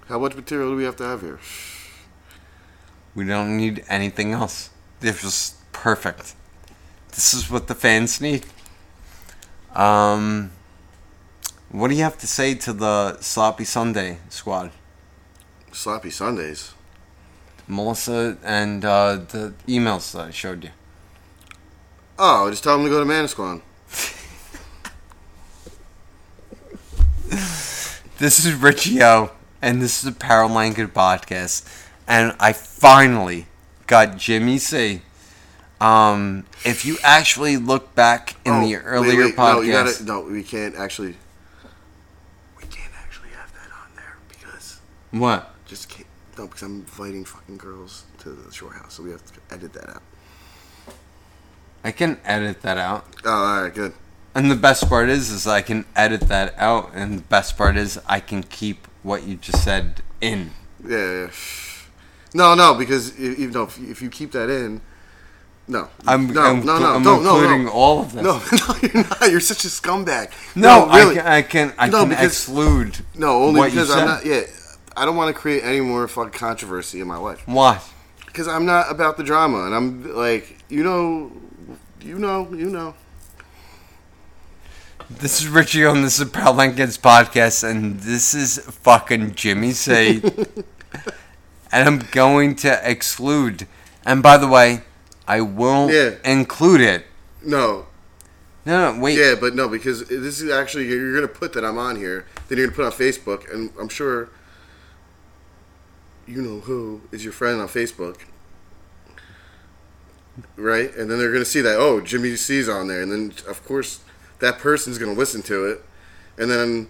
How 0.09 0.19
much 0.19 0.37
material 0.37 0.71
do 0.73 0.77
we 0.77 0.85
have 0.85 0.97
to 0.97 1.05
have 1.05 1.23
here? 1.23 1.39
We 3.17 3.25
don't 3.25 3.57
need 3.57 3.85
anything 3.89 4.33
else. 4.33 4.71
This 5.01 5.25
was 5.25 5.57
perfect. 5.73 6.35
This 7.11 7.35
is 7.35 7.51
what 7.51 7.67
the 7.67 7.75
fans 7.75 8.21
need. 8.21 8.47
Um 9.75 10.53
what 11.71 11.89
do 11.89 11.97
you 11.97 12.05
have 12.05 12.19
to 12.19 12.27
say 12.29 12.55
to 12.55 12.73
the 12.73 13.19
Sloppy 13.21 13.65
Sunday 13.65 14.19
squad? 14.29 14.71
Sloppy 15.73 16.11
Sundays. 16.11 16.73
Melissa 17.67 18.39
and 18.45 18.85
uh, 18.85 19.17
the 19.17 19.53
emails 19.67 20.13
that 20.13 20.29
I 20.29 20.31
showed 20.31 20.63
you. 20.63 20.71
Oh, 22.19 22.49
just 22.49 22.63
tell 22.63 22.77
them 22.77 22.85
to 22.85 22.91
go 22.91 23.03
to 23.03 23.11
Manasquan. 23.11 23.63
This 28.19 28.47
is 28.47 28.55
Richie 28.55 29.03
O, 29.03 29.31
and 29.61 29.83
this 29.83 29.99
is 29.99 30.15
the 30.15 30.19
Power 30.19 30.47
Language 30.47 30.95
Podcast. 30.95 31.86
And 32.07 32.35
I 32.39 32.53
finally 32.53 33.47
got 33.87 34.17
Jimmy 34.17 34.59
C. 34.59 35.03
Um, 35.81 36.47
if 36.65 36.85
you 36.87 36.97
actually 37.03 37.57
look 37.59 37.95
back 37.95 38.37
in 38.45 38.55
Oh, 38.55 38.61
the 38.61 38.75
wait, 38.77 38.83
earlier 38.85 39.25
wait, 39.27 39.37
podcast, 39.37 39.55
No, 39.55 39.61
you 39.61 39.73
gotta, 39.73 40.05
no, 40.05 40.21
we 40.23 40.43
can't 40.43 40.75
actually. 40.77 41.17
We 42.59 42.65
can't 42.71 42.93
actually 42.99 43.29
have 43.31 43.53
that 43.53 43.71
on 43.73 43.89
there 43.97 44.17
because 44.29 44.81
what? 45.11 45.55
just 45.67 45.89
can't. 45.91 46.07
No, 46.39 46.47
because 46.47 46.63
I'm 46.63 46.77
inviting 46.81 47.25
fucking 47.25 47.59
girls 47.59 48.05
to 48.21 48.31
the 48.31 48.53
shore 48.53 48.73
house, 48.73 48.95
so 48.95 49.03
we 49.03 49.11
have 49.11 49.25
to 49.25 49.41
edit 49.55 49.73
that 49.75 49.89
out. 49.91 50.03
I 51.85 51.93
can 51.93 52.19
edit 52.25 52.63
that 52.63 52.79
out. 52.79 53.07
Oh, 53.25 53.31
all 53.31 53.63
right, 53.63 53.75
good. 53.75 53.93
And 54.35 54.51
the 54.51 54.57
best 54.57 54.89
part 54.89 55.09
is, 55.09 55.31
is 55.31 55.47
I 55.47 55.63
can 55.63 55.85
edit 55.95 56.23
that 56.23 56.55
out, 56.59 56.91
and 56.95 57.19
the 57.19 57.23
best 57.23 57.57
part 57.57 57.77
is 57.77 57.99
I 58.07 58.21
can 58.21 58.43
keep 58.43 58.87
what 59.03 59.23
you 59.25 59.37
just 59.37 59.63
said 59.65 60.03
in. 60.21 60.51
Yeah, 60.87 60.97
yeah. 60.99 61.31
No, 62.37 62.55
no, 62.55 62.75
because 62.75 63.19
even 63.19 63.53
though 63.53 63.65
if 63.65 63.79
you, 63.79 63.91
if 63.91 64.03
you 64.03 64.11
keep 64.11 64.33
that 64.33 64.51
in, 64.51 64.83
no, 65.69 65.89
I'm, 66.07 66.29
no, 66.29 66.43
I'm, 66.43 66.65
no, 66.67 66.79
no, 66.79 66.95
I'm 66.97 67.03
no, 67.03 67.17
including 67.17 67.65
no. 67.65 67.73
all 67.73 68.01
of 68.01 68.13
this. 68.13 68.23
No, 68.23 68.35
no, 68.53 68.75
you're 68.83 69.05
not. 69.05 69.31
You're 69.31 69.41
such 69.41 69.65
a 69.65 69.69
scumbag. 69.69 70.31
No, 70.55 70.87
really. 70.89 71.19
I 71.19 71.23
can, 71.23 71.27
I 71.27 71.43
can, 71.43 71.75
I 71.79 71.89
No, 71.89 72.01
can 72.01 72.09
because- 72.11 72.27
exclude. 72.27 72.99
no, 73.17 73.43
only 73.45 73.71
because 73.71 73.91
I'm 73.91 74.07
not. 74.07 74.27
Yeah, 74.27 74.43
I 74.97 75.07
don't 75.07 75.17
want 75.17 75.35
to 75.35 75.41
create 75.41 75.65
any 75.65 75.81
more 75.81 76.07
fucking 76.07 76.33
controversy 76.33 77.01
in 77.01 77.09
my 77.09 77.17
life. 77.17 77.43
Why? 77.47 77.81
Because 78.27 78.49
I'm 78.49 78.67
not 78.67 78.91
about 78.91 79.17
the 79.17 79.25
drama, 79.25 79.65
and 79.65 79.75
I'm 79.75 80.15
like, 80.15 80.59
you 80.69 80.85
know, 80.85 81.33
you 82.03 82.19
know, 82.19 82.53
you 82.53 82.69
know. 82.69 82.95
This 85.09 85.41
is 85.41 85.49
Richie 85.49 85.87
on 85.87 86.03
the 86.03 86.31
Proud 86.31 86.57
Lincoln's 86.57 86.99
podcast, 86.99 87.65
and 87.65 87.99
this 88.01 88.35
is 88.35 88.59
fucking 88.59 89.37
Jimmy 89.37 89.73
C. 89.73 90.21
and 91.73 91.89
I'm 91.89 91.99
going 92.13 92.55
to 92.57 92.81
exclude. 92.89 93.67
And 94.05 94.23
by 94.23 94.37
the 94.39 94.47
way, 94.49 94.83
I 95.27 95.41
will 95.41 95.91
Yeah. 95.91 96.11
include 96.25 96.81
it. 96.81 97.07
No, 97.43 97.87
No, 98.65 98.93
no, 98.93 99.01
wait. 99.01 99.19
yeah, 99.19 99.35
but 99.41 99.55
no, 99.55 99.69
because 99.69 100.05
this 100.07 100.41
is 100.41 100.51
actually 100.51 100.87
you're 100.89 101.15
gonna 101.15 101.29
put 101.29 101.53
that 101.55 101.65
I'm 101.65 101.79
on 101.79 101.97
here, 101.97 102.25
then 102.49 102.59
you're 102.59 102.67
gonna 102.69 102.77
put 102.77 102.85
on 102.87 102.93
Facebook, 102.93 103.53
and 103.53 103.71
I'm 103.81 103.89
sure 103.89 104.29
you 106.27 106.43
know 106.43 106.61
who 106.61 107.01
is 107.13 107.23
your 107.23 107.33
friend 107.33 107.61
on 107.61 107.69
Facebook, 107.69 108.17
right? 110.57 110.95
And 110.97 111.11
then 111.11 111.19
they're 111.19 111.33
gonna 111.33 111.45
see 111.45 111.61
that 111.61 111.77
oh 111.79 112.01
Jimmy 112.01 112.35
C's 112.37 112.69
on 112.69 112.89
there, 112.89 113.03
and 113.03 113.11
then 113.13 113.33
of 113.49 113.65
course 113.65 114.01
that 114.41 114.59
person's 114.59 114.99
gonna 114.99 115.13
listen 115.13 115.43
to 115.43 115.67
it, 115.67 115.85
and 116.39 116.51
then 116.51 116.89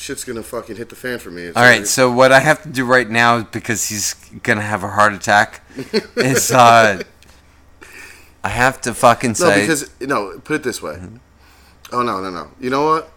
shit's 0.00 0.24
gonna 0.24 0.42
fucking 0.42 0.76
hit 0.76 0.88
the 0.88 0.96
fan 0.96 1.18
for 1.18 1.30
me. 1.30 1.42
It's 1.44 1.56
All 1.56 1.62
right, 1.62 1.78
like- 1.80 1.86
so 1.86 2.10
what 2.10 2.32
I 2.32 2.40
have 2.40 2.62
to 2.64 2.68
do 2.68 2.84
right 2.84 3.08
now 3.08 3.42
because 3.42 3.88
he's 3.88 4.14
gonna 4.42 4.62
have 4.62 4.82
a 4.82 4.88
heart 4.88 5.12
attack 5.12 5.62
is 6.16 6.50
uh 6.50 7.02
I 8.42 8.48
have 8.48 8.80
to 8.82 8.94
fucking 8.94 9.34
say 9.34 9.48
No, 9.48 9.60
because 9.60 9.90
no. 10.00 10.38
Put 10.42 10.56
it 10.56 10.62
this 10.62 10.80
way. 10.82 10.98
Oh 11.92 12.02
no, 12.02 12.20
no, 12.20 12.30
no. 12.30 12.50
You 12.58 12.70
know 12.70 12.84
what? 12.86 13.12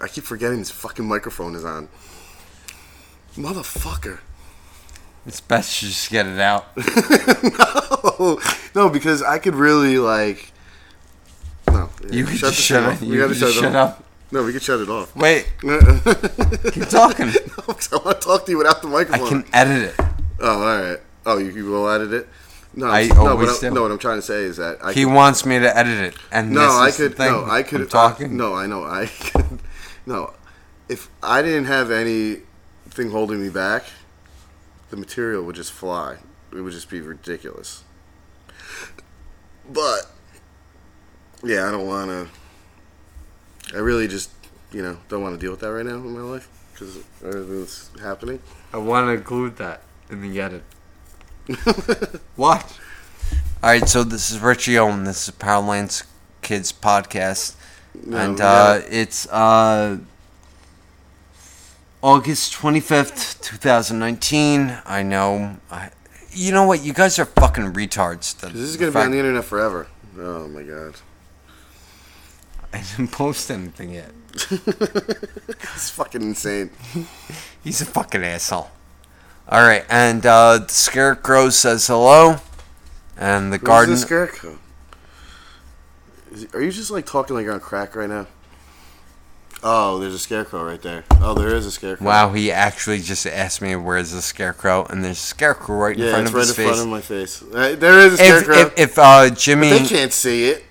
I 0.00 0.08
keep 0.08 0.24
forgetting 0.24 0.58
this 0.58 0.70
fucking 0.70 1.06
microphone 1.06 1.54
is 1.54 1.64
on. 1.64 1.88
Motherfucker. 3.36 4.20
it's 5.26 5.40
best 5.40 5.80
to 5.80 5.86
just 5.86 6.08
get 6.10 6.26
it 6.26 6.38
out. 6.38 6.66
no, 8.18 8.40
no, 8.74 8.88
because 8.88 9.22
I 9.22 9.38
could 9.38 9.54
really 9.54 9.98
like. 9.98 10.52
No, 11.68 11.90
You 12.10 12.20
yeah, 12.20 12.26
can 12.26 12.36
shut 12.36 12.54
shut 12.54 12.82
up. 12.84 13.00
We 13.00 13.08
You 13.08 13.16
gotta 13.20 13.32
can 13.32 13.40
just 13.40 13.56
it 13.56 13.60
shut 13.60 13.74
off. 13.76 13.98
up. 14.00 14.04
No, 14.32 14.42
we 14.44 14.50
can 14.52 14.60
shut 14.60 14.80
it 14.80 14.88
off. 14.88 15.14
Wait, 15.14 15.46
keep 15.60 16.88
talking. 16.88 17.26
I 17.58 17.62
want 17.66 17.80
to 17.80 18.14
talk 18.20 18.44
to 18.46 18.50
you 18.50 18.58
without 18.58 18.82
the 18.82 18.88
microphone. 18.88 19.20
I 19.20 19.22
microphone. 19.22 19.42
can 19.44 19.54
edit 19.54 19.94
it. 19.98 20.06
Oh, 20.40 20.60
all 20.62 20.82
right. 20.82 21.00
Oh, 21.24 21.38
you, 21.38 21.50
you 21.50 21.66
will 21.66 21.88
edit 21.88 22.12
it. 22.12 22.28
No, 22.74 22.86
I 22.88 23.06
no, 23.06 23.28
always 23.28 23.48
what 23.48 23.56
I, 23.64 23.68
do. 23.68 23.74
no. 23.74 23.82
What 23.82 23.90
I'm 23.92 23.98
trying 23.98 24.18
to 24.18 24.22
say 24.22 24.42
is 24.42 24.56
that 24.58 24.78
I 24.84 24.92
He 24.92 25.04
could- 25.04 25.12
wants 25.14 25.46
me 25.46 25.58
to 25.60 25.76
edit 25.76 25.98
it, 25.98 26.16
and 26.32 26.50
No, 26.50 26.60
this 26.62 26.70
I 26.72 26.88
is 26.88 26.96
the 26.96 27.08
could. 27.08 27.16
thing. 27.16 27.32
No, 27.32 27.44
I 27.46 27.62
could. 27.62 27.80
I'm 27.82 27.88
talking. 27.88 28.26
I, 28.32 28.34
no, 28.34 28.54
I 28.54 28.66
know. 28.66 28.84
I 28.84 29.06
could. 29.20 29.60
No, 30.06 30.34
if 30.88 31.08
I 31.22 31.40
didn't 31.42 31.66
have 31.66 31.90
anything 31.90 33.10
holding 33.10 33.40
me 33.40 33.48
back, 33.48 33.84
the 34.90 34.96
material 34.96 35.42
would 35.44 35.56
just 35.56 35.72
fly. 35.72 36.16
It 36.52 36.60
would 36.60 36.72
just 36.72 36.90
be 36.90 37.00
ridiculous. 37.00 37.82
But 39.70 40.10
yeah, 41.44 41.66
I 41.68 41.70
don't 41.70 41.86
want 41.86 42.10
to. 42.10 42.28
I 43.74 43.78
really 43.78 44.08
just, 44.08 44.30
you 44.72 44.82
know, 44.82 44.98
don't 45.08 45.22
want 45.22 45.34
to 45.34 45.40
deal 45.40 45.50
with 45.50 45.60
that 45.60 45.72
right 45.72 45.84
now 45.84 45.94
in 45.96 46.12
my 46.14 46.20
life 46.20 46.48
because 46.72 46.98
everything 47.24 47.60
that's 47.60 47.90
happening. 48.00 48.40
I 48.72 48.78
want 48.78 49.06
to 49.06 49.12
include 49.12 49.56
that 49.56 49.82
in 50.10 50.20
the 50.22 50.40
edit. 50.40 50.62
what? 52.36 52.78
All 53.62 53.70
right, 53.70 53.88
so 53.88 54.04
this 54.04 54.30
is 54.30 54.40
Richie 54.40 54.78
Owen. 54.78 55.04
This 55.04 55.28
is 55.28 55.34
Powerlands 55.34 56.04
Kids 56.42 56.72
podcast, 56.72 57.56
No, 58.04 58.16
and 58.18 58.34
we 58.36 58.40
uh, 58.40 58.78
gotta- 58.78 58.96
it's 59.00 59.26
uh, 59.28 59.98
August 62.02 62.52
twenty 62.52 62.80
fifth, 62.80 63.40
two 63.40 63.56
thousand 63.56 63.98
nineteen. 63.98 64.78
I 64.84 65.02
know. 65.02 65.56
I, 65.70 65.90
you 66.30 66.52
know 66.52 66.66
what? 66.66 66.82
You 66.84 66.92
guys 66.92 67.18
are 67.18 67.24
fucking 67.24 67.72
retards. 67.72 68.36
The, 68.36 68.48
this 68.48 68.56
is 68.62 68.76
gonna 68.76 68.92
be 68.92 68.98
on 68.98 69.10
the 69.10 69.18
internet 69.18 69.44
forever. 69.44 69.88
Oh 70.18 70.46
my 70.48 70.62
god, 70.62 70.96
I 72.76 72.82
didn't 72.96 73.12
post 73.12 73.50
anything 73.50 73.90
yet. 73.94 74.10
it's 74.34 75.90
fucking 75.90 76.20
insane. 76.22 76.70
He's 77.64 77.80
a 77.80 77.86
fucking 77.86 78.22
asshole. 78.22 78.70
All 79.48 79.62
right, 79.62 79.84
and 79.88 80.26
uh, 80.26 80.58
the 80.58 80.68
scarecrow 80.72 81.48
says 81.50 81.86
hello, 81.86 82.36
and 83.16 83.52
the 83.52 83.58
Who's 83.58 83.66
garden. 83.66 83.94
the 83.94 84.00
scarecrow? 84.00 84.58
Is, 86.32 86.46
are 86.52 86.60
you 86.62 86.70
just 86.72 86.90
like 86.90 87.06
talking 87.06 87.34
like 87.36 87.44
you're 87.44 87.54
on 87.54 87.60
crack 87.60 87.94
right 87.96 88.08
now? 88.10 88.26
Oh, 89.62 89.98
there's 89.98 90.12
a 90.12 90.18
scarecrow 90.18 90.64
right 90.64 90.82
there. 90.82 91.04
Oh, 91.20 91.32
there 91.32 91.54
is 91.56 91.64
a 91.64 91.70
scarecrow. 91.70 92.06
Wow, 92.06 92.32
he 92.32 92.52
actually 92.52 93.00
just 93.00 93.26
asked 93.26 93.62
me 93.62 93.74
where's 93.74 94.10
the 94.12 94.20
scarecrow, 94.20 94.84
and 94.86 95.02
there's 95.02 95.16
a 95.16 95.20
scarecrow 95.20 95.76
right 95.76 95.96
in 95.96 96.02
Yeah, 96.02 96.10
front 96.10 96.22
it's 96.24 96.30
of 96.30 96.34
right 96.34 96.40
his 96.42 96.50
in 96.50 96.54
face. 96.56 96.66
front 96.66 96.80
of 96.82 96.88
my 96.88 97.00
face. 97.00 97.42
Uh, 97.42 97.76
there 97.78 97.98
is 98.00 98.20
a 98.20 98.22
if, 98.22 98.42
scarecrow. 98.44 98.56
if, 98.58 98.78
if 98.78 98.98
uh, 98.98 99.30
Jimmy, 99.30 99.70
they 99.70 99.86
can't 99.86 100.12
see 100.12 100.50
it. 100.50 100.64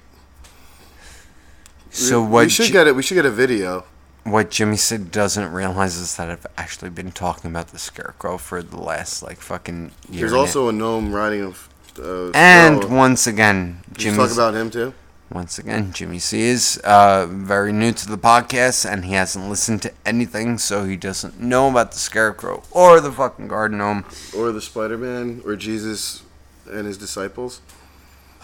So 1.95 2.21
we, 2.21 2.27
what? 2.29 2.43
we 2.45 2.49
should 2.49 2.65
Ji- 2.67 2.73
get 2.73 2.87
it. 2.87 2.95
We 2.95 3.03
should 3.03 3.15
get 3.15 3.25
a 3.25 3.31
video. 3.31 3.85
what 4.23 4.49
Jimmy 4.51 4.77
said 4.77 5.11
doesn't 5.11 5.51
realize 5.51 5.97
is 5.97 6.15
that 6.17 6.29
I've 6.29 6.47
actually 6.57 6.89
been 6.89 7.11
talking 7.11 7.49
about 7.49 7.67
the 7.69 7.79
scarecrow 7.79 8.37
for 8.37 8.61
the 8.63 8.77
last 8.79 9.21
like 9.23 9.37
fucking 9.39 9.91
year. 10.09 10.21
There's 10.21 10.33
also 10.33 10.69
a 10.69 10.71
gnome 10.73 11.13
riding 11.13 11.41
a. 11.43 11.53
Uh, 11.97 12.31
and 12.35 12.83
once 12.93 13.25
again, 13.25 13.79
Jimmy. 13.93 14.17
talk 14.17 14.31
about 14.31 14.53
him 14.53 14.69
too. 14.69 14.93
Once 15.31 15.57
again, 15.57 15.91
Jimmy 15.93 16.19
C 16.19 16.41
is 16.41 16.79
uh, 16.83 17.25
very 17.27 17.71
new 17.71 17.91
to 17.91 18.07
the 18.07 18.17
podcast 18.17 18.89
and 18.89 19.05
he 19.05 19.13
hasn't 19.13 19.49
listened 19.49 19.81
to 19.81 19.91
anything, 20.05 20.57
so 20.57 20.83
he 20.85 20.95
doesn't 20.97 21.39
know 21.39 21.69
about 21.69 21.93
the 21.93 21.97
Scarecrow 21.97 22.61
or 22.71 22.99
the 22.99 23.11
fucking 23.11 23.47
Garden 23.47 23.79
Gnome. 23.79 24.05
Or 24.37 24.51
the 24.51 24.61
Spider 24.61 24.97
Man, 24.97 25.41
or 25.45 25.55
Jesus 25.55 26.21
and 26.69 26.85
his 26.85 26.97
disciples. 26.97 27.61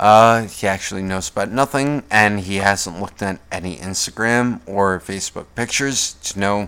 Uh, 0.02 0.47
he 0.47 0.66
actually 0.66 1.04
knows 1.04 1.30
about 1.30 1.52
nothing, 1.52 2.02
and 2.10 2.39
he 2.39 2.56
hasn't 2.56 2.99
looked 2.99 3.22
at 3.22 3.39
any 3.52 3.78
Instagram 3.78 4.60
or 4.66 4.99
Facebook 4.99 5.45
pictures 5.56 6.14
to 6.24 6.39
know 6.39 6.68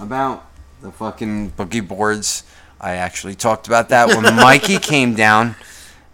about 0.00 0.48
the 0.80 0.92
fucking 0.92 1.50
boogie 1.58 1.86
boards. 1.86 2.44
I 2.80 2.92
actually 2.92 3.34
talked 3.34 3.66
about 3.66 3.88
that 3.88 4.06
when 4.08 4.22
Mikey 4.36 4.78
came 4.78 5.14
down, 5.14 5.56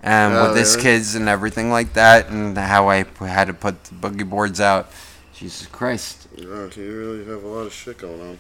and 0.03 0.33
Oh, 0.35 0.49
with 0.49 0.57
his 0.57 0.71
really? 0.77 0.83
kids 0.85 1.15
and 1.15 1.29
everything 1.29 1.71
like 1.71 1.93
that, 1.93 2.31
and 2.31 2.57
how 2.57 2.89
I 2.89 3.05
had 3.21 3.49
to 3.49 3.55
put 3.55 3.85
the 3.85 3.95
boogie 3.97 4.27
boards 4.29 4.59
out. 4.59 4.91
Jesus 5.35 5.67
Christ! 5.67 6.29
Oh, 6.41 6.71
you 6.75 6.97
really 6.99 7.25
have 7.27 7.45
a 7.45 7.47
lot 7.47 7.67
of 7.67 7.75
shit 7.75 7.99
going 7.99 8.21
on. 8.23 8.39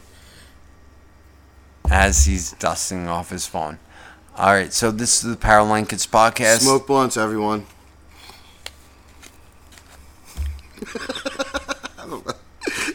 As 1.90 2.24
he's 2.24 2.52
dusting 2.52 3.06
off 3.06 3.28
his 3.28 3.46
phone. 3.46 3.78
All 4.38 4.46
right, 4.52 4.72
so 4.72 4.90
this 4.90 5.22
is 5.22 5.30
the 5.30 5.36
Powerline 5.36 5.86
Kids 5.86 6.06
podcast. 6.06 6.60
Smoke 6.60 6.86
blunts, 6.86 7.18
everyone. 7.18 7.66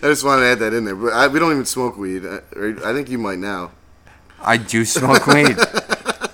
I 0.02 0.04
just 0.04 0.24
wanted 0.24 0.42
to 0.42 0.48
add 0.48 0.60
that 0.60 0.74
in 0.74 0.86
there, 0.86 0.96
but 0.96 1.14
I, 1.14 1.28
we 1.28 1.40
don't 1.40 1.52
even 1.52 1.66
smoke 1.66 1.98
weed. 1.98 2.24
I, 2.26 2.40
I 2.86 2.94
think 2.94 3.10
you 3.10 3.18
might 3.18 3.40
now. 3.40 3.72
I 4.42 4.58
do 4.58 4.86
smoke 4.86 5.28
weed, 5.28 5.58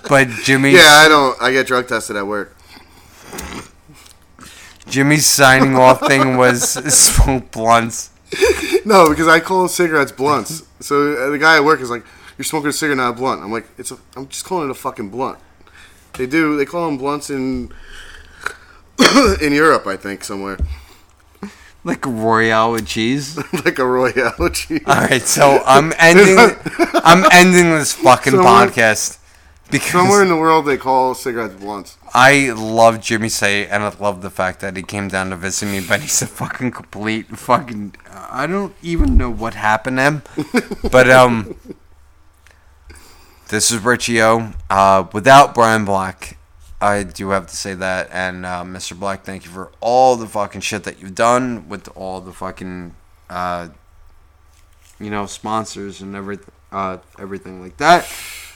but 0.08 0.28
Jimmy. 0.44 0.72
Yeah, 0.72 1.02
I 1.04 1.08
don't. 1.08 1.40
I 1.42 1.52
get 1.52 1.66
drug 1.66 1.88
tested 1.88 2.16
at 2.16 2.26
work. 2.26 2.56
Jimmy's 4.86 5.26
signing 5.26 5.74
off 5.74 6.06
thing 6.06 6.36
was 6.36 6.72
smoke 6.94 7.50
blunts. 7.50 8.10
No, 8.84 9.08
because 9.08 9.26
I 9.26 9.40
call 9.40 9.66
cigarettes 9.68 10.12
blunts. 10.12 10.62
So 10.80 11.14
uh, 11.14 11.30
the 11.30 11.38
guy 11.38 11.56
at 11.56 11.64
work 11.64 11.80
is 11.80 11.90
like, 11.90 12.04
"You're 12.38 12.44
smoking 12.44 12.68
a 12.68 12.72
cigarette, 12.72 12.98
not 12.98 13.10
a 13.10 13.12
blunt." 13.14 13.42
I'm 13.42 13.50
like, 13.50 13.66
"It's 13.78 13.90
a. 13.90 13.98
I'm 14.16 14.28
just 14.28 14.44
calling 14.44 14.68
it 14.68 14.70
a 14.70 14.74
fucking 14.74 15.10
blunt." 15.10 15.38
They 16.14 16.26
do. 16.26 16.56
They 16.56 16.64
call 16.64 16.86
them 16.86 16.98
blunts 16.98 17.30
in 17.30 17.72
in 19.40 19.52
Europe, 19.52 19.86
I 19.86 19.96
think, 19.96 20.24
somewhere, 20.24 20.58
Like 21.86 22.04
a 22.04 22.10
Royale 22.10 22.72
with 22.72 22.86
cheese. 22.88 23.36
like 23.64 23.78
a 23.78 23.86
Royale 23.86 24.34
with 24.40 24.54
cheese. 24.54 24.82
All 24.86 24.96
right, 24.96 25.22
so 25.22 25.62
I'm 25.64 25.92
ending. 25.98 26.36
I'm 26.94 27.24
ending 27.30 27.70
this 27.70 27.92
fucking 27.92 28.32
Somewhere- 28.32 28.66
podcast 28.66 29.18
because 29.70 29.92
Somewhere 29.92 30.22
in 30.22 30.28
the 30.28 30.36
world, 30.36 30.66
they 30.66 30.76
call 30.76 31.14
cigarettes 31.14 31.54
blunts. 31.54 31.96
I 32.12 32.50
love 32.50 33.00
Jimmy 33.00 33.28
C, 33.28 33.66
and 33.66 33.84
I 33.84 33.94
love 34.00 34.20
the 34.22 34.30
fact 34.30 34.58
that 34.60 34.76
he 34.76 34.82
came 34.82 35.06
down 35.06 35.30
to 35.30 35.36
visit 35.36 35.66
me. 35.66 35.78
But 35.86 36.00
he's 36.00 36.20
a 36.22 36.26
fucking 36.26 36.72
complete 36.72 37.28
fucking. 37.28 37.94
I 38.10 38.48
don't 38.48 38.74
even 38.82 39.16
know 39.16 39.30
what 39.30 39.54
happened 39.54 39.98
to 39.98 40.02
him, 40.02 40.22
but 40.90 41.08
um. 41.08 41.54
This 43.48 43.70
is 43.70 43.78
Richie 43.78 44.20
O. 44.20 44.52
Uh, 44.68 45.04
without 45.12 45.54
Brian 45.54 45.84
Black, 45.84 46.36
I 46.80 47.02
do 47.02 47.30
have 47.30 47.46
to 47.46 47.56
say 47.56 47.74
that. 47.74 48.08
And 48.12 48.44
uh, 48.44 48.62
Mr. 48.64 48.98
Black, 48.98 49.24
thank 49.24 49.44
you 49.44 49.50
for 49.50 49.70
all 49.80 50.16
the 50.16 50.26
fucking 50.26 50.60
shit 50.60 50.84
that 50.84 51.00
you've 51.00 51.14
done 51.14 51.68
with 51.68 51.88
all 51.96 52.20
the 52.20 52.32
fucking, 52.32 52.94
uh, 53.30 53.68
you 55.00 55.10
know, 55.10 55.26
sponsors 55.26 56.00
and 56.00 56.14
everything, 56.14 56.52
uh, 56.72 56.98
everything 57.18 57.62
like 57.62 57.76
that. 57.78 58.10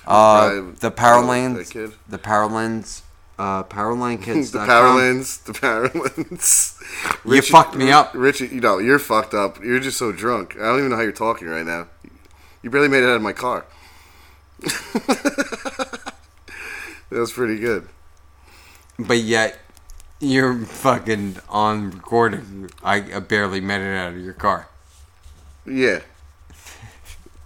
Uh, 0.07 0.63
the 0.81 0.91
Power 0.91 1.25
Lanes, 1.25 1.71
the 2.09 2.19
Power 2.19 2.47
Lanes, 2.47 3.03
uh, 3.39 3.63
Powerlinekids. 3.65 4.53
the 4.53 4.59
Powerlands, 4.59 5.43
the 5.45 5.53
Powerlands. 5.53 6.77
You 7.25 7.41
fucked 7.41 7.75
me 7.75 7.91
up. 7.91 8.13
Richie. 8.15 8.49
You 8.49 8.61
know 8.61 8.79
you're 8.79 8.99
fucked 8.99 9.33
up. 9.33 9.63
You're 9.65 9.81
just 9.81 9.97
so 9.97 10.13
drunk. 10.13 10.57
I 10.57 10.65
don't 10.65 10.79
even 10.79 10.91
know 10.91 10.97
how 10.97 11.03
you're 11.03 11.13
talking 11.13 11.49
right 11.49 11.65
now. 11.65 11.89
You 12.63 12.69
barely 12.69 12.89
made 12.89 13.03
it 13.03 13.09
out 13.09 13.17
of 13.17 13.23
my 13.23 13.33
car. 13.33 13.65
that 14.61 16.13
was 17.11 17.33
pretty 17.33 17.59
good. 17.59 17.89
But 19.07 19.19
yet, 19.19 19.59
you're 20.21 20.59
fucking 20.65 21.37
on 21.49 21.91
recording. 21.91 22.71
I, 22.83 23.01
barely 23.21 23.61
made 23.61 23.81
it 23.81 23.97
out 23.97 24.13
of 24.15 24.21
your 24.21 24.35
car. 24.35 24.69
Yeah, 25.67 26.01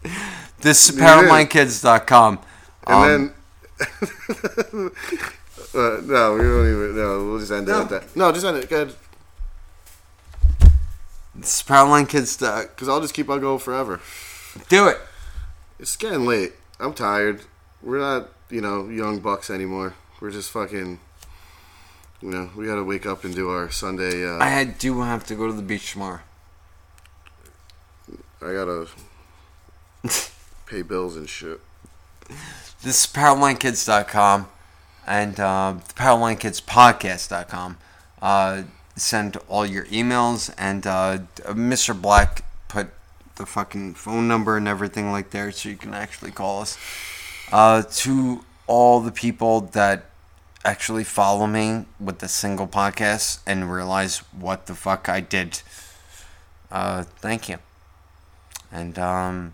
This 0.60 0.88
is 0.88 0.94
did. 0.94 1.04
PowerlineKids.com. 1.04 2.38
and 2.86 2.94
Um, 2.96 3.32
then. 3.78 3.80
uh, 5.74 6.00
no, 6.04 6.34
we 6.34 6.42
don't 6.42 6.68
even. 6.72 6.96
No, 6.96 7.24
we'll 7.24 7.38
just 7.40 7.52
end 7.52 7.66
No. 7.66 7.80
it 7.80 7.82
at 7.82 7.88
that. 7.90 8.16
No, 8.16 8.32
just 8.32 8.46
end 8.46 8.56
it. 8.58 8.68
Good. 8.68 8.94
This 11.34 11.58
is 11.60 11.66
PowerlineKids.com. 11.66 12.62
Because 12.68 12.88
I'll 12.88 13.00
just 13.00 13.14
keep 13.14 13.28
on 13.28 13.40
going 13.40 13.58
forever. 13.58 14.00
Do 14.68 14.88
it. 14.88 14.98
It's 15.78 15.96
getting 15.96 16.24
late. 16.24 16.52
I'm 16.80 16.94
tired. 16.94 17.42
We're 17.82 17.98
not, 17.98 18.28
you 18.48 18.60
know, 18.60 18.88
young 18.88 19.18
bucks 19.18 19.50
anymore. 19.50 19.94
We're 20.20 20.30
just 20.30 20.50
fucking. 20.50 21.00
You 22.24 22.30
know, 22.30 22.50
we 22.56 22.64
gotta 22.64 22.82
wake 22.82 23.04
up 23.04 23.24
and 23.24 23.34
do 23.34 23.50
our 23.50 23.70
Sunday. 23.70 24.26
Uh, 24.26 24.38
I 24.38 24.64
do 24.64 25.02
have 25.02 25.26
to 25.26 25.34
go 25.34 25.46
to 25.46 25.52
the 25.52 25.60
beach 25.60 25.92
tomorrow. 25.92 26.20
I 28.40 28.54
gotta 28.54 28.88
pay 30.66 30.80
bills 30.80 31.16
and 31.16 31.28
shit. 31.28 31.60
This 32.82 33.04
is 33.04 33.12
PowerlineKids.com 33.12 34.48
and 35.06 35.38
uh, 35.38 35.74
the. 35.98 37.76
Uh, 38.22 38.62
send 38.96 39.36
all 39.46 39.66
your 39.66 39.84
emails, 39.86 40.54
and 40.56 40.86
uh, 40.86 41.18
Mr. 41.48 42.00
Black 42.00 42.42
put 42.68 42.88
the 43.36 43.44
fucking 43.44 43.92
phone 43.92 44.26
number 44.26 44.56
and 44.56 44.66
everything 44.66 45.12
like 45.12 45.28
there 45.28 45.52
so 45.52 45.68
you 45.68 45.76
can 45.76 45.92
actually 45.92 46.30
call 46.30 46.62
us. 46.62 46.78
Uh, 47.52 47.82
to 47.82 48.42
all 48.66 49.00
the 49.00 49.12
people 49.12 49.60
that 49.60 50.06
actually 50.64 51.04
follow 51.04 51.46
me 51.46 51.84
with 52.00 52.20
the 52.20 52.28
single 52.28 52.66
podcast 52.66 53.40
and 53.46 53.72
realize 53.72 54.18
what 54.32 54.66
the 54.66 54.74
fuck 54.74 55.08
I 55.08 55.20
did, 55.20 55.62
uh, 56.70 57.02
thank 57.02 57.48
you. 57.48 57.58
And 58.72 58.98
um, 58.98 59.52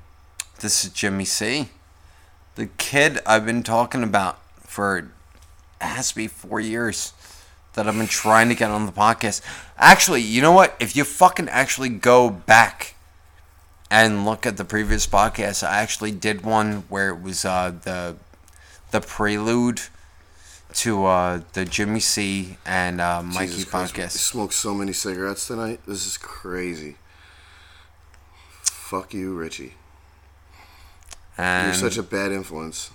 this 0.60 0.84
is 0.84 0.90
Jimmy 0.92 1.24
C 1.24 1.68
the 2.60 2.66
kid 2.76 3.20
I've 3.24 3.46
been 3.46 3.62
talking 3.62 4.02
about 4.02 4.38
for 4.66 4.98
it 4.98 5.04
has 5.80 6.10
to 6.10 6.16
be 6.16 6.28
four 6.28 6.60
years 6.60 7.14
that 7.72 7.88
I've 7.88 7.96
been 7.96 8.06
trying 8.06 8.50
to 8.50 8.54
get 8.54 8.70
on 8.70 8.84
the 8.84 8.92
podcast. 8.92 9.40
Actually, 9.78 10.20
you 10.20 10.42
know 10.42 10.52
what? 10.52 10.76
If 10.78 10.94
you 10.94 11.04
fucking 11.04 11.48
actually 11.48 11.88
go 11.88 12.28
back 12.28 12.96
and 13.90 14.26
look 14.26 14.44
at 14.44 14.58
the 14.58 14.64
previous 14.64 15.06
podcast, 15.06 15.66
I 15.66 15.80
actually 15.80 16.10
did 16.10 16.44
one 16.44 16.84
where 16.90 17.08
it 17.10 17.22
was 17.22 17.44
uh, 17.44 17.72
the 17.82 18.16
the 18.90 19.00
prelude 19.00 19.80
to 20.74 21.04
uh, 21.06 21.40
the 21.52 21.64
Jimmy 21.64 22.00
C 22.00 22.56
and 22.66 23.00
uh, 23.00 23.22
Mikey 23.22 23.46
Jesus 23.46 23.64
Christ, 23.64 23.94
I 23.96 24.00
podcast. 24.02 24.10
smoked 24.12 24.54
so 24.54 24.74
many 24.74 24.92
cigarettes 24.92 25.46
tonight. 25.46 25.80
This 25.86 26.06
is 26.06 26.16
crazy. 26.18 26.96
Fuck 28.62 29.14
you, 29.14 29.34
Richie. 29.34 29.74
And 31.38 31.66
You're 31.68 31.90
such 31.90 31.96
a 31.98 32.02
bad 32.02 32.32
influence. 32.32 32.90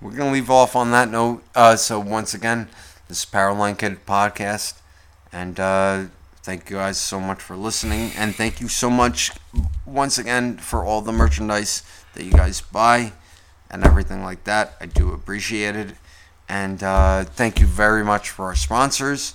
we're 0.00 0.12
gonna 0.12 0.32
leave 0.32 0.50
off 0.50 0.74
on 0.76 0.90
that 0.92 1.10
note. 1.10 1.42
Uh, 1.54 1.76
so 1.76 2.00
once 2.00 2.34
again, 2.34 2.68
this 3.08 3.20
is 3.20 3.26
Powerline 3.26 3.76
Kid 3.78 4.06
podcast, 4.06 4.74
and 5.32 5.58
uh, 5.60 6.04
thank 6.42 6.70
you 6.70 6.76
guys 6.76 6.98
so 6.98 7.20
much 7.20 7.40
for 7.42 7.56
listening, 7.56 8.10
and 8.16 8.34
thank 8.34 8.60
you 8.60 8.68
so 8.68 8.88
much 8.88 9.32
once 9.84 10.18
again 10.18 10.56
for 10.56 10.84
all 10.84 11.00
the 11.02 11.12
merchandise 11.12 11.82
that 12.14 12.24
you 12.24 12.32
guys 12.32 12.60
buy 12.60 13.12
and 13.70 13.84
everything 13.84 14.22
like 14.22 14.44
that. 14.44 14.74
I 14.80 14.86
do 14.86 15.12
appreciate 15.12 15.76
it, 15.76 15.94
and 16.48 16.82
uh, 16.82 17.24
thank 17.24 17.60
you 17.60 17.66
very 17.66 18.04
much 18.04 18.30
for 18.30 18.46
our 18.46 18.54
sponsors. 18.54 19.34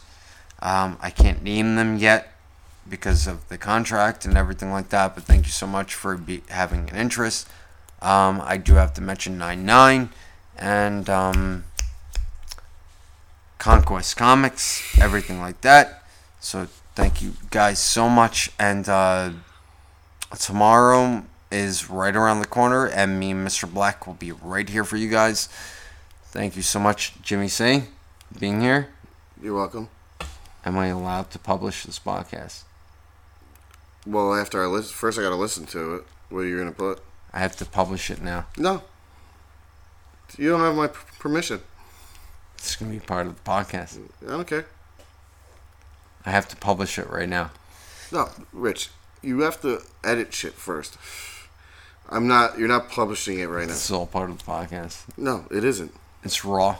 Um, 0.62 0.97
I 1.01 1.10
can't 1.10 1.43
name 1.43 1.76
them 1.76 1.97
yet 1.97 2.34
because 2.89 3.28
of 3.28 3.47
the 3.49 3.58
contract 3.58 4.26
and 4.26 4.38
everything 4.38 4.72
like 4.72 4.89
that, 4.89 5.16
but 5.16 5.24
thank 5.24 5.45
you 5.45 5.51
so 5.51 5.68
much 5.68 5.93
for 5.93 6.18
be- 6.18 6.43
having 6.49 6.89
an 6.89 6.95
interest. 6.95 7.47
Um, 8.01 8.41
I 8.43 8.58
do 8.58 8.76
have 8.76 8.93
to 8.95 9.01
mention 9.01 9.38
99 9.38 10.10
and 10.58 11.10
um, 11.10 11.64
Conquest 13.58 14.16
Comics, 14.18 14.97
everything 14.99 15.39
like 15.39 15.62
that. 15.62 16.03
So 16.39 16.68
thank 16.95 17.22
you 17.22 17.34
guys 17.49 17.80
so 17.80 18.10
much. 18.10 18.51
And 18.60 18.88
uh, 18.88 19.32
tomorrow 20.39 21.24
is 21.51 21.89
right 21.89 22.16
around 22.16 22.39
the 22.39 22.47
corner, 22.47 22.86
and 22.88 23.20
me 23.20 23.32
and 23.32 23.47
Mr. 23.47 23.72
Black 23.72 24.05
will 24.05 24.14
be 24.14 24.32
right 24.32 24.68
here 24.68 24.84
for 24.84 24.97
you 24.97 25.10
guys. 25.10 25.49
Thank 26.32 26.55
you 26.55 26.61
so 26.61 26.80
much, 26.80 27.13
Jimmy 27.21 27.47
C, 27.47 27.84
being 28.38 28.61
here. 28.61 28.89
You're 29.41 29.55
welcome. 29.55 29.89
Am 30.65 30.78
I 30.78 30.88
allowed 30.88 31.32
to 31.32 31.39
publish 31.39 31.84
this 31.84 31.99
podcast? 31.99 32.63
Well, 34.05 34.36
after 34.36 34.63
I 34.63 34.67
listen, 34.67 34.93
first 34.93 35.17
I 35.17 35.21
gotta 35.21 35.36
listen 35.36 35.65
to 35.67 35.95
it. 35.95 36.03
What 36.30 36.39
are 36.39 36.45
you 36.45 36.57
gonna 36.57 36.71
put? 36.71 37.01
I 37.34 37.39
have 37.39 37.55
to 37.57 37.65
publish 37.65 38.09
it 38.09 38.21
now. 38.21 38.45
No. 38.57 38.84
You 40.38 40.49
don't 40.49 40.59
have 40.59 40.75
my 40.75 40.88
p- 40.88 40.97
permission. 41.19 41.61
It's 42.55 42.75
gonna 42.75 42.91
be 42.91 42.99
part 42.99 43.28
of 43.28 43.36
the 43.36 43.49
podcast. 43.49 43.99
I 44.25 44.30
don't 44.32 44.47
care. 44.47 44.65
I 46.25 46.32
have 46.32 46.47
to 46.49 46.55
publish 46.57 46.99
it 46.99 47.09
right 47.09 47.30
now. 47.30 47.51
No, 48.11 48.30
Rich, 48.51 48.89
you 49.21 49.39
have 49.41 49.61
to 49.61 49.82
edit 50.03 50.34
shit 50.34 50.53
first. 50.53 50.97
I'm 52.09 52.28
not. 52.28 52.57
You're 52.57 52.67
not 52.67 52.89
publishing 52.89 53.39
it 53.39 53.45
right 53.45 53.67
now. 53.67 53.73
Is 53.73 53.91
all 53.91 54.05
part 54.07 54.30
of 54.30 54.38
the 54.38 54.43
podcast. 54.43 55.03
No, 55.17 55.45
it 55.51 55.63
isn't. 55.63 55.93
It's 56.24 56.43
raw. 56.43 56.78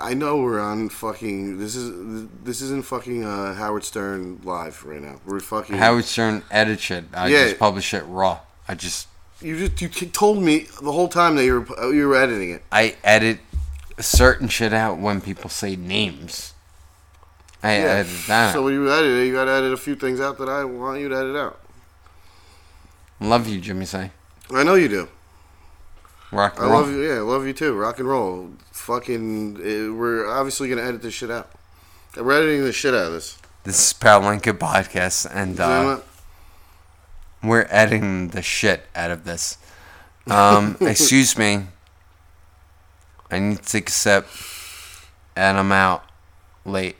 I 0.00 0.12
know 0.14 0.38
we're 0.38 0.60
on 0.60 0.88
fucking. 0.88 1.58
This 1.58 1.76
is 1.76 2.28
this 2.42 2.60
isn't 2.60 2.84
fucking 2.84 3.24
uh, 3.24 3.54
Howard 3.54 3.84
Stern 3.84 4.40
live 4.42 4.84
right 4.84 5.00
now. 5.00 5.20
We're 5.24 5.40
fucking. 5.40 5.76
Howard 5.76 6.04
Stern 6.04 6.42
edits 6.50 6.90
it. 6.90 7.04
I 7.14 7.28
Yeah. 7.28 7.44
just 7.44 7.58
publish 7.58 7.94
it 7.94 8.02
raw. 8.02 8.40
I 8.66 8.74
just 8.74 9.08
you 9.40 9.56
just 9.68 9.80
you 9.80 9.88
t- 9.88 10.06
told 10.06 10.42
me 10.42 10.66
the 10.82 10.90
whole 10.92 11.08
time 11.08 11.36
that 11.36 11.44
you 11.44 11.60
were 11.60 11.92
you 11.94 12.08
were 12.08 12.16
editing 12.16 12.50
it. 12.50 12.62
I 12.72 12.96
edit 13.04 13.38
certain 14.00 14.48
shit 14.48 14.72
out 14.72 14.98
when 14.98 15.20
people 15.20 15.48
say 15.48 15.76
names. 15.76 16.54
I 17.62 17.74
edit 17.76 18.12
that. 18.26 18.52
So 18.52 18.60
out. 18.60 18.64
when 18.64 18.74
you 18.74 18.92
edit 18.92 19.10
it, 19.10 19.26
you 19.26 19.32
got 19.32 19.44
to 19.46 19.52
edit 19.52 19.72
a 19.72 19.76
few 19.76 19.94
things 19.94 20.20
out 20.20 20.38
that 20.38 20.48
I 20.48 20.64
want 20.64 21.00
you 21.00 21.08
to 21.08 21.16
edit 21.16 21.36
out. 21.36 21.60
Love 23.20 23.46
you, 23.48 23.60
Jimmy. 23.60 23.86
Say 23.86 24.10
I 24.52 24.64
know 24.64 24.74
you 24.74 24.88
do. 24.88 25.08
Rock 26.32 26.56
I 26.58 26.62
roll. 26.64 26.80
love 26.80 26.90
you. 26.90 27.00
Yeah, 27.02 27.16
I 27.16 27.20
love 27.20 27.46
you 27.46 27.52
too. 27.52 27.74
Rock 27.74 27.98
and 27.98 28.08
roll. 28.08 28.50
Fucking. 28.72 29.56
eh, 29.62 29.88
we're 29.90 30.28
obviously 30.28 30.68
gonna 30.68 30.82
edit 30.82 31.02
this 31.02 31.14
shit 31.14 31.30
out. 31.30 31.50
We're 32.16 32.32
editing 32.32 32.62
the 32.64 32.72
shit 32.72 32.94
out 32.94 33.06
of 33.06 33.12
this. 33.12 33.38
This 33.64 33.78
is 33.92 33.98
Paralinka 33.98 34.52
podcast, 34.58 35.26
and 35.32 35.58
uh, 35.58 36.00
we're 37.42 37.66
editing 37.70 38.28
the 38.28 38.42
shit 38.42 38.86
out 38.94 39.10
of 39.10 39.24
this. 39.24 39.58
Um, 40.26 40.76
excuse 40.80 41.36
me. 41.38 41.66
I 43.30 43.38
need 43.38 43.58
to 43.58 43.64
take 43.64 43.88
a 43.88 43.92
sip, 43.92 44.26
and 45.34 45.58
I'm 45.58 45.72
out 45.72 46.04
late. 46.64 46.96